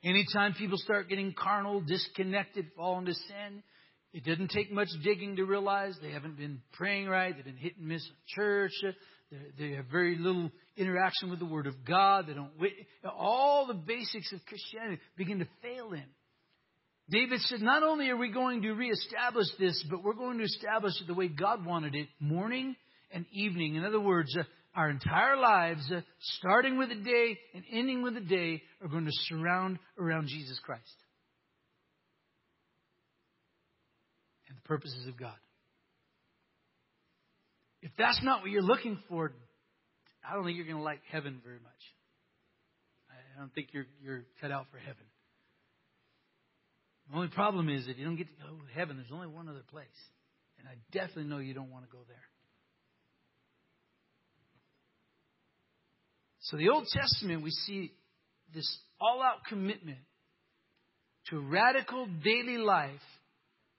Anytime 0.04 0.54
people 0.54 0.78
start 0.78 1.08
getting 1.08 1.34
carnal, 1.34 1.80
disconnected, 1.80 2.66
fall 2.76 3.00
into 3.00 3.14
sin, 3.14 3.64
it 4.12 4.24
doesn't 4.24 4.52
take 4.52 4.70
much 4.70 4.88
digging 5.02 5.36
to 5.36 5.44
realize 5.44 5.98
they 6.00 6.12
haven't 6.12 6.38
been 6.38 6.60
praying 6.74 7.08
right, 7.08 7.34
they've 7.34 7.44
been 7.44 7.56
hit 7.56 7.76
and 7.78 7.88
miss 7.88 8.08
church, 8.28 8.72
uh, 8.84 8.90
they 9.58 9.72
have 9.72 9.86
very 9.86 10.16
little 10.16 10.52
interaction 10.76 11.30
with 11.30 11.40
the 11.40 11.46
Word 11.46 11.66
of 11.66 11.84
God, 11.84 12.28
they 12.28 12.34
don't, 12.34 12.52
all 13.18 13.66
the 13.66 13.74
basics 13.74 14.32
of 14.32 14.38
Christianity 14.46 15.00
begin 15.16 15.40
to 15.40 15.48
fail 15.62 15.92
in. 15.92 16.04
David 17.10 17.40
said, 17.40 17.62
not 17.62 17.82
only 17.82 18.10
are 18.10 18.16
we 18.16 18.30
going 18.30 18.62
to 18.62 18.72
reestablish 18.72 19.46
this, 19.58 19.82
but 19.90 20.04
we're 20.04 20.12
going 20.12 20.38
to 20.38 20.44
establish 20.44 20.92
it 21.00 21.06
the 21.06 21.14
way 21.14 21.28
God 21.28 21.64
wanted 21.64 21.94
it, 21.94 22.08
morning 22.20 22.76
and 23.10 23.24
evening. 23.32 23.76
In 23.76 23.84
other 23.84 24.00
words, 24.00 24.36
uh, 24.36 24.42
our 24.74 24.90
entire 24.90 25.38
lives, 25.38 25.90
uh, 25.90 26.02
starting 26.38 26.76
with 26.76 26.90
the 26.90 26.96
day 26.96 27.38
and 27.54 27.64
ending 27.72 28.02
with 28.02 28.14
the 28.14 28.20
day, 28.20 28.62
are 28.82 28.88
going 28.88 29.06
to 29.06 29.10
surround 29.12 29.78
around 29.98 30.28
Jesus 30.28 30.60
Christ 30.62 30.82
and 34.48 34.56
the 34.56 34.62
purposes 34.62 35.06
of 35.08 35.18
God. 35.18 35.36
If 37.80 37.92
that's 37.96 38.20
not 38.22 38.42
what 38.42 38.50
you're 38.50 38.60
looking 38.60 38.98
for, 39.08 39.32
I 40.28 40.34
don't 40.34 40.44
think 40.44 40.56
you're 40.56 40.66
going 40.66 40.76
to 40.76 40.82
like 40.82 41.00
heaven 41.10 41.40
very 41.42 41.58
much. 41.58 41.72
I 43.10 43.40
don't 43.40 43.54
think 43.54 43.68
you're, 43.72 43.86
you're 44.02 44.24
cut 44.42 44.50
out 44.50 44.66
for 44.70 44.78
heaven. 44.78 45.04
The 47.10 47.16
only 47.16 47.28
problem 47.28 47.68
is 47.68 47.88
if 47.88 47.98
you 47.98 48.04
don't 48.04 48.16
get 48.16 48.28
to 48.28 48.42
go 48.42 48.56
to 48.56 48.74
heaven, 48.74 48.96
there's 48.96 49.12
only 49.12 49.28
one 49.28 49.48
other 49.48 49.64
place. 49.70 49.86
And 50.58 50.68
I 50.68 50.74
definitely 50.92 51.24
know 51.24 51.38
you 51.38 51.54
don't 51.54 51.70
want 51.70 51.84
to 51.84 51.90
go 51.90 52.02
there. 52.06 52.16
So 56.40 56.56
the 56.56 56.68
Old 56.70 56.86
Testament, 56.86 57.42
we 57.42 57.50
see 57.50 57.92
this 58.54 58.78
all 59.00 59.22
out 59.22 59.44
commitment 59.48 59.98
to 61.30 61.40
radical 61.40 62.06
daily 62.24 62.56
life 62.56 63.00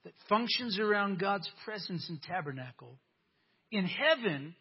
that 0.03 0.13
functions 0.27 0.79
around 0.79 1.19
God's 1.19 1.49
presence 1.65 2.07
and 2.09 2.21
tabernacle. 2.21 2.97
In 3.71 3.85
heaven, 3.85 4.55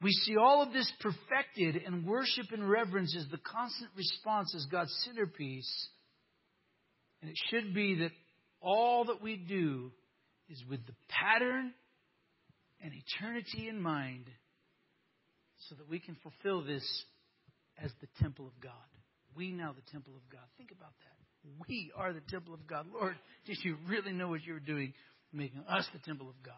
we 0.00 0.10
see 0.10 0.36
all 0.36 0.62
of 0.62 0.72
this 0.72 0.90
perfected, 1.00 1.82
and 1.84 2.06
worship 2.06 2.46
and 2.52 2.68
reverence 2.68 3.14
is 3.14 3.26
the 3.30 3.38
constant 3.38 3.90
response 3.96 4.54
as 4.54 4.66
God's 4.66 4.94
centerpiece 5.04 5.88
and 7.24 7.30
it 7.30 7.38
should 7.48 7.72
be 7.72 7.94
that 8.00 8.10
all 8.60 9.06
that 9.06 9.22
we 9.22 9.36
do 9.36 9.90
is 10.50 10.62
with 10.68 10.84
the 10.86 10.92
pattern 11.08 11.72
and 12.82 12.92
eternity 12.92 13.66
in 13.66 13.80
mind 13.80 14.26
so 15.70 15.74
that 15.76 15.88
we 15.88 15.98
can 15.98 16.18
fulfill 16.22 16.62
this 16.62 16.84
as 17.82 17.90
the 18.02 18.08
temple 18.20 18.46
of 18.46 18.52
God. 18.60 18.72
We 19.34 19.52
now 19.52 19.72
the 19.72 19.90
temple 19.90 20.12
of 20.14 20.30
God. 20.30 20.42
Think 20.58 20.70
about 20.70 20.92
that. 21.00 21.56
We 21.66 21.92
are 21.96 22.12
the 22.12 22.20
temple 22.28 22.52
of 22.52 22.66
God. 22.66 22.84
Lord, 22.92 23.16
did 23.46 23.56
you 23.62 23.78
really 23.88 24.12
know 24.12 24.28
what 24.28 24.44
you 24.44 24.52
were 24.52 24.60
doing, 24.60 24.92
making 25.32 25.64
us 25.66 25.86
the 25.94 26.00
temple 26.00 26.28
of 26.28 26.34
God? 26.44 26.54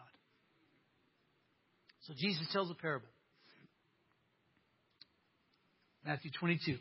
So 2.07 2.13
Jesus 2.17 2.45
tells 2.51 2.69
a 2.69 2.75
parable. 2.75 3.07
Matthew 6.05 6.31
22. 6.37 6.73
He 6.73 6.79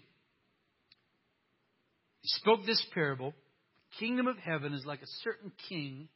spoke 2.41 2.67
this 2.67 2.85
parable 2.93 3.33
kingdom 3.99 4.27
of 4.27 4.37
heaven 4.39 4.73
is 4.73 4.85
like 4.85 5.03
a 5.03 5.13
certain 5.23 5.53
king 5.69 6.09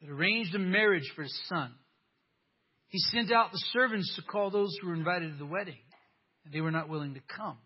that 0.00 0.10
arranged 0.10 0.54
a 0.54 0.58
marriage 0.58 1.10
for 1.14 1.22
his 1.22 1.42
son. 1.48 1.72
He 2.88 2.98
sent 2.98 3.32
out 3.32 3.52
the 3.52 3.62
servants 3.72 4.14
to 4.16 4.22
call 4.22 4.50
those 4.50 4.76
who 4.80 4.88
were 4.88 4.94
invited 4.94 5.32
to 5.32 5.38
the 5.38 5.46
wedding, 5.46 5.78
and 6.44 6.52
they 6.52 6.60
were 6.60 6.70
not 6.70 6.88
willing 6.88 7.14
to 7.14 7.20
come. 7.34 7.58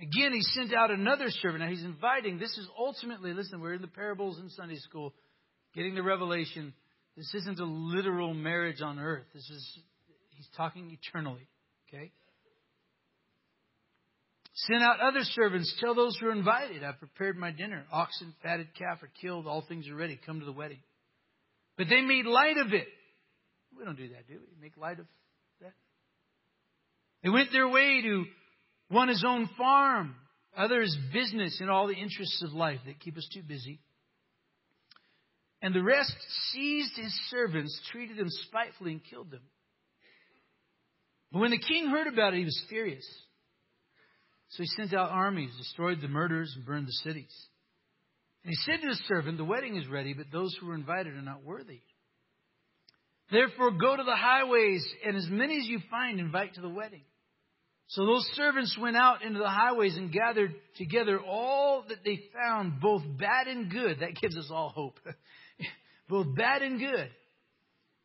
Again, 0.00 0.32
he 0.32 0.42
sent 0.42 0.74
out 0.74 0.90
another 0.90 1.26
servant. 1.28 1.62
Now 1.62 1.70
he's 1.70 1.84
inviting. 1.84 2.38
This 2.38 2.56
is 2.58 2.68
ultimately, 2.78 3.32
listen, 3.32 3.60
we're 3.60 3.74
in 3.74 3.80
the 3.80 3.88
parables 3.88 4.38
in 4.38 4.48
Sunday 4.50 4.76
school, 4.76 5.14
getting 5.74 5.94
the 5.94 6.02
revelation. 6.02 6.74
This 7.16 7.32
isn't 7.34 7.60
a 7.60 7.64
literal 7.64 8.34
marriage 8.34 8.82
on 8.82 8.98
earth. 8.98 9.26
This 9.32 9.48
is, 9.48 9.78
he's 10.30 10.48
talking 10.56 10.90
eternally. 10.90 11.48
Okay? 11.88 12.12
Send 14.54 14.82
out 14.84 15.00
other 15.00 15.22
servants. 15.22 15.74
Tell 15.80 15.94
those 15.94 16.16
who 16.18 16.28
are 16.28 16.32
invited, 16.32 16.84
I've 16.84 17.00
prepared 17.00 17.36
my 17.36 17.50
dinner. 17.50 17.84
Oxen, 17.92 18.34
fatted 18.42 18.68
calf 18.78 19.02
are 19.02 19.10
killed. 19.20 19.46
All 19.46 19.64
things 19.68 19.88
are 19.88 19.96
ready. 19.96 20.18
Come 20.24 20.38
to 20.40 20.46
the 20.46 20.52
wedding. 20.52 20.78
But 21.76 21.88
they 21.88 22.00
made 22.02 22.24
light 22.24 22.56
of 22.58 22.72
it. 22.72 22.86
We 23.76 23.84
don't 23.84 23.96
do 23.96 24.08
that, 24.10 24.28
do 24.28 24.34
we? 24.34 24.62
Make 24.62 24.76
light 24.76 25.00
of 25.00 25.06
that. 25.60 25.72
They 27.24 27.30
went 27.30 27.50
their 27.50 27.68
way 27.68 28.02
to 28.02 28.24
one 28.90 29.08
his 29.08 29.24
own 29.26 29.50
farm, 29.58 30.14
others 30.56 30.96
business, 31.12 31.58
and 31.60 31.68
all 31.68 31.88
the 31.88 31.94
interests 31.94 32.40
of 32.44 32.52
life 32.52 32.78
that 32.86 33.00
keep 33.00 33.16
us 33.16 33.28
too 33.34 33.42
busy. 33.42 33.80
And 35.62 35.74
the 35.74 35.82
rest 35.82 36.14
seized 36.52 36.92
his 36.96 37.12
servants, 37.30 37.80
treated 37.90 38.18
them 38.18 38.28
spitefully, 38.28 38.92
and 38.92 39.00
killed 39.02 39.32
them. 39.32 39.42
But 41.32 41.40
when 41.40 41.50
the 41.50 41.58
king 41.58 41.88
heard 41.88 42.06
about 42.06 42.34
it, 42.34 42.38
he 42.38 42.44
was 42.44 42.62
furious. 42.68 43.04
So 44.54 44.62
he 44.62 44.68
sent 44.68 44.94
out 44.94 45.10
armies, 45.10 45.50
destroyed 45.58 46.00
the 46.00 46.06
murderers, 46.06 46.52
and 46.54 46.64
burned 46.64 46.86
the 46.86 46.92
cities. 46.92 47.34
And 48.44 48.50
he 48.50 48.56
said 48.70 48.80
to 48.82 48.88
his 48.88 49.02
servant, 49.08 49.36
The 49.36 49.44
wedding 49.44 49.76
is 49.76 49.88
ready, 49.88 50.14
but 50.14 50.26
those 50.30 50.56
who 50.60 50.68
were 50.68 50.76
invited 50.76 51.14
are 51.14 51.22
not 51.22 51.42
worthy. 51.42 51.80
Therefore, 53.32 53.72
go 53.72 53.96
to 53.96 54.04
the 54.04 54.14
highways, 54.14 54.86
and 55.04 55.16
as 55.16 55.26
many 55.28 55.56
as 55.56 55.66
you 55.66 55.80
find, 55.90 56.20
invite 56.20 56.54
to 56.54 56.60
the 56.60 56.68
wedding. 56.68 57.02
So 57.88 58.06
those 58.06 58.24
servants 58.34 58.78
went 58.80 58.96
out 58.96 59.22
into 59.22 59.40
the 59.40 59.48
highways 59.48 59.96
and 59.96 60.12
gathered 60.12 60.54
together 60.76 61.18
all 61.20 61.84
that 61.88 62.04
they 62.04 62.20
found, 62.32 62.80
both 62.80 63.02
bad 63.18 63.48
and 63.48 63.70
good. 63.70 64.00
That 64.00 64.14
gives 64.20 64.36
us 64.36 64.50
all 64.52 64.68
hope. 64.68 65.00
both 66.08 66.36
bad 66.36 66.62
and 66.62 66.78
good. 66.78 67.10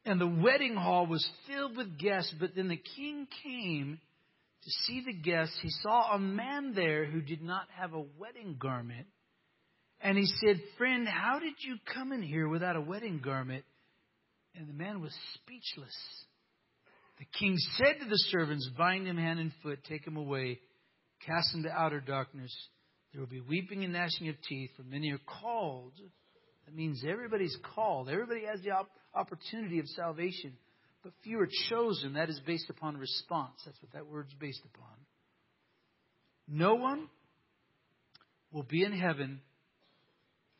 And 0.03 0.19
the 0.19 0.27
wedding 0.27 0.75
hall 0.75 1.05
was 1.05 1.27
filled 1.47 1.77
with 1.77 1.99
guests, 1.99 2.33
but 2.39 2.55
then 2.55 2.69
the 2.69 2.81
king 2.95 3.27
came 3.43 3.99
to 4.63 4.69
see 4.85 5.03
the 5.05 5.13
guests. 5.13 5.57
He 5.61 5.69
saw 5.81 6.13
a 6.13 6.19
man 6.19 6.73
there 6.73 7.05
who 7.05 7.21
did 7.21 7.41
not 7.41 7.67
have 7.77 7.93
a 7.93 8.05
wedding 8.17 8.57
garment. 8.59 9.07
And 10.01 10.17
he 10.17 10.25
said, 10.25 10.61
Friend, 10.77 11.07
how 11.07 11.39
did 11.39 11.55
you 11.59 11.75
come 11.93 12.11
in 12.11 12.21
here 12.21 12.47
without 12.47 12.75
a 12.75 12.81
wedding 12.81 13.21
garment? 13.23 13.65
And 14.55 14.67
the 14.67 14.73
man 14.73 15.01
was 15.01 15.13
speechless. 15.35 15.95
The 17.19 17.25
king 17.37 17.57
said 17.77 17.99
to 17.99 18.09
the 18.09 18.17
servants, 18.29 18.69
Bind 18.77 19.05
him 19.07 19.17
hand 19.17 19.39
and 19.39 19.51
foot, 19.61 19.79
take 19.83 20.07
him 20.07 20.15
away, 20.15 20.59
cast 21.25 21.53
him 21.53 21.63
to 21.63 21.69
outer 21.69 21.99
darkness. 21.99 22.53
There 23.11 23.19
will 23.19 23.27
be 23.27 23.41
weeping 23.41 23.83
and 23.83 23.93
gnashing 23.93 24.29
of 24.29 24.35
teeth, 24.47 24.71
for 24.77 24.83
many 24.83 25.11
are 25.11 25.19
called. 25.41 25.93
That 26.65 26.75
means 26.75 27.03
everybody's 27.05 27.57
called. 27.75 28.09
Everybody 28.09 28.45
has 28.45 28.61
the 28.61 28.71
op- 28.71 28.91
opportunity 29.13 29.79
of 29.79 29.87
salvation, 29.87 30.53
but 31.03 31.13
few 31.23 31.39
are 31.39 31.49
chosen. 31.69 32.13
That 32.13 32.29
is 32.29 32.39
based 32.45 32.69
upon 32.69 32.97
response. 32.97 33.61
That's 33.65 33.81
what 33.81 33.93
that 33.93 34.07
word's 34.07 34.33
based 34.33 34.61
upon. 34.73 34.95
No 36.47 36.75
one 36.75 37.07
will 38.51 38.63
be 38.63 38.83
in 38.83 38.91
heaven 38.91 39.41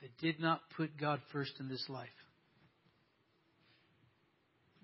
that 0.02 0.18
did 0.18 0.40
not 0.40 0.62
put 0.78 0.98
God 0.98 1.20
first 1.32 1.54
in 1.60 1.68
this 1.68 1.84
life. 1.90 2.08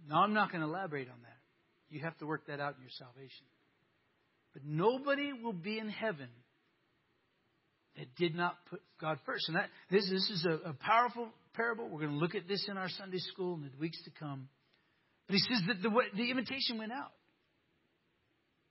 Now, 0.10 0.24
I'm 0.24 0.34
not 0.34 0.52
going 0.52 0.62
to 0.62 0.68
elaborate 0.68 1.08
on 1.08 1.22
that. 1.24 1.38
You 1.90 2.02
have 2.02 2.18
to 2.18 2.26
work 2.26 2.48
that 2.48 2.60
out 2.60 2.76
in 2.76 2.82
your 2.82 2.92
salvation. 2.98 3.46
But 4.54 4.64
nobody 4.66 5.32
will 5.34 5.54
be 5.54 5.80
in 5.80 5.90
heaven 5.90 6.30
that 7.98 8.14
did 8.16 8.36
not 8.36 8.56
put 8.70 8.82
God 9.00 9.20
first. 9.26 9.48
And 9.48 9.58
that 9.58 9.70
this, 9.90 10.10
this 10.10 10.30
is 10.30 10.46
a, 10.46 10.70
a 10.70 10.74
powerful 10.74 11.30
parable. 11.54 11.88
We're 11.90 12.02
going 12.02 12.12
to 12.12 12.18
look 12.18 12.36
at 12.36 12.48
this 12.48 12.68
in 12.70 12.78
our 12.78 12.90
Sunday 12.90 13.20
school 13.20 13.56
in 13.56 13.64
the 13.64 13.70
weeks 13.80 14.02
to 14.04 14.12
come. 14.20 14.50
But 15.28 15.36
he 15.36 15.40
says 15.40 15.62
that 15.68 15.82
the, 15.82 15.90
the 16.16 16.30
invitation 16.30 16.78
went 16.78 16.92
out. 16.92 17.12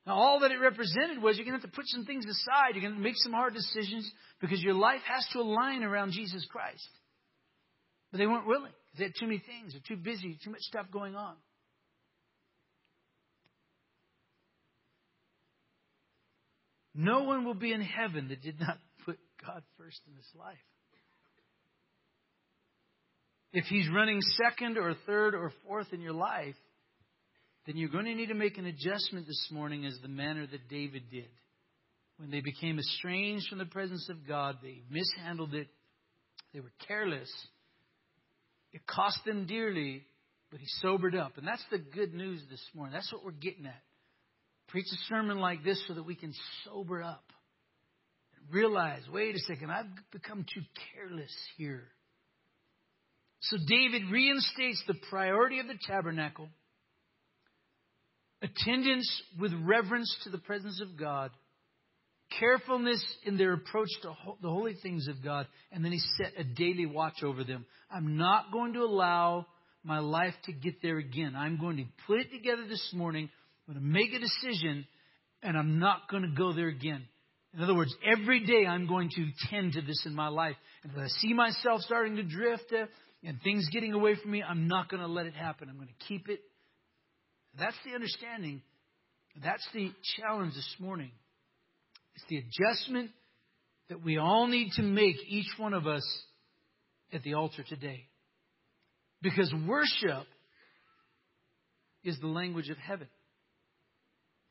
Now, 0.07 0.15
all 0.15 0.41
that 0.41 0.51
it 0.51 0.59
represented 0.59 1.23
was 1.23 1.37
you're 1.37 1.47
going 1.47 1.59
to 1.59 1.63
have 1.63 1.71
to 1.71 1.77
put 1.77 1.87
some 1.89 2.05
things 2.05 2.27
aside. 2.27 2.75
You're 2.75 2.83
going 2.83 2.95
to 2.95 3.01
make 3.01 3.17
some 3.17 3.33
hard 3.33 3.55
decisions 3.55 4.11
because 4.41 4.63
your 4.63 4.75
life 4.75 5.01
has 5.07 5.27
to 5.33 5.41
align 5.41 5.83
around 5.83 6.13
Jesus 6.13 6.47
Christ. 6.51 6.89
But 8.13 8.19
they 8.19 8.27
weren't 8.27 8.47
willing. 8.47 8.73
They 8.99 9.05
had 9.05 9.15
too 9.19 9.27
many 9.27 9.39
things. 9.39 9.73
They're 9.73 9.97
too 9.97 10.01
busy, 10.01 10.39
too 10.45 10.51
much 10.51 10.61
stuff 10.61 10.87
going 10.93 11.17
on. 11.17 11.35
No 16.95 17.25
one 17.25 17.45
will 17.45 17.55
be 17.55 17.73
in 17.73 17.81
heaven 17.81 18.29
that 18.29 18.41
did 18.41 18.61
not 18.61 18.79
put 19.05 19.19
God 19.45 19.63
first 19.77 20.01
in 20.07 20.15
this 20.15 20.31
life. 20.39 20.57
If 23.55 23.65
He's 23.65 23.89
running 23.89 24.21
second 24.21 24.77
or 24.77 24.95
third 25.07 25.35
or 25.35 25.53
fourth 25.67 25.93
in 25.93 26.01
your 26.01 26.13
life, 26.13 26.57
then 27.67 27.77
you're 27.77 27.89
going 27.89 28.05
to 28.05 28.15
need 28.15 28.29
to 28.29 28.35
make 28.35 28.59
an 28.59 28.67
adjustment 28.67 29.27
this 29.27 29.49
morning 29.51 29.87
as 29.87 29.99
the 30.03 30.09
manner 30.09 30.47
that 30.47 30.69
David 30.69 31.05
did. 31.11 31.29
When 32.19 32.31
they 32.31 32.41
became 32.41 32.79
estranged 32.79 33.49
from 33.49 33.59
the 33.59 33.65
presence 33.65 34.09
of 34.11 34.29
God, 34.29 34.59
they 34.63 34.83
mishandled 34.91 35.55
it, 35.55 35.69
they 36.53 36.61
were 36.61 36.73
careless. 36.87 37.33
It 38.73 38.87
cost 38.87 39.19
them 39.25 39.47
dearly, 39.47 40.05
but 40.51 40.61
he 40.61 40.67
sobered 40.83 41.15
up. 41.15 41.39
And 41.39 41.47
that's 41.47 41.65
the 41.71 41.79
good 41.79 42.13
news 42.13 42.43
this 42.51 42.63
morning. 42.75 42.93
That's 42.93 43.13
what 43.13 43.25
we're 43.25 43.33
getting 43.33 43.67
at 43.67 43.83
preach 44.69 44.87
a 44.93 44.97
sermon 45.09 45.39
like 45.39 45.63
this 45.63 45.81
so 45.87 45.95
that 45.95 46.03
we 46.03 46.17
can 46.17 46.33
sober 46.65 47.01
up 47.01 47.23
realize 48.51 49.03
wait 49.13 49.35
a 49.35 49.39
second, 49.41 49.71
I've 49.71 49.87
become 50.11 50.45
too 50.53 50.63
careless 50.93 51.35
here. 51.57 51.85
So 53.49 53.59
David 53.67 54.03
reinstates 54.11 54.83
the 54.87 54.95
priority 55.11 55.61
of 55.61 55.67
the 55.67 55.79
tabernacle, 55.87 56.49
attendance 58.43 59.23
with 59.39 59.53
reverence 59.65 60.15
to 60.25 60.31
the 60.31 60.39
presence 60.39 60.81
of 60.81 60.99
God, 60.99 61.31
carefulness 62.39 63.05
in 63.25 63.37
their 63.37 63.53
approach 63.53 63.89
to 64.03 64.09
the 64.41 64.49
holy 64.49 64.75
things 64.83 65.09
of 65.09 65.23
God, 65.23 65.47
and 65.73 65.85
then 65.85 65.93
he 65.93 66.01
set 66.17 66.33
a 66.39 66.45
daily 66.45 66.87
watch 66.87 67.23
over 67.23 67.45
them. 67.45 67.67
I'm 67.91 68.17
not 68.17 68.53
going 68.53 68.73
to 68.75 68.81
allow 68.81 69.47
my 69.83 69.99
life 69.99 70.35
to 70.47 70.53
get 70.53 70.81
there 70.81 70.99
again. 70.99 71.35
I'm 71.37 71.59
going 71.59 71.77
to 71.77 71.85
put 72.07 72.21
it 72.21 72.31
together 72.33 72.67
this 72.67 72.91
morning 72.95 73.29
I'm 73.67 73.75
going 73.75 73.85
to 73.85 73.91
make 73.93 74.13
a 74.13 74.19
decision 74.19 74.87
and 75.43 75.57
I'm 75.57 75.79
not 75.79 76.09
going 76.11 76.23
to 76.23 76.37
go 76.37 76.53
there 76.53 76.69
again. 76.69 77.07
In 77.55 77.63
other 77.63 77.75
words, 77.75 77.95
every 78.05 78.45
day 78.45 78.67
I'm 78.67 78.87
going 78.87 79.11
to 79.11 79.27
tend 79.49 79.75
to 79.75 79.81
this 79.81 80.03
in 80.07 80.15
my 80.15 80.29
life. 80.29 80.57
And 80.83 80.93
if 80.93 80.99
I 80.99 81.07
see 81.07 81.33
myself 81.33 81.81
starting 81.83 82.17
to 82.17 82.23
drift 82.23 82.73
uh, 82.73 82.87
and 83.25 83.41
things 83.43 83.69
getting 83.73 83.93
away 83.93 84.17
from 84.21 84.31
me, 84.31 84.43
I'm 84.43 84.69
not 84.69 84.89
going 84.91 85.03
to 85.03 85.09
let 85.09 85.27
it 85.27 85.35
happen. 85.35 85.69
I'm 85.69 85.77
going 85.77 85.89
to 85.89 86.07
keep 86.07 86.29
it. 86.29 86.41
That's 87.59 87.77
the 87.85 87.95
understanding. 87.95 88.63
That's 89.43 89.67
the 89.73 89.91
challenge 90.17 90.55
this 90.55 90.77
morning. 90.79 91.11
It's 92.15 92.25
the 92.29 92.39
adjustment 92.39 93.11
that 93.89 94.05
we 94.05 94.19
all 94.19 94.47
need 94.47 94.73
to 94.73 94.83
make, 94.83 95.17
each 95.27 95.49
one 95.57 95.75
of 95.75 95.87
us, 95.87 96.05
at 97.13 97.23
the 97.23 97.35
altar 97.35 97.65
today. 97.69 98.05
Because 99.23 99.53
worship 99.67 100.27
is 102.03 102.19
the 102.21 102.27
language 102.27 102.69
of 102.69 102.77
heaven. 102.77 103.09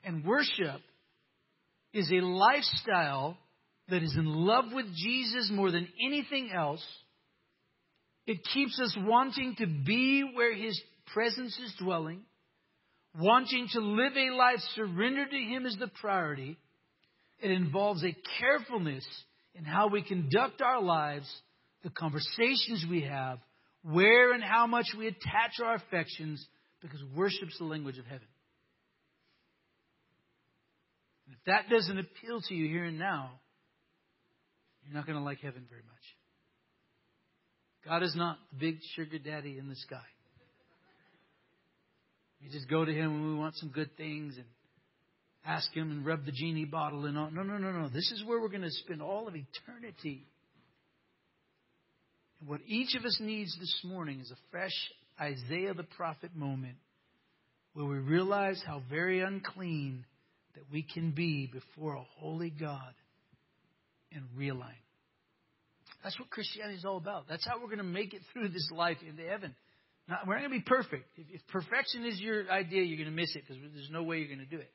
And 0.03 0.25
worship 0.25 0.81
is 1.93 2.11
a 2.11 2.25
lifestyle 2.25 3.37
that 3.89 4.01
is 4.01 4.15
in 4.17 4.25
love 4.25 4.65
with 4.73 4.87
Jesus 4.95 5.51
more 5.51 5.71
than 5.71 5.87
anything 6.03 6.51
else. 6.51 6.83
It 8.25 8.39
keeps 8.53 8.79
us 8.79 8.95
wanting 8.97 9.55
to 9.57 9.67
be 9.67 10.23
where 10.33 10.55
His 10.55 10.79
presence 11.13 11.57
is 11.59 11.73
dwelling, 11.79 12.21
wanting 13.19 13.67
to 13.73 13.79
live 13.79 14.13
a 14.15 14.35
life 14.35 14.59
surrendered 14.75 15.31
to 15.31 15.37
Him 15.37 15.65
as 15.65 15.75
the 15.77 15.89
priority. 15.99 16.57
It 17.41 17.51
involves 17.51 18.03
a 18.03 18.15
carefulness 18.39 19.05
in 19.55 19.65
how 19.65 19.87
we 19.87 20.01
conduct 20.01 20.61
our 20.61 20.81
lives, 20.81 21.29
the 21.83 21.89
conversations 21.89 22.85
we 22.89 23.01
have, 23.01 23.39
where 23.83 24.33
and 24.33 24.43
how 24.43 24.67
much 24.67 24.85
we 24.97 25.07
attach 25.07 25.59
our 25.61 25.75
affections, 25.75 26.45
because 26.81 27.01
worship's 27.15 27.57
the 27.57 27.65
language 27.65 27.97
of 27.97 28.05
heaven. 28.05 28.27
If 31.27 31.37
that 31.45 31.69
doesn't 31.69 31.99
appeal 31.99 32.41
to 32.47 32.53
you 32.53 32.67
here 32.69 32.85
and 32.85 32.97
now, 32.97 33.31
you're 34.85 34.93
not 34.93 35.05
going 35.05 35.17
to 35.17 35.23
like 35.23 35.39
heaven 35.39 35.65
very 35.69 35.81
much. 35.81 35.93
God 37.85 38.03
is 38.03 38.15
not 38.15 38.37
the 38.51 38.59
big 38.59 38.79
sugar 38.95 39.19
daddy 39.19 39.57
in 39.57 39.67
the 39.67 39.75
sky. 39.75 39.97
We 42.41 42.49
just 42.49 42.69
go 42.69 42.83
to 42.83 42.91
Him 42.91 43.13
when 43.13 43.33
we 43.33 43.39
want 43.39 43.55
some 43.55 43.69
good 43.69 43.95
things 43.97 44.35
and 44.35 44.45
ask 45.45 45.71
Him 45.73 45.91
and 45.91 46.05
rub 46.05 46.25
the 46.25 46.31
genie 46.31 46.65
bottle 46.65 47.05
and 47.05 47.17
all. 47.17 47.29
No, 47.31 47.43
no, 47.43 47.57
no, 47.57 47.71
no. 47.71 47.87
This 47.87 48.11
is 48.11 48.23
where 48.25 48.39
we're 48.39 48.49
going 48.49 48.61
to 48.61 48.71
spend 48.71 49.01
all 49.01 49.27
of 49.27 49.35
eternity. 49.35 50.25
And 52.39 52.49
what 52.49 52.61
each 52.67 52.95
of 52.95 53.05
us 53.05 53.17
needs 53.21 53.55
this 53.59 53.81
morning 53.85 54.19
is 54.19 54.31
a 54.31 54.51
fresh 54.51 54.75
Isaiah 55.19 55.73
the 55.73 55.83
prophet 55.83 56.35
moment 56.35 56.75
where 57.73 57.85
we 57.85 57.97
realize 57.97 58.61
how 58.65 58.81
very 58.89 59.21
unclean 59.21 60.05
that 60.55 60.63
we 60.71 60.83
can 60.83 61.11
be 61.11 61.47
before 61.47 61.95
a 61.95 62.03
holy 62.17 62.49
God 62.49 62.93
and 64.11 64.23
realign. 64.37 64.82
That's 66.03 66.19
what 66.19 66.29
Christianity 66.29 66.77
is 66.77 66.85
all 66.85 66.97
about. 66.97 67.27
That's 67.29 67.45
how 67.47 67.59
we're 67.59 67.67
going 67.67 67.77
to 67.77 67.83
make 67.83 68.13
it 68.13 68.21
through 68.33 68.49
this 68.49 68.69
life 68.71 68.97
into 69.07 69.23
heaven. 69.23 69.55
We're 70.07 70.35
not 70.35 70.41
going 70.41 70.43
to 70.43 70.49
be 70.49 70.65
perfect. 70.65 71.17
If, 71.17 71.27
if 71.31 71.47
perfection 71.47 72.05
is 72.05 72.19
your 72.19 72.49
idea, 72.51 72.83
you're 72.83 72.97
going 72.97 73.09
to 73.09 73.15
miss 73.15 73.35
it 73.35 73.43
because 73.47 73.61
there's 73.73 73.89
no 73.89 74.03
way 74.03 74.17
you're 74.17 74.27
going 74.27 74.39
to 74.39 74.45
do 74.45 74.59
it. 74.59 74.71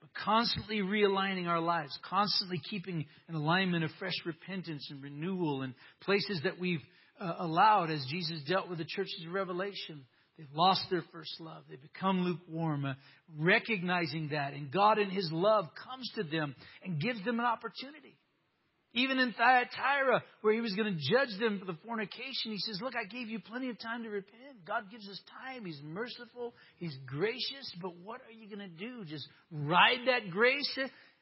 But 0.00 0.10
constantly 0.22 0.80
realigning 0.80 1.46
our 1.46 1.60
lives, 1.60 1.98
constantly 2.08 2.60
keeping 2.68 3.06
an 3.28 3.34
alignment 3.34 3.84
of 3.84 3.90
fresh 3.98 4.14
repentance 4.26 4.86
and 4.90 5.02
renewal 5.02 5.62
and 5.62 5.74
places 6.02 6.40
that 6.44 6.60
we've 6.60 6.82
uh, 7.18 7.32
allowed 7.38 7.90
as 7.90 8.04
Jesus 8.10 8.42
dealt 8.46 8.68
with 8.68 8.78
the 8.78 8.84
churches 8.84 9.24
of 9.26 9.32
Revelation 9.32 10.04
They've 10.36 10.46
lost 10.52 10.86
their 10.90 11.04
first 11.12 11.40
love. 11.40 11.62
They've 11.68 11.80
become 11.80 12.22
lukewarm, 12.22 12.84
uh, 12.84 12.94
recognizing 13.38 14.30
that. 14.32 14.52
And 14.52 14.70
God, 14.70 14.98
in 14.98 15.10
His 15.10 15.30
love, 15.32 15.66
comes 15.84 16.10
to 16.16 16.24
them 16.24 16.56
and 16.82 17.00
gives 17.00 17.24
them 17.24 17.38
an 17.38 17.46
opportunity. 17.46 18.13
Even 18.94 19.18
in 19.18 19.32
Thyatira, 19.32 20.22
where 20.40 20.54
He 20.54 20.60
was 20.60 20.74
going 20.74 20.94
to 20.94 21.00
judge 21.12 21.38
them 21.40 21.58
for 21.58 21.64
the 21.64 21.76
fornication, 21.84 22.52
He 22.52 22.58
says, 22.58 22.78
Look, 22.80 22.94
I 22.96 23.04
gave 23.04 23.28
you 23.28 23.40
plenty 23.40 23.68
of 23.68 23.78
time 23.78 24.04
to 24.04 24.08
repent. 24.08 24.64
God 24.66 24.84
gives 24.90 25.08
us 25.08 25.20
time. 25.44 25.64
He's 25.64 25.80
merciful. 25.82 26.54
He's 26.76 26.96
gracious. 27.04 27.74
But 27.82 27.96
what 27.96 28.20
are 28.20 28.32
you 28.32 28.48
going 28.54 28.70
to 28.70 28.76
do? 28.76 29.04
Just 29.04 29.26
ride 29.50 30.06
that 30.06 30.30
grace 30.30 30.78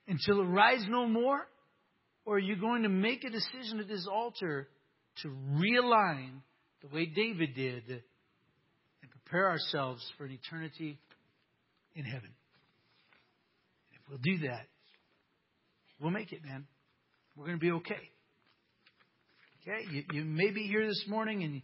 until 0.07 0.41
it 0.41 0.45
rides 0.45 0.85
no 0.89 1.07
more? 1.07 1.49
Or 2.25 2.37
are 2.37 2.41
you 2.41 2.57
going 2.57 2.83
to 2.83 2.89
make 2.89 3.25
a 3.25 3.31
decision 3.31 3.81
at 3.81 3.89
this 3.89 4.07
altar 4.07 4.69
to 5.23 5.29
realign 5.29 6.43
the 6.83 6.95
way 6.95 7.07
David 7.07 7.55
did? 7.55 7.89
And 7.89 9.11
prepare 9.11 9.49
ourselves 9.49 10.07
for 10.19 10.27
an 10.27 10.33
eternity 10.33 10.99
in 11.95 12.05
heaven. 12.05 12.31
If 13.93 14.01
we'll 14.09 14.19
do 14.19 14.47
that, 14.47 14.67
we'll 15.99 16.11
make 16.11 16.33
it, 16.33 16.45
man. 16.45 16.67
We're 17.37 17.47
going 17.47 17.59
to 17.59 17.61
be 17.61 17.73
okay. 17.73 18.11
Okay? 19.63 19.87
You, 19.91 20.05
you 20.13 20.25
may 20.25 20.51
be 20.51 20.67
here 20.67 20.87
this 20.87 21.05
morning 21.09 21.43
and 21.45 21.63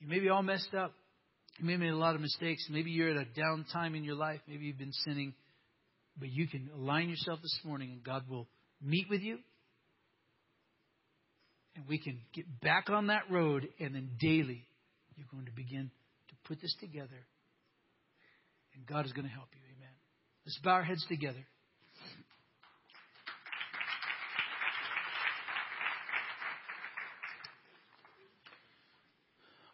you 0.00 0.08
may 0.08 0.18
be 0.18 0.28
all 0.28 0.42
messed 0.42 0.74
up. 0.74 0.92
You 1.58 1.66
may 1.66 1.72
have 1.72 1.80
made 1.80 1.92
a 1.92 1.96
lot 1.96 2.14
of 2.14 2.20
mistakes. 2.20 2.66
Maybe 2.68 2.90
you're 2.90 3.10
at 3.10 3.16
a 3.16 3.24
down 3.24 3.64
time 3.72 3.94
in 3.94 4.02
your 4.02 4.16
life. 4.16 4.40
Maybe 4.48 4.64
you've 4.64 4.78
been 4.78 4.92
sinning. 4.92 5.34
But 6.18 6.30
you 6.30 6.48
can 6.48 6.70
align 6.74 7.08
yourself 7.08 7.40
this 7.42 7.58
morning 7.64 7.90
and 7.92 8.02
God 8.02 8.28
will 8.28 8.48
meet 8.82 9.06
with 9.08 9.20
you. 9.20 9.38
And 11.76 11.86
we 11.88 11.98
can 11.98 12.20
get 12.34 12.60
back 12.60 12.88
on 12.88 13.08
that 13.08 13.30
road 13.30 13.68
and 13.80 13.94
then 13.94 14.10
daily 14.20 14.64
you're 15.16 15.26
going 15.30 15.46
to 15.46 15.52
begin 15.52 15.90
to 16.28 16.34
put 16.48 16.60
this 16.60 16.74
together. 16.80 17.26
And 18.74 18.86
God 18.86 19.06
is 19.06 19.12
going 19.12 19.26
to 19.26 19.32
help 19.32 19.48
you. 19.54 19.60
Amen. 19.76 19.94
Let's 20.44 20.58
bow 20.58 20.72
our 20.72 20.84
heads 20.84 21.04
together. 21.08 21.44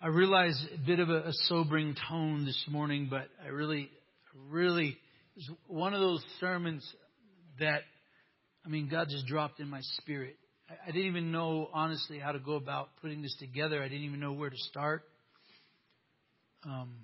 I 0.02 0.06
realize 0.06 0.58
a 0.74 0.78
bit 0.78 0.98
of 0.98 1.10
a, 1.10 1.28
a 1.28 1.32
sobering 1.48 1.94
tone 2.08 2.46
this 2.46 2.64
morning, 2.70 3.08
but 3.10 3.28
I 3.44 3.48
really, 3.48 3.90
really, 4.48 4.96
it's 5.36 5.50
one 5.66 5.92
of 5.92 6.00
those 6.00 6.24
sermons 6.40 6.90
that, 7.58 7.82
I 8.64 8.70
mean, 8.70 8.88
God 8.88 9.08
just 9.10 9.26
dropped 9.26 9.60
in 9.60 9.68
my 9.68 9.82
spirit. 9.98 10.36
I, 10.70 10.88
I 10.88 10.92
didn't 10.92 11.08
even 11.08 11.32
know, 11.32 11.68
honestly, 11.74 12.18
how 12.18 12.32
to 12.32 12.38
go 12.38 12.54
about 12.54 12.88
putting 13.02 13.20
this 13.20 13.36
together. 13.40 13.82
I 13.82 13.88
didn't 13.88 14.04
even 14.04 14.20
know 14.20 14.32
where 14.32 14.48
to 14.48 14.56
start. 14.70 15.02
Um, 16.64 16.94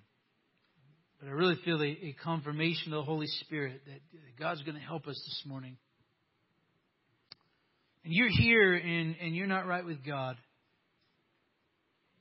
but 1.20 1.28
I 1.28 1.32
really 1.32 1.56
feel 1.66 1.82
a, 1.82 1.84
a 1.84 2.16
confirmation 2.24 2.94
of 2.94 3.00
the 3.00 3.04
Holy 3.04 3.26
Spirit 3.42 3.82
that 3.84 4.00
God's 4.38 4.62
going 4.62 4.76
to 4.76 4.82
help 4.82 5.06
us 5.06 5.22
this 5.26 5.42
morning. 5.44 5.76
And 8.04 8.14
you're 8.14 8.30
here 8.30 8.74
and, 8.74 9.16
and 9.20 9.36
you're 9.36 9.46
not 9.46 9.66
right 9.66 9.84
with 9.84 10.02
God. 10.02 10.38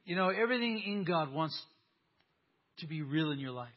You 0.05 0.15
know, 0.15 0.29
everything 0.29 0.81
in 0.85 1.03
God 1.03 1.33
wants 1.33 1.59
to 2.79 2.87
be 2.87 3.01
real 3.01 3.31
in 3.31 3.39
your 3.39 3.51
life. 3.51 3.69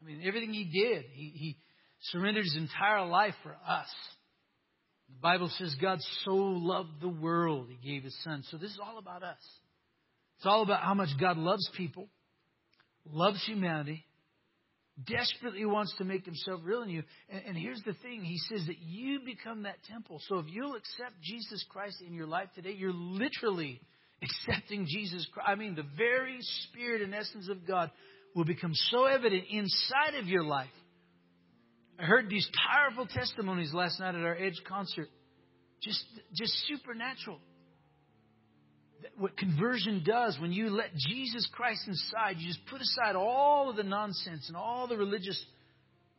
I 0.00 0.06
mean, 0.06 0.22
everything 0.24 0.52
He 0.52 0.64
did, 0.64 1.04
He, 1.12 1.32
he 1.34 1.56
surrendered 2.10 2.44
His 2.44 2.56
entire 2.56 3.06
life 3.06 3.34
for 3.42 3.56
us. 3.66 3.88
The 5.08 5.20
Bible 5.20 5.50
says 5.58 5.74
God 5.80 5.98
so 6.24 6.34
loved 6.34 7.00
the 7.00 7.08
world, 7.08 7.68
He 7.70 7.90
gave 7.92 8.04
His 8.04 8.16
Son. 8.22 8.42
So 8.50 8.58
this 8.58 8.70
is 8.70 8.78
all 8.84 8.98
about 8.98 9.22
us. 9.22 9.38
It's 10.36 10.46
all 10.46 10.62
about 10.62 10.82
how 10.82 10.94
much 10.94 11.10
God 11.18 11.38
loves 11.38 11.68
people, 11.76 12.08
loves 13.06 13.42
humanity, 13.46 14.04
desperately 15.06 15.64
wants 15.64 15.94
to 15.96 16.04
make 16.04 16.26
Himself 16.26 16.60
real 16.64 16.82
in 16.82 16.90
you. 16.90 17.04
And, 17.30 17.42
and 17.48 17.56
here's 17.56 17.82
the 17.86 17.94
thing 18.02 18.22
He 18.22 18.38
says 18.38 18.66
that 18.66 18.80
you 18.80 19.20
become 19.24 19.62
that 19.62 19.82
temple. 19.90 20.20
So 20.28 20.40
if 20.40 20.46
you'll 20.50 20.74
accept 20.74 21.22
Jesus 21.22 21.64
Christ 21.70 22.02
in 22.06 22.12
your 22.12 22.26
life 22.26 22.48
today, 22.54 22.74
you're 22.76 22.92
literally 22.92 23.80
accepting 24.22 24.86
Jesus 24.86 25.26
Christ, 25.32 25.48
I 25.48 25.54
mean, 25.54 25.74
the 25.74 25.86
very 25.96 26.38
spirit 26.40 27.02
and 27.02 27.14
essence 27.14 27.48
of 27.48 27.66
God 27.66 27.90
will 28.34 28.44
become 28.44 28.72
so 28.74 29.04
evident 29.04 29.44
inside 29.50 30.14
of 30.18 30.26
your 30.26 30.44
life. 30.44 30.70
I 31.98 32.04
heard 32.04 32.28
these 32.28 32.48
powerful 32.70 33.06
testimonies 33.06 33.72
last 33.74 34.00
night 34.00 34.14
at 34.14 34.22
our 34.22 34.36
Edge 34.36 34.60
concert. 34.66 35.08
Just, 35.82 36.04
just 36.34 36.52
supernatural. 36.68 37.38
What 39.18 39.36
conversion 39.36 40.02
does 40.04 40.38
when 40.40 40.52
you 40.52 40.70
let 40.70 40.94
Jesus 40.94 41.48
Christ 41.52 41.82
inside, 41.86 42.36
you 42.38 42.46
just 42.46 42.64
put 42.66 42.80
aside 42.80 43.16
all 43.16 43.68
of 43.68 43.76
the 43.76 43.82
nonsense 43.82 44.46
and 44.48 44.56
all 44.56 44.86
the 44.86 44.96
religious 44.96 45.44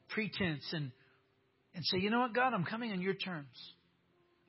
pretense 0.09 0.63
and, 0.73 0.91
and 1.73 1.83
say, 1.85 1.99
you 1.99 2.09
know 2.09 2.19
what, 2.19 2.35
God, 2.35 2.53
I'm 2.53 2.65
coming 2.65 2.91
on 2.91 3.01
your 3.01 3.13
terms. 3.13 3.47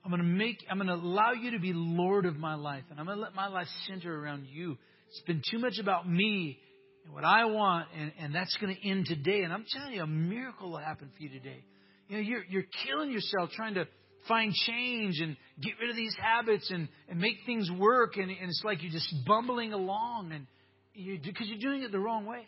I'm 0.05 0.11
going 0.11 0.22
to 0.22 0.28
make, 0.28 0.59
I'm 0.70 0.76
going 0.76 0.88
to 0.88 0.94
allow 0.94 1.32
you 1.32 1.52
to 1.52 1.59
be 1.59 1.72
Lord 1.74 2.26
of 2.26 2.36
my 2.36 2.55
life, 2.57 2.84
and 2.90 3.00
I'm 3.00 3.07
going 3.07 3.16
to 3.16 3.22
let 3.22 3.34
my 3.34 3.48
life 3.48 3.68
center 3.88 4.14
around 4.14 4.46
you. 4.50 4.76
It's 5.09 5.22
been 5.22 5.42
too 5.50 5.59
much 5.59 5.78
about 5.80 6.09
me 6.09 6.59
and 7.05 7.14
what 7.14 7.24
I 7.24 7.46
want, 7.46 7.88
and, 7.98 8.12
and 8.20 8.34
that's 8.34 8.55
going 8.61 8.76
to 8.76 8.88
end 8.88 9.07
today. 9.07 9.42
And 9.42 9.52
I'm 9.52 9.64
telling 9.66 9.94
you, 9.94 10.02
a 10.02 10.07
miracle 10.07 10.72
will 10.72 10.78
happen 10.78 11.11
for 11.16 11.22
you 11.22 11.30
today. 11.30 11.64
You 12.09 12.16
know, 12.16 12.22
you're, 12.22 12.44
you're 12.50 12.66
killing 12.86 13.12
yourself 13.12 13.50
trying 13.57 13.74
to 13.74 13.86
find 14.28 14.52
change 14.52 15.20
and 15.20 15.36
get 15.62 15.72
rid 15.80 15.88
of 15.88 15.96
these 15.96 16.14
habits 16.20 16.70
and, 16.70 16.88
and 17.09 17.18
make 17.18 17.36
things 17.46 17.70
work, 17.70 18.16
and, 18.16 18.30
and 18.30 18.48
it's 18.48 18.62
like 18.62 18.82
you're 18.82 18.92
just 18.92 19.12
bumbling 19.26 19.72
along, 19.72 20.32
and 20.32 20.46
you 20.92 21.18
because 21.24 21.48
you're 21.48 21.59
doing 21.59 21.82
it 21.82 21.92
the 21.92 21.98
wrong 21.98 22.26
way. 22.26 22.46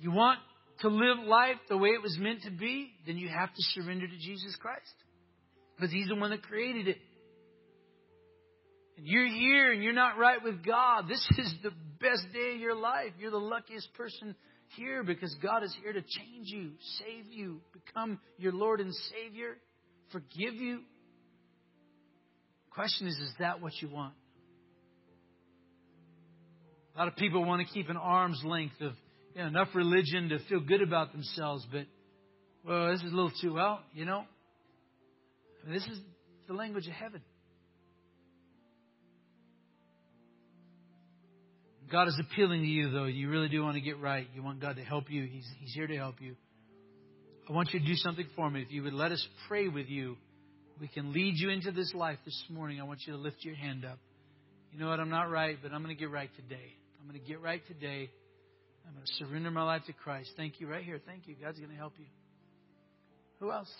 You 0.00 0.12
want 0.12 0.38
to 0.80 0.88
live 0.88 1.18
life 1.26 1.56
the 1.68 1.78
way 1.78 1.90
it 1.90 2.02
was 2.02 2.16
meant 2.18 2.42
to 2.42 2.50
be, 2.50 2.92
then 3.06 3.16
you 3.16 3.28
have 3.28 3.48
to 3.48 3.62
surrender 3.74 4.06
to 4.06 4.18
Jesus 4.18 4.56
Christ. 4.60 4.94
Because 5.76 5.92
He's 5.92 6.08
the 6.08 6.16
one 6.16 6.30
that 6.30 6.42
created 6.42 6.88
it. 6.88 6.98
And 8.96 9.06
you're 9.06 9.26
here 9.26 9.72
and 9.72 9.82
you're 9.82 9.92
not 9.92 10.18
right 10.18 10.42
with 10.42 10.64
God. 10.64 11.08
This 11.08 11.26
is 11.38 11.54
the 11.62 11.72
best 12.00 12.32
day 12.32 12.54
of 12.54 12.60
your 12.60 12.76
life. 12.76 13.12
You're 13.18 13.30
the 13.30 13.38
luckiest 13.38 13.92
person 13.94 14.34
here 14.76 15.02
because 15.02 15.34
God 15.42 15.62
is 15.62 15.74
here 15.82 15.92
to 15.92 16.00
change 16.00 16.48
you, 16.48 16.70
save 16.98 17.32
you, 17.32 17.60
become 17.72 18.20
your 18.38 18.52
Lord 18.52 18.80
and 18.80 18.92
Savior, 18.94 19.56
forgive 20.12 20.54
you. 20.54 20.80
Question 22.70 23.06
is, 23.06 23.14
is 23.14 23.32
that 23.38 23.60
what 23.60 23.72
you 23.80 23.88
want? 23.88 24.14
A 26.94 26.98
lot 26.98 27.08
of 27.08 27.16
people 27.16 27.44
want 27.44 27.66
to 27.66 27.72
keep 27.72 27.88
an 27.88 27.96
arm's 27.96 28.40
length 28.44 28.80
of 28.80 28.92
you 29.34 29.42
know, 29.42 29.48
enough 29.48 29.68
religion 29.74 30.28
to 30.28 30.38
feel 30.48 30.60
good 30.60 30.82
about 30.82 31.12
themselves, 31.12 31.66
but, 31.70 31.86
well, 32.64 32.92
this 32.92 33.00
is 33.02 33.12
a 33.12 33.14
little 33.14 33.32
too, 33.40 33.54
well, 33.54 33.80
you 33.92 34.04
know, 34.04 34.24
this 35.68 35.82
is 35.84 35.98
the 36.46 36.54
language 36.54 36.86
of 36.86 36.92
heaven. 36.92 37.22
God 41.90 42.08
is 42.08 42.18
appealing 42.18 42.62
to 42.62 42.66
you, 42.66 42.90
though. 42.90 43.04
You 43.04 43.28
really 43.30 43.48
do 43.48 43.62
want 43.62 43.74
to 43.74 43.80
get 43.80 44.00
right. 44.00 44.26
You 44.34 44.42
want 44.42 44.60
God 44.60 44.76
to 44.76 44.82
help 44.82 45.10
you. 45.10 45.24
He's, 45.24 45.46
he's 45.60 45.72
here 45.74 45.86
to 45.86 45.96
help 45.96 46.16
you. 46.20 46.34
I 47.48 47.52
want 47.52 47.72
you 47.72 47.80
to 47.80 47.86
do 47.86 47.94
something 47.94 48.26
for 48.34 48.50
me. 48.50 48.62
If 48.62 48.72
you 48.72 48.82
would 48.84 48.94
let 48.94 49.12
us 49.12 49.24
pray 49.48 49.68
with 49.68 49.86
you, 49.88 50.16
we 50.80 50.88
can 50.88 51.12
lead 51.12 51.34
you 51.36 51.50
into 51.50 51.70
this 51.72 51.92
life 51.94 52.18
this 52.24 52.44
morning. 52.48 52.80
I 52.80 52.84
want 52.84 53.00
you 53.06 53.12
to 53.12 53.18
lift 53.18 53.44
your 53.44 53.54
hand 53.54 53.84
up. 53.84 53.98
You 54.72 54.80
know 54.80 54.88
what? 54.88 54.98
I'm 54.98 55.10
not 55.10 55.30
right, 55.30 55.58
but 55.62 55.72
I'm 55.72 55.82
going 55.82 55.94
to 55.94 56.00
get 56.00 56.10
right 56.10 56.30
today. 56.36 56.74
I'm 57.00 57.08
going 57.08 57.20
to 57.20 57.26
get 57.26 57.40
right 57.40 57.64
today. 57.66 58.10
I'm 58.86 58.94
going 58.94 59.04
to 59.06 59.12
surrender 59.14 59.50
my 59.50 59.62
life 59.62 59.82
to 59.86 59.92
Christ. 59.92 60.30
Thank 60.36 60.60
you 60.60 60.68
right 60.68 60.84
here. 60.84 61.00
Thank 61.06 61.26
you. 61.26 61.36
God's 61.40 61.58
going 61.58 61.70
to 61.70 61.76
help 61.76 61.94
you. 61.98 62.06
Who 63.40 63.50
else? 63.50 63.72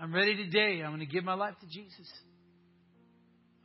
I'm 0.00 0.14
ready 0.14 0.36
today. 0.36 0.82
I'm 0.82 0.90
going 0.90 1.06
to 1.06 1.12
give 1.12 1.24
my 1.24 1.34
life 1.34 1.54
to 1.60 1.66
Jesus. 1.66 2.10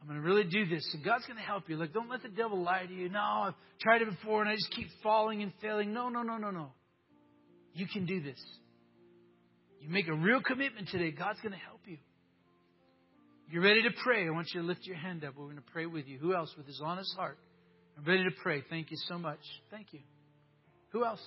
I'm 0.01 0.08
going 0.08 0.22
to 0.22 0.28
really 0.28 0.43
do 0.43 0.66
this. 0.66 0.89
And 0.93 1.04
God's 1.04 1.26
going 1.26 1.38
to 1.38 1.43
help 1.43 1.70
you. 1.70 1.78
Like, 1.78 1.93
don't 1.93 2.10
let 2.10 2.24
the 2.24 2.30
devil 2.30 2.62
lie 2.62 2.86
to 2.86 2.93
you. 2.93 3.10
No, 3.10 3.20
I've 3.20 3.54
tried 3.80 4.01
it 4.01 4.10
before 4.10 4.41
and 4.41 4.49
I 4.49 4.56
just 4.56 4.72
keep 4.72 4.88
falling 5.01 5.41
and 5.41 5.51
failing. 5.62 5.93
No, 5.93 6.10
no, 6.10 6.24
no, 6.24 6.38
no, 6.38 6.51
no. 6.51 6.72
You 7.74 7.88
can 7.88 8.06
do 8.06 8.22
this. 8.22 8.41
You 9.80 9.89
make 9.89 10.08
a 10.08 10.14
real 10.14 10.41
commitment 10.41 10.89
today. 10.89 11.12
God's 11.12 11.39
going 11.41 11.54
to 11.54 11.60
help 11.60 11.82
you. 11.86 11.97
You're 13.49 13.64
ready 13.64 13.82
to 13.84 13.91
pray. 14.04 14.26
I 14.26 14.32
want 14.32 14.47
you 14.54 14.62
to 14.62 14.68
lift 14.68 14.86
your 14.86 14.95
hand 14.97 15.24
up. 15.24 15.36
We're 15.38 15.45
going 15.45 15.58
to 15.58 15.72
pray 15.72 15.86
with 15.86 16.08
you. 16.08 16.18
Who 16.18 16.34
else 16.34 16.54
with 16.58 16.66
his 16.68 16.82
honest 16.84 17.14
heart? 17.16 17.38
I'm 17.97 18.04
ready 18.04 18.24
to 18.24 18.36
pray. 18.41 18.64
Thank 18.70 18.91
you 18.91 18.97
so 19.08 19.18
much. 19.18 19.39
Thank 19.70 19.88
you. 19.91 19.99
Who 20.94 21.04
else? 21.04 21.22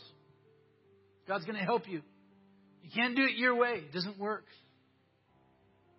God's 1.29 1.45
going 1.45 1.59
to 1.59 1.65
help 1.65 1.89
you. 1.89 2.03
You 2.83 2.91
can't 2.95 3.17
do 3.17 3.25
it 3.25 3.37
your 3.37 3.57
way. 3.57 3.83
It 3.85 3.93
doesn't 3.93 4.19
work. 4.19 4.47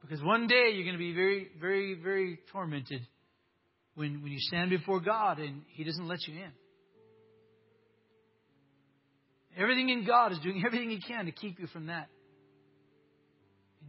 Because 0.01 0.23
one 0.23 0.47
day 0.47 0.71
you're 0.73 0.85
going 0.85 0.95
to 0.95 0.99
be 0.99 1.13
very, 1.13 1.49
very, 1.59 1.93
very 2.01 2.39
tormented 2.51 3.01
when, 3.95 4.23
when 4.23 4.31
you 4.31 4.39
stand 4.39 4.69
before 4.69 5.01
God 5.01 5.39
and 5.39 5.63
He 5.67 5.83
doesn't 5.83 6.07
let 6.07 6.25
you 6.27 6.35
in. 6.35 6.51
Everything 9.61 9.89
in 9.89 10.05
God 10.05 10.31
is 10.31 10.39
doing 10.39 10.63
everything 10.65 10.89
He 10.89 11.01
can 11.01 11.25
to 11.25 11.31
keep 11.31 11.59
you 11.59 11.67
from 11.67 11.87
that. 11.87 12.07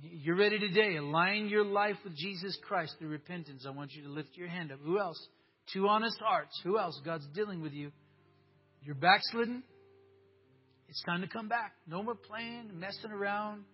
You're 0.03 0.37
ready 0.37 0.59
today. 0.59 0.97
Align 0.97 1.49
your 1.49 1.65
life 1.65 1.97
with 2.03 2.17
Jesus 2.17 2.57
Christ 2.67 2.97
through 2.99 3.11
repentance. 3.11 3.65
I 3.67 3.71
want 3.71 3.93
you 3.93 4.03
to 4.05 4.09
lift 4.09 4.31
your 4.35 4.49
hand 4.49 4.73
up. 4.73 4.79
Who 4.83 4.99
else? 4.99 5.25
Two 5.73 5.87
honest 5.87 6.19
hearts. 6.21 6.59
Who 6.65 6.79
else? 6.79 7.01
God's 7.05 7.27
dealing 7.35 7.61
with 7.61 7.73
you. 7.73 7.93
You're 8.83 8.95
backslidden. 8.95 9.63
It's 10.89 11.03
time 11.03 11.21
to 11.21 11.29
come 11.29 11.49
back. 11.49 11.73
No 11.87 12.03
more 12.03 12.15
playing, 12.15 12.71
messing 12.79 13.11
around. 13.11 13.65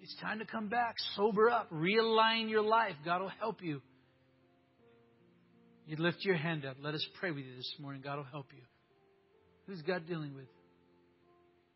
It's 0.00 0.14
time 0.20 0.38
to 0.38 0.44
come 0.44 0.68
back. 0.68 0.94
Sober 1.16 1.50
up. 1.50 1.70
Realign 1.70 2.48
your 2.48 2.62
life. 2.62 2.94
God 3.04 3.22
will 3.22 3.32
help 3.40 3.62
you. 3.62 3.80
You 5.86 5.96
lift 5.96 6.18
your 6.20 6.36
hand 6.36 6.64
up. 6.64 6.76
Let 6.80 6.94
us 6.94 7.06
pray 7.18 7.30
with 7.30 7.44
you 7.44 7.56
this 7.56 7.74
morning. 7.80 8.02
God 8.02 8.16
will 8.16 8.24
help 8.24 8.46
you. 8.54 8.62
Who's 9.66 9.82
God 9.82 10.06
dealing 10.06 10.34
with? 10.34 10.46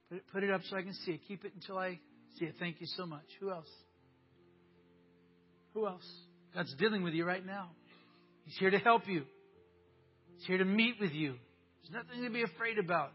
Put 0.08 0.16
it, 0.18 0.24
put 0.32 0.44
it 0.44 0.50
up 0.50 0.60
so 0.68 0.76
I 0.76 0.82
can 0.82 0.94
see 0.94 1.12
it. 1.12 1.20
Keep 1.26 1.44
it 1.44 1.52
until 1.54 1.78
I 1.78 1.98
see 2.38 2.46
it. 2.46 2.54
Thank 2.58 2.80
you 2.80 2.86
so 2.96 3.06
much. 3.06 3.24
Who 3.40 3.50
else? 3.50 3.68
Who 5.74 5.86
else? 5.86 6.06
God's 6.54 6.74
dealing 6.78 7.02
with 7.02 7.14
you 7.14 7.24
right 7.24 7.44
now. 7.44 7.70
He's 8.44 8.56
here 8.58 8.70
to 8.70 8.78
help 8.78 9.06
you. 9.06 9.24
He's 10.36 10.46
here 10.46 10.58
to 10.58 10.64
meet 10.64 10.94
with 11.00 11.12
you. 11.12 11.34
There's 11.82 12.04
nothing 12.04 12.24
to 12.24 12.30
be 12.30 12.42
afraid 12.42 12.78
about. 12.78 13.12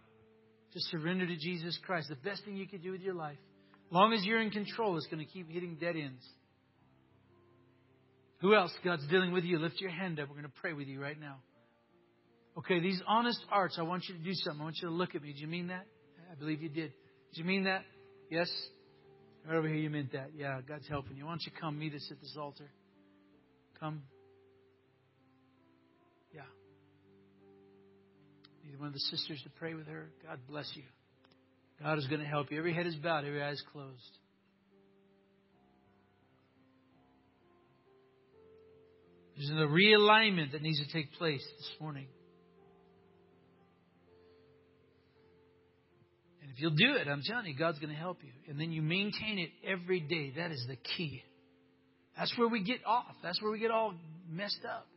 Just 0.74 0.90
surrender 0.90 1.28
to 1.28 1.36
Jesus 1.36 1.78
Christ. 1.86 2.10
The 2.10 2.16
best 2.16 2.44
thing 2.46 2.56
you 2.56 2.68
could 2.68 2.82
do 2.82 2.92
with 2.92 3.02
your 3.02 3.14
life. 3.14 3.38
As 3.88 3.92
long 3.92 4.14
as 4.14 4.24
you're 4.26 4.42
in 4.42 4.50
control, 4.50 4.98
it's 4.98 5.08
going 5.08 5.24
to 5.24 5.32
keep 5.32 5.50
hitting 5.50 5.78
dead 5.80 5.96
ends. 5.96 6.26
Who 8.42 8.56
else 8.56 8.74
God's 8.84 9.08
dealing 9.08 9.32
with 9.32 9.44
you? 9.44 9.60
Lift 9.60 9.80
your 9.80 9.92
hand 9.92 10.20
up. 10.20 10.28
We're 10.30 10.36
going 10.36 10.46
to 10.46 10.62
pray 10.62 10.74
with 10.74 10.88
you 10.88 11.02
right 11.02 11.20
now. 11.20 11.38
Okay, 12.58 12.80
these 12.80 13.02
honest 13.08 13.40
hearts, 13.50 13.78
I 13.80 13.84
want 13.84 14.04
you 14.08 14.16
to 14.16 14.24
do 14.24 14.34
something. 14.34 14.62
I 14.62 14.64
want 14.66 14.76
you 14.82 14.90
to 14.90 14.94
look 14.94 15.16
at 15.16 15.22
me. 15.22 15.32
Did 15.32 15.40
you 15.40 15.48
mean 15.48 15.68
that? 15.68 15.86
I 16.32 16.36
believe 16.36 16.62
you 16.62 16.70
did. 16.70 16.92
Did 17.32 17.38
you 17.38 17.46
mean 17.46 17.64
that? 17.64 17.84
Yes? 18.30 18.50
Right 19.48 19.56
over 19.58 19.68
here, 19.68 19.78
you 19.78 19.90
meant 19.90 20.12
that. 20.14 20.32
Yeah, 20.36 20.60
God's 20.68 20.88
helping 20.88 21.18
you. 21.18 21.26
Why 21.26 21.32
don't 21.32 21.44
you 21.46 21.52
come 21.60 21.78
meet 21.80 21.94
us 21.94 22.08
at 22.12 22.20
this 22.20 22.36
altar? 22.40 22.70
Come. 23.80 24.04
Need 28.74 28.80
one 28.80 28.88
of 28.88 28.94
the 28.94 29.00
sisters 29.00 29.40
to 29.44 29.52
pray 29.52 29.76
with 29.76 29.86
her. 29.86 30.10
God 30.28 30.40
bless 30.50 30.72
you. 30.74 30.82
God 31.80 32.00
is 32.00 32.08
going 32.08 32.22
to 32.22 32.28
help 32.28 32.52
you. 32.52 32.58
Every 32.58 32.74
head 32.74 32.88
is 32.88 32.96
bowed, 32.96 33.24
every 33.24 33.44
eye 33.44 33.52
is 33.52 33.64
closed. 33.72 34.18
There's 39.38 39.52
a 39.52 39.68
realignment 39.68 40.54
that 40.54 40.64
needs 40.64 40.80
to 40.80 40.92
take 40.92 41.14
place 41.14 41.44
this 41.60 41.70
morning. 41.80 42.08
And 46.42 46.52
if 46.52 46.60
you'll 46.60 46.72
do 46.72 46.96
it, 46.96 47.08
I'm 47.08 47.22
telling 47.24 47.46
you, 47.46 47.56
God's 47.56 47.78
going 47.78 47.94
to 47.94 48.00
help 48.00 48.24
you. 48.24 48.32
And 48.50 48.60
then 48.60 48.72
you 48.72 48.82
maintain 48.82 49.38
it 49.38 49.52
every 49.68 50.00
day. 50.00 50.34
That 50.38 50.52
is 50.52 50.66
the 50.68 50.78
key. 50.98 51.22
That's 52.18 52.36
where 52.40 52.48
we 52.48 52.64
get 52.64 52.80
off. 52.88 53.16
That's 53.22 53.40
where 53.40 53.52
we 53.52 53.60
get 53.60 53.70
all 53.70 53.94
messed 54.32 54.66
up. 54.66 54.88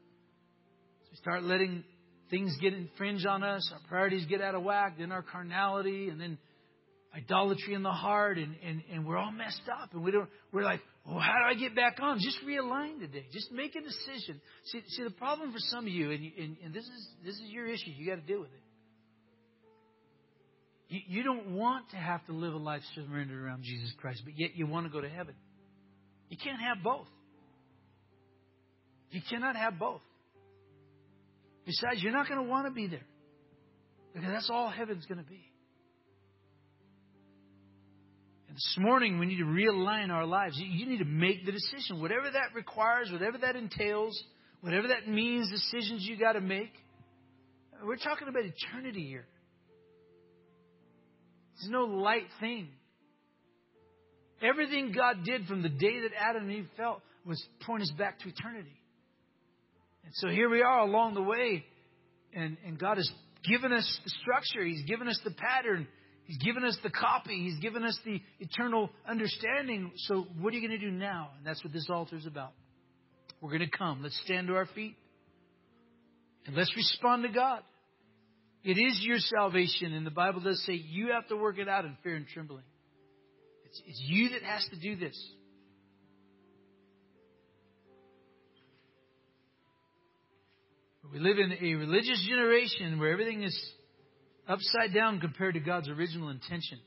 So 1.03 1.09
we 1.13 1.17
start 1.19 1.43
letting 1.43 1.85
things 2.31 2.57
get 2.61 2.75
infringed 2.75 3.27
on 3.27 3.43
us, 3.43 3.71
our 3.73 3.81
priorities 3.89 4.27
get 4.27 4.41
out 4.41 4.55
of 4.55 4.63
whack, 4.63 4.97
then 4.99 5.13
our 5.13 5.23
carnality, 5.23 6.09
and 6.09 6.21
then 6.21 6.39
idolatry 7.15 7.75
in 7.75 7.83
the 7.83 7.93
heart, 7.93 8.39
and, 8.39 8.55
and, 8.65 8.83
and 8.93 9.07
we're 9.07 9.17
all 9.17 9.33
messed 9.33 9.63
up. 9.81 9.93
And 9.93 10.03
we 10.03 10.11
don't, 10.11 10.29
we're 10.53 10.65
like, 10.65 10.81
well, 11.07 11.19
how 11.19 11.35
do 11.39 11.45
I 11.49 11.55
get 11.55 11.75
back 11.75 11.99
on? 12.03 12.19
Just 12.21 12.39
realign 12.47 12.99
today. 12.99 13.25
Just 13.33 13.53
make 13.53 13.75
a 13.77 13.81
decision. 13.81 14.41
See, 14.65 14.83
see 14.89 15.05
the 15.05 15.11
problem 15.11 15.53
for 15.53 15.59
some 15.59 15.87
of 15.87 15.93
you, 15.93 16.11
and, 16.11 16.33
and, 16.39 16.57
and 16.65 16.75
this 16.75 16.85
is 16.85 17.09
this 17.25 17.35
is 17.37 17.45
your 17.49 17.67
issue. 17.67 17.91
You 17.97 18.11
got 18.11 18.17
to 18.17 18.27
deal 18.27 18.41
with 18.41 18.51
it. 18.51 18.61
You, 20.89 21.01
you 21.09 21.23
don't 21.23 21.55
want 21.55 21.91
to 21.91 21.97
have 21.97 22.25
to 22.27 22.33
live 22.33 22.55
a 22.55 22.59
life 22.59 22.83
surrendered 22.95 23.41
around 23.41 23.63
Jesus 23.63 23.93
Christ, 24.01 24.23
but 24.25 24.37
yet 24.37 24.57
you 24.57 24.67
want 24.67 24.87
to 24.87 24.93
go 24.93 25.01
to 25.01 25.09
heaven. 25.09 25.35
You 26.29 26.37
can't 26.43 26.61
have 26.61 26.83
both. 26.83 27.07
You 29.11 29.21
cannot 29.31 29.57
have 29.57 29.79
both. 29.79 30.01
Besides, 31.67 32.01
you're 32.03 32.13
not 32.13 32.29
going 32.29 32.43
to 32.43 32.49
want 32.49 32.67
to 32.67 32.73
be 32.73 32.87
there 32.87 33.05
because 34.15 34.31
that's 34.31 34.49
all 34.51 34.71
heaven's 34.71 35.05
going 35.05 35.19
to 35.19 35.29
be. 35.29 35.45
And 38.49 38.57
this 38.57 38.77
morning, 38.79 39.19
we 39.19 39.27
need 39.27 39.39
to 39.39 39.45
realign 39.45 40.11
our 40.11 40.25
lives. 40.25 40.57
You 40.57 40.87
need 40.87 40.99
to 40.99 41.05
make 41.05 41.45
the 41.45 41.53
decision. 41.53 42.01
Whatever 42.01 42.31
that 42.31 42.55
requires, 42.55 43.11
whatever 43.11 43.37
that 43.39 43.57
entails, 43.57 44.23
whatever 44.61 44.89
that 44.89 45.09
means, 45.09 45.51
decisions 45.51 46.07
you 46.07 46.17
got 46.17 46.33
to 46.33 46.41
make. 46.41 46.73
We're 47.85 47.97
talking 47.97 48.29
about 48.29 48.45
eternity 48.45 49.07
here. 49.07 49.27
It's 51.57 51.69
no 51.69 51.85
light 51.85 52.29
thing. 52.41 52.69
Everything 54.41 54.93
God 54.93 55.25
did 55.25 55.47
from 55.47 55.63
the 55.63 55.69
day 55.69 56.01
that 56.03 56.13
Adam 56.19 56.45
and 56.45 56.53
Eve 56.53 56.69
fell 56.77 57.03
was 57.25 57.43
pointing 57.67 57.89
us 57.89 57.93
back 57.99 58.21
to 58.21 58.29
eternity. 58.29 58.79
And 60.07 60.15
so 60.15 60.29
here 60.29 60.49
we 60.49 60.63
are 60.63 60.81
along 60.81 61.15
the 61.15 61.23
way, 61.23 61.65
and, 62.33 62.57
and 62.65 62.79
God 62.79 62.97
has 62.97 63.11
given 63.45 63.73
us 63.73 64.01
the 64.05 64.11
structure. 64.23 64.65
He's 64.65 64.85
given 64.85 65.09
us 65.09 65.21
the 65.25 65.33
pattern. 65.33 65.87
He's 66.25 66.39
given 66.39 66.65
us 66.65 66.79
the 66.83 66.91
copy. 66.91 67.49
He's 67.51 67.59
given 67.61 67.85
us 67.85 67.99
the 68.05 68.21
eternal 68.39 68.91
understanding. 69.09 69.93
So 69.97 70.27
what 70.41 70.53
are 70.53 70.57
you 70.57 70.67
going 70.67 70.79
to 70.81 70.87
do 70.87 70.93
now? 70.93 71.31
And 71.37 71.47
that's 71.47 71.63
what 71.63 71.73
this 71.73 71.89
altar 71.91 72.17
is 72.17 72.27
about. 72.27 72.53
We're 73.41 73.51
going 73.51 73.69
to 73.69 73.79
come. 73.79 74.03
Let's 74.03 74.21
stand 74.25 74.47
to 74.49 74.55
our 74.55 74.67
feet. 74.67 74.97
And 76.47 76.57
let's 76.57 76.75
respond 76.77 77.25
to 77.25 77.29
God. 77.29 77.63
It 78.65 78.79
is 78.79 79.01
your 79.03 79.19
salvation. 79.19 79.93
And 79.93 80.07
the 80.07 80.11
Bible 80.11 80.41
does 80.41 80.65
say 80.65 80.75
you 80.75 81.13
have 81.13 81.29
to 81.29 81.37
work 81.37 81.59
it 81.59 81.69
out 81.69 81.85
in 81.85 81.97
fear 82.03 82.17
and 82.17 82.27
trembling. 82.27 82.65
It's, 83.67 83.83
it's 83.87 84.03
you 84.05 84.31
that 84.31 84.43
has 84.43 84.67
to 84.71 84.77
do 84.77 84.97
this. 84.97 85.17
We 91.13 91.19
live 91.21 91.39
in 91.39 91.53
a 91.53 91.75
religious 91.75 92.25
generation 92.29 92.99
where 92.99 93.13
everything 93.13 93.43
is 93.43 93.73
upside 94.49 94.93
down 94.93 95.21
compared 95.21 95.55
to 95.55 95.61
God's 95.61 95.89
original 95.89 96.31
intention. 96.31 96.79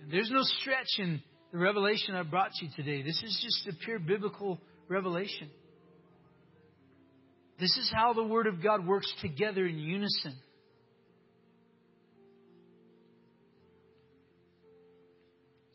And 0.00 0.10
there's 0.10 0.30
no 0.30 0.42
stretch 0.42 0.98
in 0.98 1.22
the 1.52 1.58
revelation 1.58 2.14
I 2.14 2.22
brought 2.22 2.50
you 2.60 2.68
today. 2.76 3.02
This 3.02 3.22
is 3.22 3.40
just 3.42 3.74
a 3.74 3.84
pure 3.84 3.98
biblical 3.98 4.60
revelation. 4.88 5.48
This 7.58 7.76
is 7.76 7.90
how 7.94 8.12
the 8.12 8.24
Word 8.24 8.46
of 8.46 8.62
God 8.62 8.86
works 8.86 9.12
together 9.22 9.64
in 9.64 9.78
unison. 9.78 10.34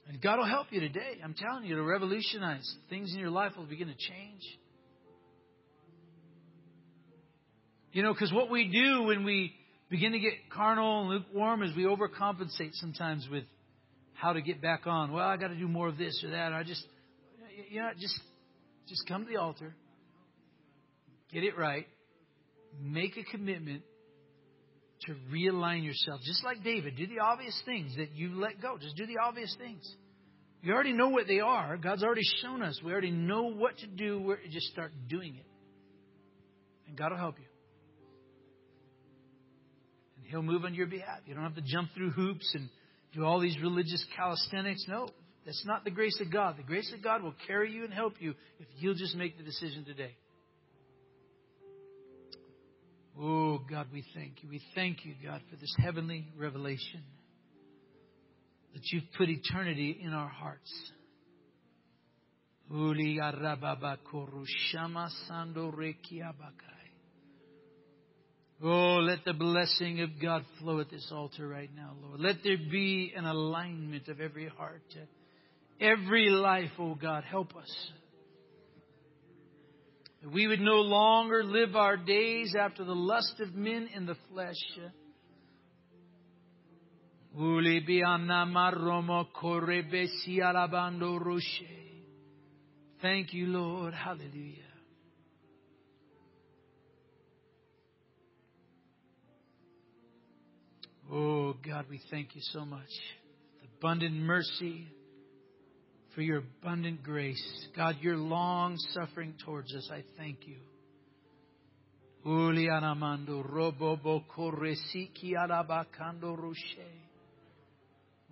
And 0.07 0.21
God 0.21 0.37
will 0.39 0.45
help 0.45 0.67
you 0.71 0.79
today. 0.79 1.19
I'm 1.23 1.35
telling 1.35 1.65
you, 1.65 1.75
to 1.75 1.83
revolutionize. 1.83 2.75
Things 2.89 3.13
in 3.13 3.19
your 3.19 3.29
life 3.29 3.53
will 3.55 3.65
begin 3.65 3.87
to 3.87 3.95
change. 3.95 4.41
You 7.91 8.03
know, 8.03 8.13
because 8.13 8.31
what 8.31 8.49
we 8.49 8.67
do 8.67 9.03
when 9.03 9.23
we 9.23 9.53
begin 9.89 10.11
to 10.11 10.19
get 10.19 10.33
carnal 10.53 11.01
and 11.01 11.09
lukewarm 11.09 11.63
is 11.63 11.75
we 11.75 11.83
overcompensate 11.83 12.73
sometimes 12.73 13.27
with 13.31 13.45
how 14.13 14.33
to 14.33 14.41
get 14.41 14.61
back 14.61 14.85
on. 14.85 15.11
Well, 15.11 15.25
I 15.25 15.37
got 15.37 15.47
to 15.47 15.55
do 15.55 15.67
more 15.67 15.87
of 15.87 15.97
this 15.97 16.23
or 16.23 16.31
that. 16.31 16.53
I 16.53 16.63
just, 16.63 16.85
you 17.69 17.81
know, 17.81 17.89
just, 17.99 18.19
just 18.87 19.07
come 19.07 19.25
to 19.25 19.31
the 19.31 19.39
altar, 19.39 19.73
get 21.31 21.43
it 21.43 21.57
right, 21.57 21.87
make 22.81 23.17
a 23.17 23.23
commitment 23.23 23.81
to 25.07 25.15
realign 25.33 25.83
yourself. 25.83 26.21
Just 26.25 26.43
like 26.43 26.63
David, 26.63 26.97
do 26.97 27.07
the 27.07 27.19
obvious 27.19 27.59
things 27.65 27.95
that 27.97 28.11
you 28.11 28.39
let 28.39 28.61
go. 28.61 28.77
Just 28.77 28.97
do 28.97 29.07
the 29.07 29.17
obvious 29.23 29.55
things. 29.57 29.89
You 30.61 30.73
already 30.73 30.93
know 30.93 31.09
what 31.09 31.25
they 31.25 31.39
are. 31.39 31.77
God's 31.77 32.03
already 32.03 32.27
shown 32.41 32.61
us. 32.61 32.79
We 32.83 32.91
already 32.91 33.11
know 33.11 33.43
what 33.51 33.77
to 33.77 33.87
do. 33.87 34.21
We're, 34.21 34.39
just 34.51 34.67
start 34.67 34.91
doing 35.07 35.35
it. 35.37 35.45
And 36.87 36.97
God 36.97 37.11
will 37.11 37.17
help 37.17 37.39
you. 37.39 37.45
He'll 40.29 40.43
move 40.43 40.63
on 40.63 40.75
your 40.75 40.85
behalf. 40.85 41.19
You 41.25 41.33
don't 41.33 41.43
have 41.43 41.55
to 41.55 41.63
jump 41.65 41.89
through 41.95 42.11
hoops 42.11 42.49
and 42.53 42.69
do 43.13 43.25
all 43.25 43.39
these 43.39 43.57
religious 43.61 44.05
calisthenics. 44.15 44.85
No, 44.87 45.09
that's 45.45 45.63
not 45.65 45.83
the 45.83 45.91
grace 45.91 46.19
of 46.21 46.31
God. 46.31 46.57
The 46.57 46.63
grace 46.63 46.91
of 46.95 47.03
God 47.03 47.23
will 47.23 47.33
carry 47.47 47.71
you 47.71 47.83
and 47.83 47.93
help 47.93 48.13
you 48.19 48.35
if 48.59 48.67
you'll 48.77 48.93
just 48.93 49.15
make 49.15 49.37
the 49.37 49.43
decision 49.43 49.85
today. 49.85 50.15
Oh, 53.19 53.59
God, 53.69 53.87
we 53.91 54.03
thank 54.13 54.43
you. 54.43 54.49
We 54.49 54.61
thank 54.75 55.03
you, 55.03 55.13
God, 55.25 55.41
for 55.49 55.55
this 55.55 55.73
heavenly 55.79 56.27
revelation 56.37 57.03
that 58.73 58.83
you've 58.91 59.11
put 59.17 59.29
eternity 59.29 59.99
in 60.01 60.13
our 60.13 60.29
hearts. 60.29 60.71
Oh, 68.61 68.97
let 68.97 69.23
the 69.23 69.33
blessing 69.33 70.01
of 70.01 70.21
God 70.21 70.43
flow 70.59 70.81
at 70.81 70.89
this 70.89 71.09
altar 71.13 71.47
right 71.47 71.69
now, 71.73 71.93
Lord. 72.01 72.19
Let 72.19 72.43
there 72.43 72.57
be 72.57 73.13
an 73.15 73.25
alignment 73.25 74.09
of 74.09 74.19
every 74.19 74.49
heart, 74.49 74.83
every 75.79 76.29
life, 76.29 76.71
oh 76.77 76.95
God. 76.95 77.23
Help 77.23 77.55
us. 77.55 77.91
That 80.21 80.33
we 80.33 80.47
would 80.47 80.59
no 80.59 80.81
longer 80.81 81.41
live 81.41 81.77
our 81.77 81.95
days 81.95 82.53
after 82.59 82.83
the 82.83 82.95
lust 82.95 83.39
of 83.39 83.55
men 83.55 83.87
in 83.95 84.05
the 84.05 84.17
flesh. 84.29 84.57
Thank 93.01 93.33
you, 93.33 93.47
Lord. 93.47 93.93
Hallelujah. 93.93 94.68
Oh, 101.11 101.55
God, 101.65 101.85
we 101.89 101.99
thank 102.11 102.35
you 102.35 102.41
so 102.41 102.65
much. 102.65 102.89
Abundant 103.79 104.15
mercy, 104.15 104.87
for 106.13 106.21
your 106.21 106.39
abundant 106.39 107.01
grace. 107.01 107.41
God, 107.75 107.95
your 108.01 108.17
long 108.17 108.77
suffering 108.93 109.33
towards 109.43 109.73
us, 109.73 109.89
I 109.91 110.03
thank 110.17 110.45
you. 110.45 110.57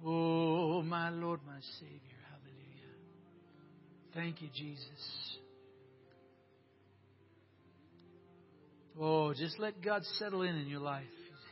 Oh, 0.05 0.81
my 0.83 1.09
Lord, 1.09 1.39
my 1.47 1.59
Savior. 1.79 2.19
Hallelujah. 2.29 2.93
Thank 4.13 4.41
you, 4.41 4.49
Jesus. 4.53 5.37
Oh, 8.99 9.33
just 9.33 9.57
let 9.59 9.81
God 9.81 10.03
settle 10.19 10.41
in 10.41 10.55
in 10.57 10.67
your 10.67 10.81
life. 10.81 11.05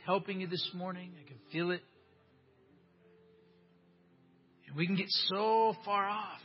Helping 0.06 0.40
you 0.40 0.46
this 0.46 0.70
morning. 0.72 1.10
I 1.20 1.26
can 1.26 1.38
feel 1.50 1.72
it. 1.72 1.82
And 4.68 4.76
we 4.76 4.86
can 4.86 4.94
get 4.94 5.08
so 5.08 5.74
far 5.84 6.08
off. 6.08 6.40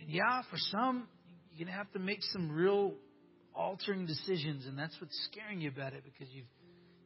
And 0.00 0.10
yeah, 0.10 0.42
for 0.50 0.56
some, 0.56 1.06
you're 1.52 1.64
going 1.66 1.72
to 1.72 1.78
have 1.78 1.92
to 1.92 2.00
make 2.00 2.18
some 2.32 2.50
real 2.50 2.94
altering 3.54 4.06
decisions, 4.06 4.66
and 4.66 4.76
that's 4.76 4.96
what's 5.00 5.16
scaring 5.30 5.60
you 5.60 5.68
about 5.68 5.92
it 5.92 6.02
because 6.04 6.32
you've 6.34 6.46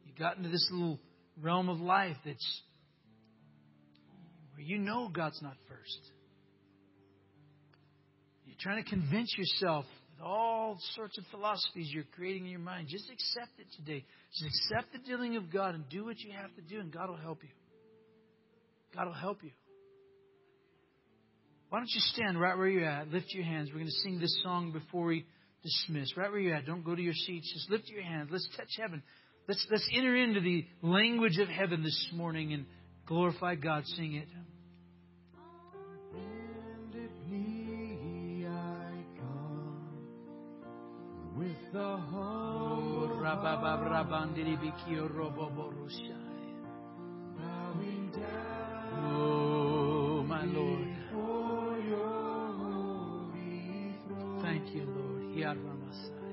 you've 0.05 0.17
gotten 0.17 0.41
to 0.41 0.49
this 0.49 0.67
little 0.71 0.99
realm 1.39 1.69
of 1.69 1.79
life 1.79 2.17
that's 2.25 2.61
where 4.55 4.63
you 4.63 4.79
know 4.79 5.07
God's 5.07 5.39
not 5.43 5.55
first. 5.69 5.99
You're 8.45 8.55
trying 8.59 8.83
to 8.83 8.89
convince 8.89 9.35
yourself 9.37 9.85
with 10.15 10.25
all 10.25 10.77
sorts 10.95 11.17
of 11.17 11.23
philosophies 11.31 11.89
you're 11.91 12.03
creating 12.15 12.45
in 12.45 12.51
your 12.51 12.59
mind. 12.59 12.87
Just 12.89 13.09
accept 13.11 13.59
it 13.59 13.67
today. 13.75 14.05
Just 14.31 14.45
accept 14.45 14.93
the 14.93 14.99
dealing 14.99 15.35
of 15.35 15.51
God 15.51 15.75
and 15.75 15.87
do 15.89 16.05
what 16.05 16.19
you 16.19 16.31
have 16.31 16.53
to 16.55 16.61
do, 16.61 16.79
and 16.79 16.91
God 16.91 17.09
will 17.09 17.17
help 17.17 17.43
you. 17.43 17.49
God 18.95 19.07
will 19.07 19.13
help 19.13 19.43
you. 19.43 19.51
Why 21.69 21.79
don't 21.79 21.89
you 21.93 22.01
stand 22.01 22.39
right 22.39 22.57
where 22.57 22.67
you're 22.67 22.89
at? 22.89 23.09
Lift 23.09 23.27
your 23.33 23.43
hands. 23.43 23.69
We're 23.69 23.79
going 23.79 23.87
to 23.87 23.91
sing 24.03 24.19
this 24.19 24.39
song 24.43 24.71
before 24.71 25.05
we 25.05 25.25
dismiss. 25.63 26.15
Right 26.15 26.31
where 26.31 26.39
you're 26.39 26.55
at. 26.55 26.65
Don't 26.65 26.85
go 26.85 26.95
to 26.95 27.01
your 27.01 27.13
seats. 27.13 27.51
Just 27.53 27.69
lift 27.69 27.89
your 27.89 28.03
hands. 28.03 28.29
Let's 28.31 28.47
touch 28.55 28.69
heaven. 28.79 29.03
Let's, 29.47 29.65
let's 29.69 29.87
enter 29.93 30.15
into 30.15 30.39
the 30.39 30.65
language 30.81 31.37
of 31.39 31.49
heaven 31.49 31.83
this 31.83 32.09
morning 32.13 32.53
and 32.53 32.65
glorify 33.05 33.55
God. 33.55 33.85
Sing 33.85 34.15
it. 34.15 34.27
With 41.37 41.71
the 41.73 41.79
Oh, 41.79 41.97
whole 41.97 43.07
bowing 47.37 48.09
down 48.11 49.13
Oh, 49.17 50.23
my 50.23 50.43
Lord. 50.45 50.87
before 50.87 51.77
your 51.87 52.53
holy 52.61 53.95
throne, 54.07 54.39
Thank 54.41 54.73
you, 54.75 54.83
Lord. 54.85 55.23
Yaramasai. 55.35 56.24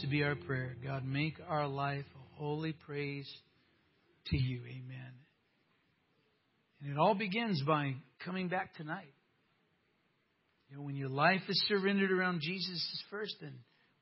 To 0.00 0.06
be 0.06 0.22
our 0.22 0.34
prayer. 0.34 0.76
God, 0.82 1.04
make 1.04 1.34
our 1.48 1.66
life 1.66 2.04
a 2.14 2.38
holy 2.38 2.72
praise 2.72 3.30
to 4.26 4.36
you. 4.36 4.60
Amen. 4.60 5.12
And 6.82 6.92
it 6.92 6.98
all 6.98 7.14
begins 7.14 7.62
by 7.66 7.94
coming 8.24 8.48
back 8.48 8.74
tonight. 8.74 9.12
You 10.70 10.76
know, 10.76 10.82
when 10.82 10.96
your 10.96 11.08
life 11.08 11.42
is 11.48 11.62
surrendered 11.68 12.10
around 12.10 12.40
Jesus 12.40 13.02
first, 13.10 13.36
then 13.40 13.52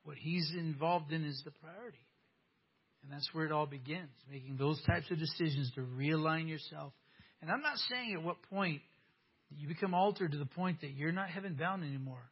what 0.05 0.17
he's 0.17 0.51
involved 0.57 1.13
in 1.13 1.25
is 1.25 1.41
the 1.45 1.51
priority. 1.51 1.99
And 3.03 3.13
that's 3.13 3.29
where 3.33 3.45
it 3.45 3.53
all 3.53 3.67
begins, 3.67 4.11
making 4.31 4.57
those 4.57 4.81
types 4.85 5.11
of 5.11 5.19
decisions 5.19 5.71
to 5.75 5.83
realign 5.83 6.49
yourself. 6.49 6.93
And 7.43 7.51
I'm 7.51 7.61
not 7.61 7.77
saying 7.91 8.15
at 8.15 8.23
what 8.23 8.37
point 8.49 8.81
you 9.57 9.69
become 9.69 9.93
altered 9.93 10.33
to 10.33 10.39
the 10.39 10.47
point 10.47 10.81
that 10.81 10.93
you're 10.93 11.13
not 11.13 11.29
heaven 11.29 11.55
bound 11.59 11.85
anymore. 11.85 12.31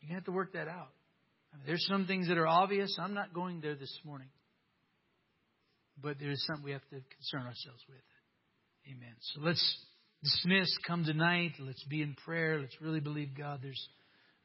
You're 0.00 0.10
going 0.10 0.20
to 0.20 0.20
have 0.20 0.24
to 0.26 0.32
work 0.32 0.52
that 0.52 0.68
out. 0.68 0.90
There's 1.66 1.86
some 1.86 2.06
things 2.06 2.28
that 2.28 2.38
are 2.38 2.46
obvious. 2.46 2.96
I'm 3.00 3.14
not 3.14 3.34
going 3.34 3.60
there 3.60 3.74
this 3.74 3.96
morning. 4.04 4.28
But 6.00 6.16
there's 6.20 6.44
something 6.46 6.64
we 6.64 6.72
have 6.72 6.88
to 6.90 7.00
concern 7.16 7.46
ourselves 7.46 7.82
with. 7.88 7.98
Amen. 8.86 9.14
So 9.20 9.40
let's 9.42 9.76
dismiss, 10.22 10.74
come 10.86 11.04
tonight. 11.04 11.52
Let's 11.58 11.82
be 11.84 12.02
in 12.02 12.14
prayer. 12.24 12.60
Let's 12.60 12.80
really 12.80 13.00
believe 13.00 13.36
God. 13.36 13.60
There's 13.62 13.88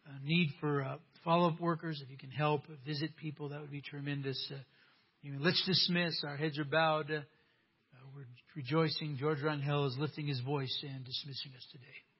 a 0.05 0.25
need 0.25 0.49
for 0.59 0.81
uh, 0.81 0.97
follow 1.23 1.49
up 1.49 1.59
workers. 1.59 2.01
If 2.03 2.09
you 2.09 2.17
can 2.17 2.31
help 2.31 2.63
visit 2.85 3.15
people, 3.15 3.49
that 3.49 3.61
would 3.61 3.71
be 3.71 3.81
tremendous. 3.81 4.51
Uh, 4.51 4.57
let's 5.39 5.63
dismiss. 5.65 6.23
Our 6.27 6.35
heads 6.35 6.57
are 6.59 6.65
bowed. 6.65 7.11
Uh, 7.11 7.21
we're 8.15 8.25
rejoicing. 8.55 9.17
George 9.19 9.39
Rangel 9.39 9.87
is 9.87 9.97
lifting 9.97 10.27
his 10.27 10.39
voice 10.41 10.83
and 10.83 11.05
dismissing 11.05 11.51
us 11.55 11.65
today. 11.71 12.12